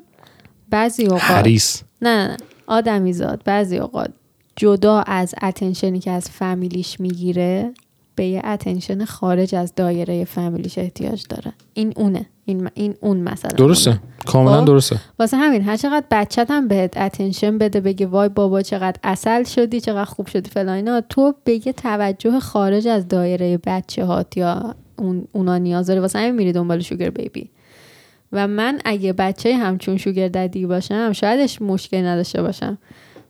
بعضی 0.70 1.04
اوقات 1.04 1.22
حریص. 1.22 1.82
نه 2.02 2.26
نه 2.28 2.36
آدمیزاد 2.66 3.42
بعضی 3.44 3.78
اوقات 3.78 4.10
جدا 4.56 5.00
از 5.00 5.34
اتنشنی 5.42 5.98
که 5.98 6.10
از 6.10 6.30
فامیلیش 6.30 7.00
می‌گیره 7.00 7.72
به 8.20 8.26
یه 8.26 8.42
اتنشن 8.44 9.04
خارج 9.04 9.54
از 9.54 9.74
دایره 9.74 10.24
فامیلیش 10.24 10.78
احتیاج 10.78 11.24
داره. 11.28 11.52
این 11.74 11.92
اونه. 11.96 12.26
این, 12.44 12.70
این 12.74 12.94
اون 13.00 13.16
مثلا 13.16 13.50
درسته. 13.50 14.00
کاملا 14.26 14.60
خب. 14.60 14.64
درسته. 14.64 14.96
واسه 15.18 15.36
همین 15.36 15.62
هر 15.62 15.76
چقدر 15.76 16.06
بچت 16.10 16.50
هم 16.50 16.68
بهت 16.68 16.96
اتنشن 16.96 17.58
بده 17.58 17.80
بگه 17.80 18.06
وای 18.06 18.28
بابا 18.28 18.62
چقدر 18.62 18.96
اصل 19.04 19.44
شدی 19.44 19.80
چقدر 19.80 20.04
خوب 20.04 20.26
شدی 20.26 20.50
فلان 20.50 20.68
اینا 20.68 21.00
تو 21.00 21.34
به 21.44 21.66
یه 21.66 21.72
توجه 21.72 22.40
خارج 22.40 22.88
از 22.88 23.08
دایره 23.08 23.58
بچه 23.66 24.04
هات 24.04 24.36
یا 24.36 24.74
اون 24.96 25.24
اونا 25.32 25.58
نیاز 25.58 25.86
داره 25.86 26.00
واسه 26.00 26.18
همین 26.18 26.34
میری 26.34 26.52
دنبال 26.52 26.80
شوگر 26.80 27.10
بیبی. 27.10 27.50
و 28.32 28.48
من 28.48 28.80
اگه 28.84 29.12
بچه 29.12 29.56
همچون 29.56 29.96
شوگر 29.96 30.28
ددی 30.28 30.66
باشم 30.66 31.12
شایدش 31.12 31.62
مشکلی 31.62 32.02
نداشته 32.02 32.42
باشم. 32.42 32.78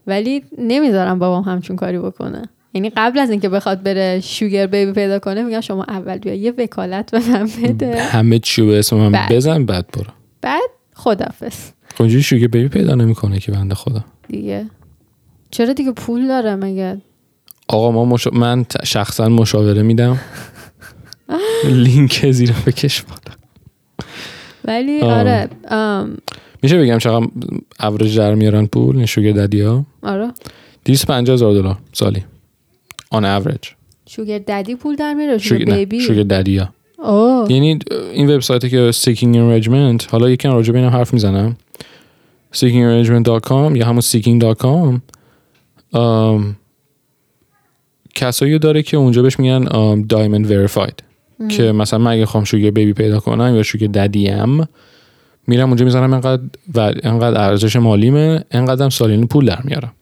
ولی 0.07 0.45
نمی‌ذارم 0.59 1.19
بابام 1.19 1.43
همچون 1.43 1.77
کاری 1.77 1.99
بکنه. 1.99 2.43
یعنی 2.75 2.91
قبل 2.97 3.19
از 3.19 3.31
اینکه 3.31 3.49
بخواد 3.49 3.83
بره 3.83 4.21
شوگر 4.21 4.67
بیبی 4.67 4.93
پیدا 4.93 5.19
کنه 5.19 5.43
میگم 5.43 5.61
شما 5.61 5.85
اول 5.85 6.19
بیا 6.19 6.35
یه 6.35 6.53
وکالت 6.59 7.11
به 7.11 7.19
من 7.29 7.49
بده. 7.63 8.03
همه 8.03 8.39
چی 8.39 8.63
به 8.63 8.79
اسم 8.79 8.97
من. 8.97 9.27
بزن 9.31 9.65
بعد 9.65 9.87
برو. 9.93 10.13
بعد 10.41 10.71
خدافز 10.95 11.55
خب 11.95 12.03
اینجوری 12.03 12.23
شوگه 12.23 12.49
بیبی 12.49 12.69
پیدا 12.69 12.95
نمی‌کنه 12.95 13.39
که 13.39 13.53
بنده 13.53 13.75
خدا؟ 13.75 14.05
دیگه. 14.29 14.67
چرا 15.51 15.73
دیگه 15.73 15.93
پول 15.93 16.29
داره 16.29 16.57
مگه؟ 16.57 17.01
آقا 17.69 17.91
ما 17.91 18.05
مشا... 18.05 18.31
من 18.31 18.67
شخصا 18.85 19.29
مشاوره 19.29 19.83
میدم. 19.83 20.19
لینک 21.85 22.31
زیر 22.31 22.53
بکش 22.67 23.03
بالا. 23.03 23.37
ولی. 24.65 25.01
آره 25.01 25.49
میشه 26.63 26.79
بگم 26.79 26.99
چقدر 26.99 27.27
اوریج 27.81 28.19
در 28.19 28.35
میارن 28.35 28.67
پول؟ 28.67 28.97
این 28.97 29.07
شوگر 29.07 29.33
ددی 29.33 29.61
ها؟ 29.61 29.87
آره. 30.03 30.33
250 30.85 31.35
هزار 31.35 31.55
دلار 31.55 31.79
سالی. 31.93 32.25
آن 33.11 33.25
اوریج 33.25 33.59
شوگر 34.07 34.39
ددی 34.39 34.75
پول 34.75 34.97
در 34.97 35.15
میاره 35.15 35.39
شوگر 35.39 35.75
بیبی 35.75 36.01
شوگر 36.01 36.23
ددی 36.23 36.63
یعنی 37.49 37.79
این 38.13 38.31
وبسایتی 38.31 38.71
که 38.71 38.91
seeking 38.93 39.35
arrangement 39.35 40.11
حالا 40.11 40.31
یکم 40.31 40.51
راجع 40.53 40.73
به 40.73 40.79
اینم 40.79 40.91
حرف 40.91 41.13
می‌زنم. 41.15 41.57
Seekingarrangement.com 42.55 43.77
یا 43.77 43.87
همون 43.87 44.01
seeking.com 44.01 45.01
کسایی 48.15 48.59
داره 48.59 48.83
که 48.83 48.97
اونجا 48.97 49.23
بهش 49.23 49.39
میگن 49.39 49.65
diamond 50.03 50.47
verified. 50.49 50.95
که 51.49 51.73
مثلا 51.73 51.99
من 51.99 52.11
اگه 52.11 52.27
خواهم 52.27 52.45
شوگر 52.45 52.71
بیبی 52.71 52.93
پیدا 52.93 53.21
کنم 53.21 53.57
یا 53.57 53.63
شوگر 53.63 53.87
ددیم 53.87 54.69
میرم 55.47 55.69
اونجا 55.69 55.85
می‌زنم 55.85 56.13
انقدر 56.13 56.43
و 56.75 56.93
انقدر 57.03 57.41
ارزش 57.41 57.77
مالیمه 57.77 58.45
انقدر 58.51 58.83
هم 58.83 58.91
سالانه 58.91 59.27
پول 59.27 59.47
در 59.47 59.63
میارم. 59.65 59.93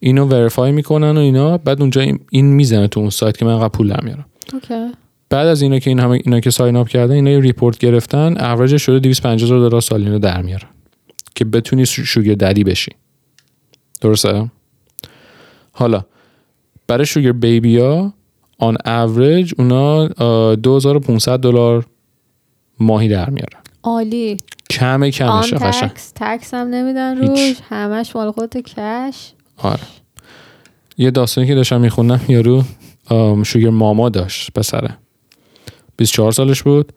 اینو 0.00 0.24
verify 0.26 0.72
می‌کنن 0.72 1.16
و 1.16 1.20
اینا 1.20 1.58
بعد 1.58 1.80
اونجا 1.80 2.00
این- 2.30 2.46
می‌زنه 2.46 2.88
تو 2.88 3.00
اون 3.00 3.10
سایت 3.10 3.36
که 3.36 3.44
من 3.44 3.52
انقدر 3.52 3.68
پول 3.68 3.96
میارم 4.04 4.26
okay. 4.52 4.92
بعد 5.30 5.46
از 5.46 5.62
اینا 5.62 5.78
که 5.78 5.90
این 5.90 5.98
همه 6.00 6.20
اینا 6.24 6.40
که 6.40 6.50
sign 6.50 6.76
up 6.76 6.88
کردن 6.88 7.14
اینا 7.14 7.30
یه 7.30 7.40
report 7.40 7.78
گرفتن 7.78 8.36
اوریج 8.40 8.76
شده 8.76 8.98
250 8.98 9.44
هزار 9.46 9.68
دلار 9.68 9.80
سالانه 9.80 10.18
در 10.18 10.42
میارن 10.42 10.68
که 11.34 11.44
بتونی 11.44 11.86
su- 11.86 12.04
sugar 12.04 12.34
daddy 12.34 12.64
بشی. 12.64 12.92
درسته؟ 14.00 14.50
حالا 15.72 16.04
برای 16.86 17.06
sugar 17.06 17.32
baby 17.32 17.78
ها 17.78 18.12
on 18.58 18.76
average 18.86 19.52
اونا 19.58 20.08
آه، 20.16 20.56
2500 20.56 21.40
دلار 21.40 21.86
ماهی 22.80 23.08
در 23.08 23.30
میارن 23.30 23.60
عالی. 23.82 24.36
کمه 24.70 25.10
کمشه 25.10 25.56
قشنگ. 25.56 25.90
تکس 25.90 26.12
تکس 26.16 26.54
هم 26.54 26.66
نمیدن. 26.68 27.18
روش. 27.18 27.56
همش 27.68 28.16
مال 28.16 28.30
خودت 28.30 28.56
کش. 28.56 29.32
آره. 29.58 29.82
یه 30.98 31.10
داستانی 31.10 31.46
که 31.46 31.54
داشتم 31.54 31.80
میخوندم 31.80 32.20
یارو 32.28 32.62
شوگر 33.44 33.70
ماما 33.70 34.08
داشت 34.08 34.52
پسره. 34.52 34.96
24 35.96 36.32
سالش 36.32 36.62
بود. 36.62 36.92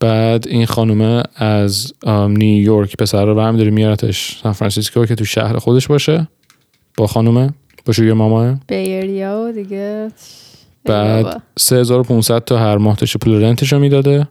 بعد 0.00 0.48
این 0.48 0.66
خانومه 0.66 1.22
از 1.36 1.92
نیویورک 2.28 2.96
پسر 2.96 3.24
رو 3.24 3.34
برمیداره 3.34 3.70
میارتش 3.70 4.40
سان 4.42 4.52
فرانسیسکو 4.52 5.06
که 5.06 5.14
تو 5.14 5.24
شهر 5.24 5.58
خودش 5.58 5.86
باشه. 5.86 6.28
با 6.96 7.06
خانومه 7.06 7.50
با 7.84 7.92
شوگر 7.92 8.12
ماما 8.12 8.56
بیریا 8.66 9.46
و 9.48 9.52
دیگه. 9.52 10.10
بعد 10.84 11.24
بابا. 11.24 11.38
3500 11.58 12.44
تا 12.44 12.58
هر 12.58 12.76
ماه 12.76 12.96
پول 13.20 13.42
رنتش 13.42 13.72
رو 13.72 13.78
می‌داده. 13.78 14.28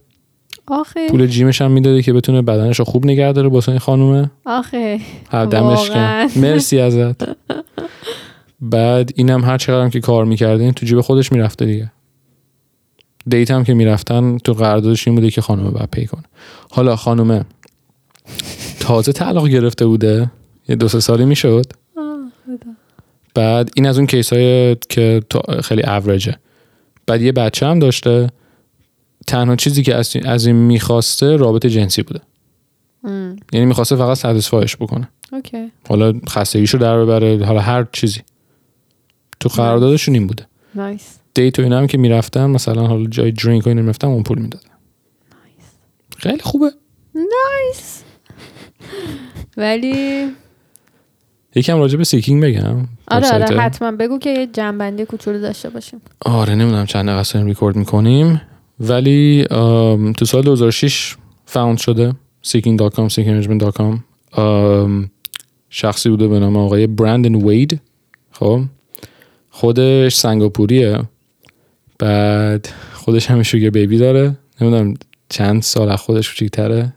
آخه. 0.67 1.07
پول 1.09 1.27
gym 1.27 1.48
ش 1.48 1.61
هم 1.61 1.71
می‌داده 1.71 2.01
که 2.01 2.13
بتونه 2.13 2.41
بدنش 2.41 2.79
رو 2.79 2.85
خوب 2.85 3.05
نگه 3.05 3.31
داره 3.31 3.49
واسه 3.49 3.69
این 3.69 3.79
خانومه. 3.79 4.31
آخه. 4.45 4.99
هر 5.31 5.45
دمش 5.45 5.91
مرسی 6.43 6.79
ازت. 6.79 7.29
بعد 8.61 9.11
اینم 9.15 9.43
هر 9.43 9.57
چقدرم 9.57 9.89
که 9.89 9.99
کار 9.99 10.25
می‌کرده 10.25 10.63
این 10.63 10.73
تو 10.73 10.85
جیب 10.85 11.01
خودش 11.01 11.31
می‌رفته 11.31 11.65
دیگه. 11.65 11.91
date 13.27 13.51
هم 13.51 13.63
که 13.63 13.73
می‌رفتن 13.73 14.37
تو 14.37 14.53
قراردادش 14.53 15.07
این 15.07 15.15
بوده 15.15 15.29
که 15.29 15.41
خانومه 15.41 15.69
باید 15.69 15.89
pay 15.91 16.05
کنه. 16.05 16.23
حالا 16.71 16.95
خانومه 16.95 17.45
تازه 18.79 19.11
طلاق 19.11 19.47
گرفته 19.47 19.85
بوده؟ 19.85 20.31
یه 20.69 20.75
دو 20.75 20.87
سه 20.87 20.99
سالی 20.99 21.25
می‌شد. 21.25 21.65
بعد 23.35 23.71
این 23.75 23.87
از 23.87 23.97
اون 23.97 24.07
case 24.07 24.33
های 24.33 24.75
که 24.89 25.21
خیلی 25.63 25.83
اوریجه. 25.83 26.35
بعد 27.07 27.21
یه 27.21 27.31
بچه 27.31 27.65
هم 27.65 27.79
داشته. 27.79 28.29
تنها 29.27 29.55
چیزی 29.55 29.83
که 29.83 29.95
از 30.25 30.45
این 30.45 30.55
می‌خواسته 30.55 31.35
رابطه 31.35 31.69
جنسی 31.69 32.03
بوده. 32.03 32.21
ام، 33.03 33.35
یعنی 33.53 33.65
می‌خواسته 33.65 33.95
فقط 33.95 34.17
satisfy 34.17 34.62
ش 34.62 34.75
بکنه. 34.75 35.09
okay. 35.31 35.71
حالا 35.89 36.13
خستگیشو 36.29 36.77
در 36.77 36.99
ببره 36.99 37.45
حالا 37.45 37.59
هر 37.59 37.87
چیزی. 37.91 38.21
تو 39.39 39.49
قراردادشون 39.49 40.13
این 40.13 40.27
بوده. 40.27 40.45
nice 40.75 41.17
date 41.33 41.59
و 41.59 41.61
اینا 41.61 41.77
هم 41.77 41.87
که 41.87 41.97
می‌رفتن 41.97 42.45
مثلا 42.45 42.87
حالا 42.87 43.07
جای 43.07 43.31
drink 43.31 43.65
و 43.65 43.69
اینا 43.69 43.81
می‌رفتن 43.81 44.07
اون 44.07 44.23
پول 44.23 44.39
می‌دادن. 44.39 44.69
خیلی 46.17 46.41
خوبه. 46.41 46.71
nice 47.15 48.03
ولی 49.57 50.27
یکم 51.55 51.77
راجع 51.77 51.97
به 51.97 52.03
Seeking 52.03 52.43
بگم. 52.43 52.87
آره. 53.07 53.33
آره 53.33 53.59
حتما 53.59 53.91
بگو 53.91 54.19
که 54.19 54.29
یه 54.29 54.47
جنبندی 54.47 55.05
کوچولو 55.05 55.41
داشته 55.41 55.69
باشیم. 55.69 56.01
آره 56.19 56.55
نمی‌دونم 56.55 56.85
چند 56.85 57.05
داریم 57.07 57.47
ریکورد 57.47 57.75
می‌کنیم. 57.75 58.41
ولی 58.79 59.45
تو 60.17 60.25
سال 60.25 60.41
2006 60.41 61.15
فاوند 61.45 61.77
شده 61.77 62.13
seeking.com 62.45 63.13
seekingarrangement.com 63.13 63.97
آم، 64.31 65.09
شخصی 65.69 66.09
بوده 66.09 66.27
به 66.27 66.39
نام 66.39 66.57
آقای 66.57 66.87
برندن 66.87 67.35
وید. 67.35 67.81
خب 68.31 68.61
خودش 69.49 70.15
سنگاپوریه. 70.15 70.99
بعد 71.99 72.69
خودش 72.93 73.31
هم 73.31 73.43
شوگر 73.43 73.69
بیبی 73.69 73.97
داره. 73.97 74.37
نمی‌دونم 74.61 74.93
چند 75.29 75.61
سال 75.61 75.89
از 75.89 75.99
خودش 75.99 76.29
کوچیک‌تره. 76.29 76.93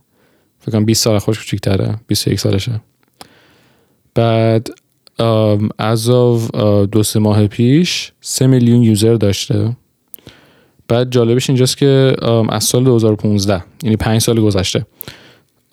فکر 0.59 0.73
کنم 0.73 0.85
20 0.85 1.05
سال 1.05 1.15
از 1.15 1.25
خودش 1.25 1.39
کوچیک‌تره. 1.39 1.95
21 2.07 2.41
سالشه. 2.41 2.81
بعد 4.15 4.69
از 5.79 6.07
دو 6.91 7.03
سه 7.05 7.19
ماه 7.19 7.47
پیش 7.47 8.13
سه 8.21 8.47
میلیون 8.47 8.83
user 8.83 9.15
داشته. 9.15 9.77
بعد 10.89 11.11
جالبش 11.11 11.51
اینجاست 11.51 11.77
که 11.77 12.17
از 12.49 12.65
سال 12.65 12.85
2015 12.85 13.65
یعنی 13.83 13.97
پنج 13.97 14.21
سال 14.21 14.41
گذشته 14.41 14.87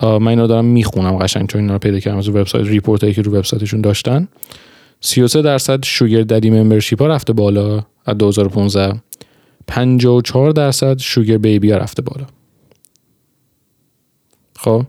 من 0.00 0.28
اینا 0.28 0.46
دارم 0.46 0.64
می‌خونم 0.64 1.16
قشنگ 1.16 1.48
چون 1.48 1.60
اینا 1.60 1.72
رو 1.72 1.78
پیدا 1.78 2.00
کردم 2.00 2.18
از 2.18 2.28
website 2.28 2.66
report 2.66 3.02
هایی 3.02 3.14
که 3.14 3.22
رو 3.22 3.32
وبسایتشون 3.32 3.80
داشتن. 3.80 4.28
33 5.00 5.42
درصد 5.42 5.84
sugar 5.84 6.22
daddy 6.22 6.50
membership 6.50 7.02
ها 7.02 7.06
رفته 7.06 7.32
بالا 7.32 7.84
از 8.06 8.18
2015 8.18 9.00
54 9.66 10.52
درصد 10.52 10.98
sugar 10.98 11.38
baby 11.38 11.70
ها 11.70 11.78
رفته 11.78 12.02
بالا. 12.02 12.26
خب؟ 14.56 14.84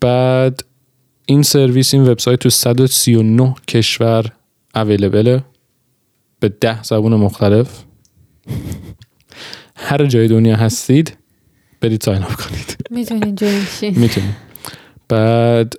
بعد 0.00 0.64
این 1.26 1.42
سرویس 1.42 1.94
این 1.94 2.08
وبسایت 2.08 2.38
تو 2.38 2.50
139 2.50 3.54
کشور 3.68 4.32
اویلیبله. 4.74 5.44
به 6.40 6.48
ده 6.48 6.82
زبون 6.82 7.14
مختلف. 7.14 7.84
هر 9.76 10.06
جای 10.06 10.28
دنیا 10.28 10.56
هستید 10.56 11.16
برید 11.80 12.02
ساین 12.02 12.22
اپ 12.22 12.32
کنید 12.32 12.76
می‌تونین 12.90 13.34
جوین 13.34 13.62
می‌تونید 13.82 14.34
بعد 15.08 15.74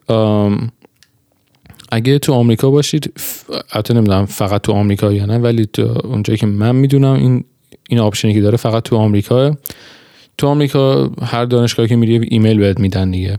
اگه 1.92 2.20
تو 2.20 2.34
آمریکا 2.34 2.72
باشید 2.72 3.14
البته 3.72 3.94
نمی‌دونم 3.94 4.26
فقط 4.26 4.62
تو 4.62 4.72
آمریکا 4.72 5.14
یا 5.14 5.26
نه 5.26 5.38
ولی 5.38 5.66
تو 5.66 6.02
اونجایی 6.04 6.38
که 6.38 6.46
من 6.46 6.76
می‌دونم 6.76 7.14
این 7.14 7.44
این 7.90 8.00
option 8.00 8.29
ی 8.29 8.34
که 8.34 8.42
داره 8.42 8.58
فقط 8.58 8.84
تو 8.84 8.96
آمریکا. 8.96 9.58
تو 10.38 10.48
آمریکا 10.48 11.12
هر 11.22 11.46
دانشگاهی 11.46 11.90
که 11.90 11.96
میری 11.96 12.28
ایمیل 12.32 12.58
بهت 12.58 12.80
میدن 12.80 13.12
دیگه. 13.12 13.38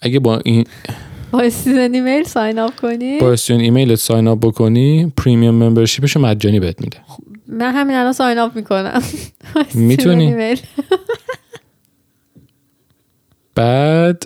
اگه 0.00 0.18
با 0.18 0.38
این 0.44 0.64
با 1.30 1.40
student 1.40 1.94
email 1.94 2.22
sign 2.24 2.58
up 2.58 2.76
کنی؟ 2.76 3.18
با 3.18 3.32
student 3.32 3.62
email 3.62 3.89
ت 3.89 3.94
sign 3.94 4.28
up 4.28 4.38
بکنی 4.40 5.12
premium 5.16 5.54
membership 5.54 6.06
ش 6.06 6.16
رو 6.16 6.22
مجانی 6.22 6.60
بهت 6.60 6.80
میده. 6.80 6.98
من 7.48 7.72
همین 7.72 7.96
الان 7.96 8.12
sign 8.12 8.38
up 8.38 8.56
می‌کنم. 8.56 9.02
می‌تونی. 9.74 10.56
بعد 13.54 14.22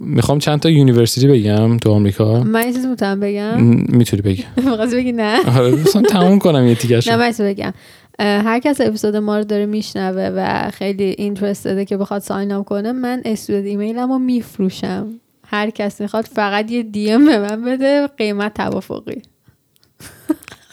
می‌خوام 0.00 0.38
چند 0.38 0.60
تا 0.60 0.70
university 0.70 1.28
بگم 1.28 1.76
تو 1.76 1.92
آمریکا؟ 1.92 2.40
من 2.42 2.66
یه 2.66 2.72
چیز 2.72 2.86
می‌تونم 2.86 3.20
بگم؟ 3.20 3.60
می‌تونی 3.88 4.22
بگی. 4.22 4.44
می‌خواستی 4.56 4.96
بگی 4.96 5.12
نه؟ 5.12 5.38
آره 5.58 5.70
دوستان 5.70 6.02
تموم 6.02 6.38
کنم 6.38 6.66
یه 6.66 6.74
تیکش 6.74 7.08
نه 7.08 7.16
من 7.16 7.32
بگم. 7.40 7.72
هر 8.18 8.58
کس 8.58 8.80
اپیزود 8.80 9.16
ما 9.16 9.38
رو 9.38 9.44
داره 9.44 9.66
میشنوه 9.66 10.30
و 10.36 10.70
خیلی 10.70 11.14
اینترستده 11.18 11.84
که 11.84 11.96
بخواد 11.96 12.22
ساین 12.22 12.52
اپ 12.52 12.64
کنه 12.64 12.92
من 12.92 13.22
استودنت 13.24 13.64
ایمیلم 13.64 14.12
رو 14.12 14.18
میفروشم. 14.18 15.08
هر 15.50 15.70
کس 15.70 16.00
می‌خواد 16.00 16.24
فقط 16.24 16.70
یه 16.70 16.82
دی 16.82 17.10
ام 17.10 17.26
به 17.26 17.38
من 17.38 17.64
بده 17.64 18.06
قیمت 18.06 18.54
توافقی. 18.54 19.22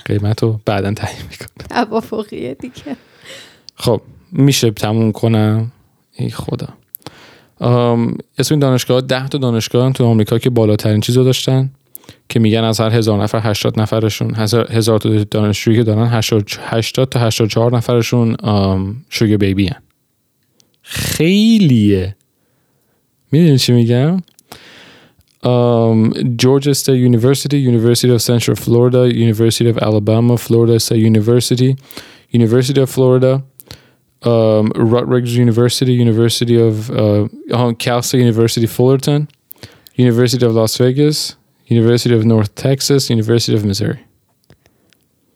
قیمت 0.05 0.43
رو 0.43 0.59
بعدا 0.65 0.93
تعیین 0.93 1.21
می‌کنم. 1.29 1.67
توافقیه 1.69 2.53
دیگه. 2.53 2.95
خب 3.75 4.01
میشه 4.31 4.71
تموم 4.71 5.11
کنم؟ 5.11 5.71
ای 6.11 6.29
خدا. 6.29 6.67
اسم 8.37 8.53
این 8.55 8.59
دانشگاه 8.59 9.01
ده 9.01 9.27
تا 9.27 9.37
دانشگاه 9.37 9.85
هم 9.85 9.91
تو 9.91 10.05
آمریکا 10.05 10.39
که 10.39 10.49
بالاترین 10.49 11.01
چیز 11.01 11.17
رو 11.17 11.23
داشتن 11.23 11.71
که 12.29 12.39
میگن 12.39 12.63
از 12.63 12.79
هر 12.79 12.89
هزار 12.89 13.23
نفر 13.23 13.39
80 13.49 13.79
نفرشون 13.79 14.35
هزار, 14.35 14.71
هزار 14.71 14.99
تا 14.99 15.23
دانشجویی 15.23 15.77
که 15.77 15.83
دارن 15.83 16.07
80 16.07 16.49
80 16.59 17.09
تا 17.09 17.19
84 17.19 17.77
نفرشون 17.77 18.37
شوگر 19.09 19.37
بیبی 19.37 19.67
هن. 19.67 19.81
خیلیه. 20.81 22.15
می‌دونی 23.31 23.57
چی 23.57 23.73
میگم؟ 23.73 24.17
um, 25.43 26.13
Georgia 26.35 26.73
State 26.73 26.97
University, 26.97 27.59
University 27.59 28.13
of 28.13 28.21
Central 28.21 28.55
Florida, 28.55 29.13
University 29.13 29.69
of 29.69 29.77
Alabama, 29.77 30.37
Florida 30.37 30.79
State 30.79 30.99
University, 30.99 31.75
University 32.29 32.81
of 32.81 32.89
Florida, 32.89 33.43
um, 34.23 34.71
Rutgers 34.75 35.35
University, 35.35 35.93
University 35.93 36.59
of 36.59 36.89
uh, 36.91 37.27
Cal 37.77 38.01
State 38.01 38.19
University 38.19 38.67
Fullerton, 38.67 39.27
University 39.95 40.45
of 40.45 40.53
Las 40.53 40.77
Vegas, 40.77 41.35
University 41.67 42.15
of 42.15 42.25
North 42.25 42.53
Texas, 42.55 43.09
University 43.09 43.55
of 43.55 43.65
Missouri. 43.65 44.05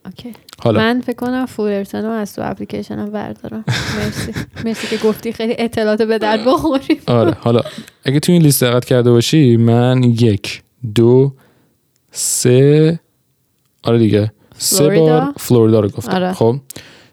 Okay. 0.08 0.34
حالا. 0.64 0.80
من 0.80 1.02
فکر 1.02 1.16
کنم 1.16 1.46
فولرتون 1.46 2.02
رو 2.02 2.10
از 2.10 2.36
تو 2.36 2.42
اپلیکیشنم 2.46 3.12
بردارم. 3.12 3.66
مرسی. 3.98 4.34
مرسی 4.66 4.88
که 4.98 5.08
گفتی 5.08 5.34
خیلی 5.34 5.56
اطلاعات 5.60 6.02
به 6.02 6.18
درد 6.18 6.46
بخوریم 6.46 6.98
آره 7.08 7.34
حالا. 7.40 7.62
اگه 8.04 8.20
تو 8.20 8.32
این 8.32 8.42
لیست 8.42 8.64
دقت 8.64 8.86
کرده 8.86 9.12
باشی 9.12 9.58
من 9.58 10.04
یک 10.04 10.62
دو 10.96 11.34
سه 12.12 13.00
آره 13.84 13.98
دیگه. 13.98 14.32
سه؟ 14.58 15.00
بار 15.00 15.34
فلوریدا 15.38 15.80
رو 15.80 15.90
گفتم. 15.90 16.16
آره. 16.16 16.34
خب. 16.34 16.56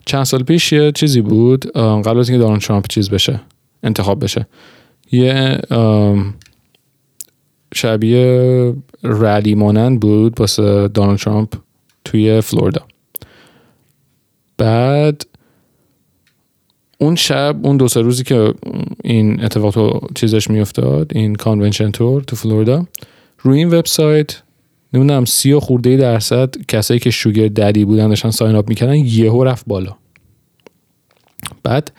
چند 0.06 0.24
سال 0.24 0.42
پیش 0.42 0.72
یه 0.72 0.92
چیزی 0.92 1.20
بود 1.20 1.72
قبل 1.76 2.18
از 2.18 2.28
اینکه 2.28 2.44
دونالد 2.44 2.62
ترامپ 2.62 2.86
چیز 2.88 3.10
بشه 3.10 3.40
انتخاب 3.82 4.24
بشه. 4.24 4.46
یه 5.12 5.58
شبیه 7.74 8.74
rally 9.04 9.54
مانند 9.54 10.00
بود 10.00 10.40
واسه 10.40 10.88
دونالد 10.88 11.18
ترامپ 11.18 11.54
توی 12.04 12.40
فلوریدا. 12.40 12.82
بعد 14.58 15.26
اون 16.98 17.14
شب 17.14 17.56
اون 17.62 17.76
دو 17.76 17.88
سه 17.88 18.00
روزی 18.00 18.24
که 18.24 18.54
این 19.04 19.44
اتفاق 19.44 19.74
تو 19.74 20.00
چیزش 20.14 20.50
میافتاد 20.50 21.12
این 21.14 21.34
convention 21.34 21.90
طور 21.90 22.22
تو 22.22 22.36
فلوریدا 22.36 22.86
روی 23.38 23.58
این 23.58 23.68
وبسایت 23.68 24.42
نمی‌دونم 24.92 25.24
سی 25.24 25.52
و 25.52 25.60
خورده 25.60 25.96
درصد 25.96 26.54
کسایی 26.68 27.00
که 27.00 27.10
شوگر 27.10 27.48
ددی 27.48 27.84
بودن 27.84 28.08
داشتن 28.08 28.30
ساین 28.30 28.56
اپ 28.56 28.68
می‌کردن 28.68 28.94
یهو 28.94 29.44
رفت 29.44 29.64
بالا. 29.66 29.96
بعد 31.62 31.92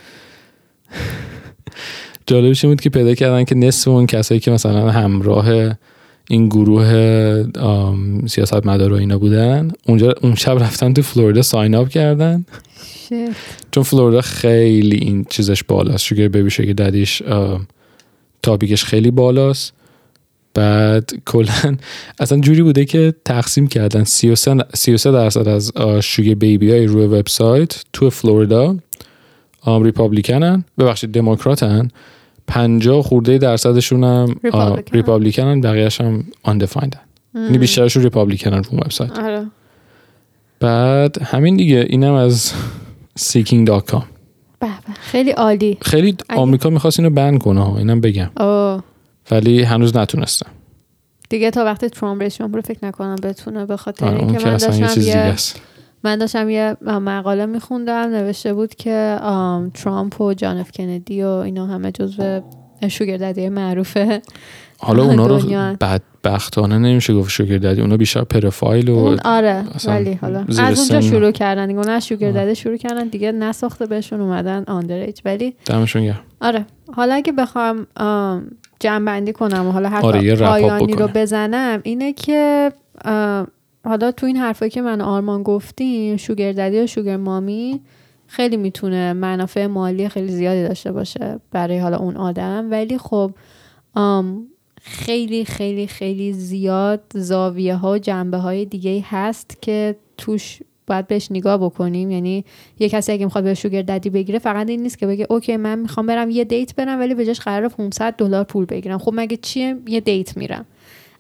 جالبش 2.28 2.64
این 2.64 2.74
بود 2.74 2.82
که 2.82 2.90
پیدا 2.90 3.16
کردن 3.16 3.44
که 3.44 3.56
نصف 3.56 3.88
اون 3.88 4.06
کسایی 4.06 4.40
که 4.40 4.52
مثلا 4.52 4.92
همراه 4.92 5.76
این 6.32 6.50
گروه 6.50 6.88
سیاست 8.28 8.66
مدار 8.66 8.94
و 8.94 8.96
اینا 8.96 9.18
بودن. 9.18 9.72
اونجا 9.88 10.14
اون 10.22 10.36
شب 10.36 10.64
رفتن 10.64 10.94
تو 10.94 11.02
فلوریدا 11.02 11.42
ساین 11.42 11.76
اپ 11.76 11.88
کردن. 11.88 12.46
شit. 13.10 13.36
چون 13.72 13.84
فلوریدا 13.84 14.22
خیلی 14.22 14.98
این 14.98 15.26
چیزش 15.30 15.64
بالاست. 15.64 16.04
شوگر 16.04 16.28
بیبی 16.28 16.50
شوگر 16.50 16.74
ددیش 16.74 17.24
topic 18.44 18.72
ش 18.72 18.84
خیلی 18.84 19.12
بالاست. 19.12 19.74
بعد 20.54 21.12
کلا 21.26 21.78
اصلا 22.20 22.40
جوری 22.40 22.62
بوده 22.62 22.86
که 22.86 23.14
تقسیم 23.26 23.68
کردن. 23.68 24.04
33 24.04 24.56
33 24.74 25.12
درصد 25.12 25.48
از 25.48 25.72
sugar 26.02 26.36
baby 26.36 26.72
های 26.72 26.86
روی 26.86 27.06
وبسایت 27.06 27.84
تو 27.94 28.10
فلوریدا 28.10 28.78
Republican 29.66 30.47
ن. 30.47 30.64
ببخشید 30.78 31.12
Democrat 31.12 31.72
ن. 31.72 31.88
50 32.50 33.02
خورده 33.02 33.38
درصدشون 33.38 34.04
هم 34.04 34.36
Republican. 34.44 34.98
Republican 34.98 35.56
ن 35.56 35.62
بقیه‌اش 35.62 36.02
هم 36.02 36.24
undefined 36.44 36.94
ن 36.94 37.00
یعنی 37.36 37.58
بیشترشون 37.58 38.04
Republican 38.04 38.58
ن 38.58 38.64
رو 38.64 38.78
وبسایت. 38.78 39.20
آره. 39.20 39.46
بعد 40.60 41.22
همین 41.22 41.58
دیگه 41.58 41.86
اینم 41.90 42.14
از 42.14 42.54
seeking.com 43.20 44.04
به. 44.60 44.68
خیلی 45.00 45.32
عالی. 45.32 45.78
خیلی 45.82 46.16
آمریکا 46.30 46.70
می‌خواست 46.70 47.00
اینو 47.00 47.12
بند 47.12 47.42
کنه 47.42 47.64
ها 47.64 47.78
اینم 47.78 48.02
بگم. 48.02 48.30
ولی 49.32 49.64
هنوز 49.64 49.98
نتونستم. 49.98 50.50
دیگه 51.30 51.52
تا 51.52 51.66
وقتی 51.66 51.90
ترامپ 51.90 52.22
رئیس 52.22 52.38
جمهور 52.38 52.62
فکر 52.62 52.86
نکنم 52.86 53.16
بتونه 53.24 53.66
به 53.66 53.78
خاطر 53.78 54.06
آره، 54.06 54.20
اینکه 54.20 54.38
که 54.38 54.46
من 54.46 54.58
داشتم 54.58 54.88
چیز 54.88 55.06
دیگه 55.06 55.28
یه 55.28 55.36
من 56.04 56.16
داشتم 56.18 56.50
یه 56.50 56.78
مقاله 56.82 57.46
میخوندم 57.46 57.94
نوشته 57.94 58.54
بود 58.54 58.76
که 58.76 59.20
ترامپ 59.74 60.22
و 60.22 60.34
جان 60.34 60.58
اف 60.58 60.72
کندی 60.72 61.24
و 61.24 61.28
اینا 61.28 61.66
همه 61.66 61.92
جزو 61.92 62.42
شوگر 62.88 63.18
ددی 63.18 63.50
معروفه 63.50 64.22
حالا 64.82 65.04
اونا 65.04 65.28
رو. 65.28 65.40
بدبختانه 65.82 66.78
نمیشه 66.78 67.14
گفت 67.14 67.30
شوگر 67.30 67.58
دادی 67.58 67.82
اونا 67.82 67.98
بیشتر 67.98 68.24
پروفایل 68.24 68.90
و 68.90 68.98
اون 68.98 69.20
آره 69.26 69.64
ولی 69.88 70.14
حالا 70.14 70.46
از 70.60 70.80
اونجا. 70.80 71.02
شروع 71.02 71.32
کردن 71.32 71.68
دیگه 71.68 71.80
اون 71.80 71.90
از 71.90 72.08
شوگر. 72.08 72.32
دده 72.32 72.54
شروع 72.54 72.78
کردن 72.78 73.08
دیگه 73.08 73.32
نساخته 73.32 73.86
بهشون 73.86 74.22
اومدن 74.22 74.64
آندریج 74.68 75.20
ولی 75.26 75.56
دمشون 75.66 76.06
گرم 76.06 76.20
آره 76.42 76.66
حالا 76.96 77.16
اگه 77.16 77.32
بخوام 77.32 77.88
جمع 78.80 79.06
بندی 79.06 79.34
کنم 79.34 79.68
و 79.68 79.72
حالا 79.72 79.90
حرف 79.90 80.04
آره، 80.04 80.36
پایانی 80.36 80.94
رو. 80.94 81.10
بزنم 81.16 81.80
اینه 81.84 82.14
که 82.14 82.72
حالا 83.86 84.12
تو 84.12 84.26
این 84.26 84.38
حرفایی 84.38 84.72
که 84.72 84.82
من 84.82 85.02
آرمان 85.02 85.44
گفتیم 85.44 86.18
شوگر 86.18 86.52
ددی 86.52 86.80
و 86.80 86.88
شوگر 86.88 87.18
مامی 87.18 87.82
خیلی 88.28 88.58
می‌تونه 88.58 89.14
منافع 89.14 89.68
مالی 89.68 90.10
خیلی 90.10 90.32
زیادی 90.32 90.64
داشته 90.64 90.92
باشه 90.92 91.40
برای 91.52 91.78
حالا 91.78 91.98
اون 91.98 92.18
آدم. 92.18 92.68
ولی 92.72 92.98
خب 92.98 93.32
خیلی 94.82 95.46
خیلی 95.46 95.88
خیلی 95.88 96.34
زیاد 96.34 97.02
زاویه 97.14 97.76
ها 97.76 97.98
جنبه 97.98 98.38
های 98.38 98.66
دیگه 98.66 99.06
هست 99.10 99.58
که 99.62 99.96
توش 100.18 100.60
باید 100.88 101.08
بهش 101.08 101.28
نگاه 101.32 101.58
بکنیم. 101.58 102.12
یعنی 102.12 102.46
یه 102.80 102.90
کسی 102.90 103.12
اگه 103.12 103.26
می‌خواد 103.26 103.44
به 103.44 103.54
sugar 103.54 103.82
daddy 103.82 104.10
بگیره 104.10 104.40
فقط 104.40 104.70
این 104.70 104.82
نیست 104.82 104.98
که 104.98 105.08
بگه 105.08 105.28
okay 105.30 105.58
من 105.58 105.80
می‌خوام 105.80 106.06
برم 106.06 106.30
یه 106.30 106.44
date 106.44 106.76
برم 106.76 107.00
ولی 107.00 107.16
به 107.16 107.26
جاش 107.26 107.40
قرار 107.40 107.70
500 107.70 108.16
دلار 108.18 108.44
پول 108.44 108.66
بگیرم. 108.66 108.98
خب 108.98 109.12
مگه 109.16 109.38
چیه؟ 109.38 109.78
یه 109.88 110.00
date 110.00 110.38
میرم. 110.38 110.66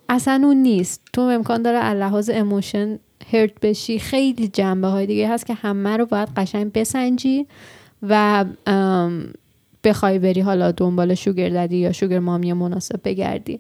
اصلا 0.10 0.42
اون 0.44 0.58
نیست. 0.58 1.02
تو 1.14 1.22
امکان 1.22 1.62
داره 1.62 1.90
لحاظ 1.90 2.30
emotion 2.34 3.00
hurt 3.32 3.60
بشی. 3.62 4.00
خیلی 4.00 4.48
جنبه 4.48 4.88
های 4.88 5.06
دیگه 5.06 5.30
هست 5.30 5.46
که 5.46 5.54
همه 5.54 5.98
رو 5.98 6.06
باید 6.06 6.30
قشنگ 6.38 6.72
بسنجی 6.72 7.48
و 8.02 8.46
بخوای 9.84 10.20
بری 10.20 10.42
حالا 10.42 10.72
دنبال 10.72 11.16
sugar 11.16 11.50
daddy 11.50 11.78
یا 11.78 11.92
sugar 11.92 12.20
mommy 12.20 12.54
مناسب 12.54 13.00
بگردی. 13.04 13.60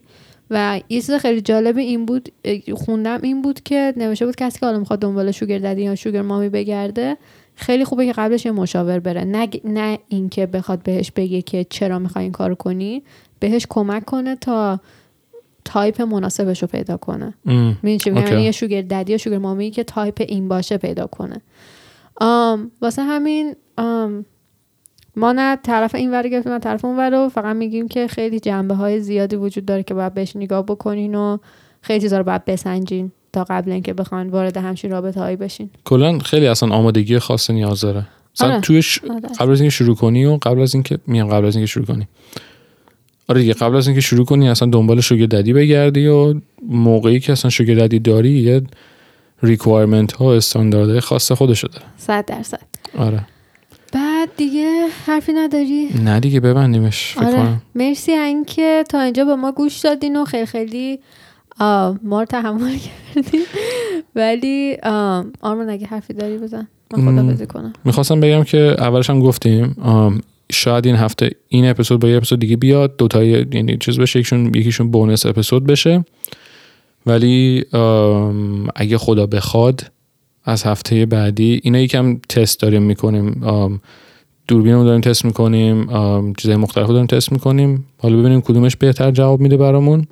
و 0.52 0.82
یه 0.89 1.02
چیز 1.02 1.12
خیلی 1.12 1.41
جالب 1.41 1.78
این 1.78 2.06
بود 2.06 2.30
خوندم 2.76 3.20
این 3.24 3.41
بود 3.41 3.64
که 3.64 3.93
نوشته 3.97 4.26
بود 4.26 4.36
کسی 4.36 4.60
که 4.60 4.66
حالا 4.66 4.80
می‌خواد 4.80 5.00
دنبال 5.00 5.32
sugar 5.32 5.60
daddy 5.60 5.82
یا 5.82 5.95
sugar 5.95 6.22
mommy 6.22 6.50
بگرده 6.50 7.18
خیلی 7.56 7.86
خوبه 7.86 8.06
که 8.06 8.12
قبلش 8.12 8.45
یه 8.45 8.52
مشاور 8.52 9.00
بره. 9.00 9.24
نه 9.24 9.47
نه 9.64 10.00
اینکه 10.08 10.45
بخواد 10.45 10.84
بهش 10.84 11.12
بگه 11.12 11.41
که 11.41 11.66
چرا 11.70 12.00
می‌خوای 12.00 12.24
این 12.24 12.32
کارو 12.32 12.56
کنی 12.56 13.04
بهش 13.39 13.66
کمک 13.70 14.06
کنه 14.06 14.36
تا 14.36 14.80
تایپ 15.66 16.01
مناسبش 16.01 16.62
رو 16.62 16.68
پیدا 16.68 16.97
کنه. 16.97 17.34
می‌دونی 17.45 17.97
چی. 17.97 18.10
میگم 18.10 18.28
یعنی 18.28 18.43
یه 18.43 18.51
sugar 18.52 18.82
daddy 18.82 19.12
یا 19.12 19.18
sugar 19.18 19.38
mommy 19.38 19.72
که 19.72 19.84
تایپ 19.84 20.26
این 20.28 20.47
باشه 20.47 20.78
پیدا 20.78 21.07
کنه 21.07 21.41
آم 22.22 22.72
واسه 22.82 23.01
همین 23.03 23.55
آم 23.78 24.26
ما 25.16 25.32
نه 25.32 25.55
طرف 25.55 25.95
این 25.95 26.12
ور 26.12 26.28
گرفتیم 26.28 26.51
نه 26.51 26.60
طرف 26.60 26.86
اون 26.86 26.97
ور 26.97 27.10
رو 27.10 27.30
فقط 27.30 27.55
میگیم 27.55 27.88
که 27.88 28.07
خیلی 28.07 28.39
جنبه 28.39 28.76
های 28.76 28.99
زیادی 28.99 29.36
وجود 29.36 29.66
داره 29.66 29.84
که 29.84 29.93
باید 29.93 30.14
بهش 30.14 30.36
نگاه 30.36 30.66
بکنین 30.66 31.16
و 31.16 31.38
خیلی 31.82 31.99
چیزا 32.01 32.18
رو 32.18 32.24
باید 32.24 32.45
بسنجین 32.45 33.12
تا 33.34 33.43
قبل 33.49 33.72
اینکه 33.72 33.93
بخواین 33.93 34.30
وارد 34.30 34.57
همچین 34.57 34.91
رابطه 34.91 35.20
هایی 35.20 35.36
بشین 35.36 35.70
کلا 35.86 36.20
خیلی 36.20 36.47
اصلا 36.47 36.70
آمادگی 36.70 37.20
خاص 37.20 37.49
نیاز 37.49 37.82
داره 37.82 38.07
مثلا 38.36 38.51
آره. 38.51 38.62
توی 38.62 38.82
ش- 38.82 39.03
آره. 39.03 39.20
قبل 39.39 39.51
از 39.51 39.62
اینکه 39.62 39.76
شروع 39.76 39.95
کنی 39.95 40.26
و 40.26 40.38
قبل 40.41 40.62
از 40.62 40.74
اینکه 40.74 40.99
میام 41.07 41.30
قبل 41.30 41.45
از 41.45 41.55
اینکه 41.55 41.68
شروع 41.68 41.86
کنی 41.86 42.07
آره 43.30 43.42
دیگه 43.42 43.54
قبل 43.54 43.76
از 43.76 43.88
اینکه 43.88 44.02
شروع 44.02 44.26
کنی 44.26 44.50
اصلا 44.50 44.70
دنبال 44.70 45.02
شوگر 45.02 45.26
ددی 45.26 45.54
بگردی 45.54 46.08
و 46.08 46.34
موقعی 46.70 47.20
که 47.20 47.32
اصلا 47.32 47.50
شوگر 47.50 47.76
ددی 47.76 48.00
داری 48.00 48.30
یه 48.30 48.62
ریکوایرمنت 49.44 50.12
ها 50.12 50.36
استانداردهای 50.36 51.00
خاص 51.00 51.32
خودشو 51.32 51.68
داره. 51.68 51.86
صد 51.98 52.26
درصد. 52.26 52.62
آره. 52.98 53.22
بعد 53.94 54.30
دیگه 54.38 54.88
حرفی 55.06 55.34
نداری؟ 55.34 55.90
نه 56.04 56.20
دیگه 56.20 56.40
ببندیمش 56.40 57.14
فکر 57.14 57.26
آره. 57.26 57.38
کنم. 57.38 57.62
مرسی 57.76 58.12
اینکه 58.12 58.84
تا 58.90 59.02
اینجا 59.02 59.26
به 59.26 59.36
ما 59.36 59.52
گوش 59.52 59.80
دادین 59.80 60.22
و 60.22 60.26
خیلی 60.26 60.46
خیلی 60.46 61.00
ما 62.04 62.20
رو 62.20 62.26
تحمل 62.26 62.78
کردین. 62.78 63.46
ولی 64.16 64.78
آرمان 65.42 65.70
اگه 65.70 65.88
حرفی 65.88 66.14
داری 66.14 66.38
بزن. 66.38 66.68
من. 66.98 67.36
خدا 67.36 67.46
کنم. 67.46 67.74
می‌خواستم 67.86 68.20
بگم 68.20 68.44
که 68.44 68.76
اولش 68.80 69.10
هم 69.10 69.20
گفتیم 69.20 69.76
شاید 70.52 70.86
این 70.86 70.95
هفته 70.95 71.30
این 71.47 71.70
اپیزود 71.70 72.00
با 72.00 72.10
یه 72.10 72.18
اپیزود 72.18 72.39
دیگه 72.39 72.58
بیاد. 72.58 72.97
دوتای 72.97 73.30
یعنی 73.30 73.78
چیز 73.78 74.00
بشه 74.00 74.20
یکیشون 74.20 74.45
یکیشون 74.45 74.91
بونس 74.91 75.26
اپیزود 75.26 75.66
بشه. 75.66 76.06
ولی 77.06 77.66
اگه 78.76 78.97
خدا 78.97 79.26
بخواد 79.26 79.91
از 80.43 80.64
هفته 80.64 81.06
بعدی 81.06 81.60
اینا 81.64 81.80
یکم 81.80 82.18
تست 82.30 82.60
داریم 82.60 82.82
می‌کنیم. 82.82 83.41
دوربین 84.47 84.74
رو 84.74 84.84
داریم 84.84 85.02
تست 85.02 85.26
می‌کنیم. 85.26 85.88
چیزهای 86.34 86.58
مختلف 86.58 86.88
داریم 86.88 87.06
تست 87.06 87.32
می‌کنیم. 87.32 87.86
حالا 87.97 88.18
ببینیم 88.18 88.41
کدومش 88.41 88.76
بهتر 88.76 89.12
جواب 89.12 89.39
میده 89.39 89.58
برامون. 89.58 90.08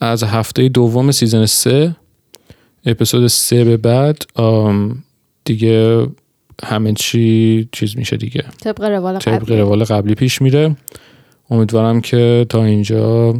از 0.00 0.22
هفته 0.22 0.68
دوم 0.68 1.10
season 1.10 1.46
سه 1.46 1.96
اپیزود 2.86 3.26
سه 3.26 3.64
به 3.64 3.76
بعد 3.76 4.24
دیگه 5.44 6.06
همه 6.64 6.92
چی 6.92 7.68
چیز 7.72 7.96
میشه 7.96 8.16
دیگه. 8.16 8.44
طبق 8.60 8.84
روال 8.84 9.18
طبق 9.18 9.34
قبلی. 9.34 9.56
روال 9.56 9.84
قبلی 9.84 10.14
پیش 10.14 10.42
میره. 10.42 10.76
امیدوارم 11.50 12.00
که 12.00 12.46
تا 12.48 12.64
اینجا 12.64 13.34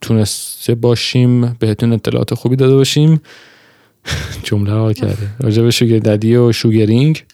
تونسته 0.00 0.74
باشیم 0.74 1.56
بهتون 1.58 1.92
اطلاعات 1.92 2.34
خوبی 2.34 2.56
داده 2.56 2.74
باشیم. 2.74 3.20
جمله 4.44 4.74
رو 4.74 4.92
کرده. 4.92 5.28
راجع 5.40 5.62
به 5.62 5.70
sugar 5.70 5.98
daddy 5.98 6.36
و 6.36 6.52
sugaring 6.52 7.24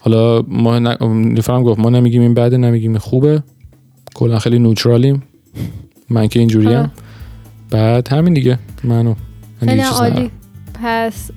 حالا 0.00 0.42
ما 0.48 0.78
ن... 0.78 0.96
نیفرم 1.14 1.62
گفت 1.62 1.80
ما 1.80 1.90
نمیگیم 1.90 2.22
این 2.22 2.34
بده 2.34 2.56
نمیگیم 2.56 2.90
این 2.90 2.98
خوبه. 2.98 3.42
کلا 4.14 4.38
خیلی 4.38 4.58
نوترالیم. 4.58 5.22
من 6.10 6.28
که 6.28 6.38
اینجوریم. 6.38 6.92
بعد 7.70 8.08
همین 8.08 8.34
دیگه. 8.34 8.58
منو. 8.84 9.14
من 9.62 9.68
خیلی. 9.68 9.82
عالی. 9.82 10.30
پس 10.84 11.30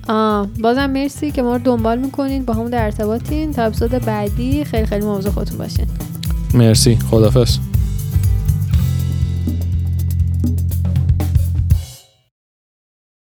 بازم 0.60 0.90
مرسی 0.90 1.30
که 1.30 1.42
ما 1.42 1.56
رو 1.56 1.62
دنبال 1.62 1.98
می‌کنین 1.98 2.44
با 2.44 2.54
همون 2.54 2.70
در 2.70 2.84
ارتباطین. 2.84 3.52
تا 3.52 3.62
اپیزود 3.62 3.90
بعدی 3.90 4.64
خیلی 4.64 4.86
خیلی 4.86 5.04
مواظب 5.04 5.30
خودتون 5.30 5.58
باشین. 5.58 5.86
مرسی. 6.54 6.98
خدافظ 7.10 7.58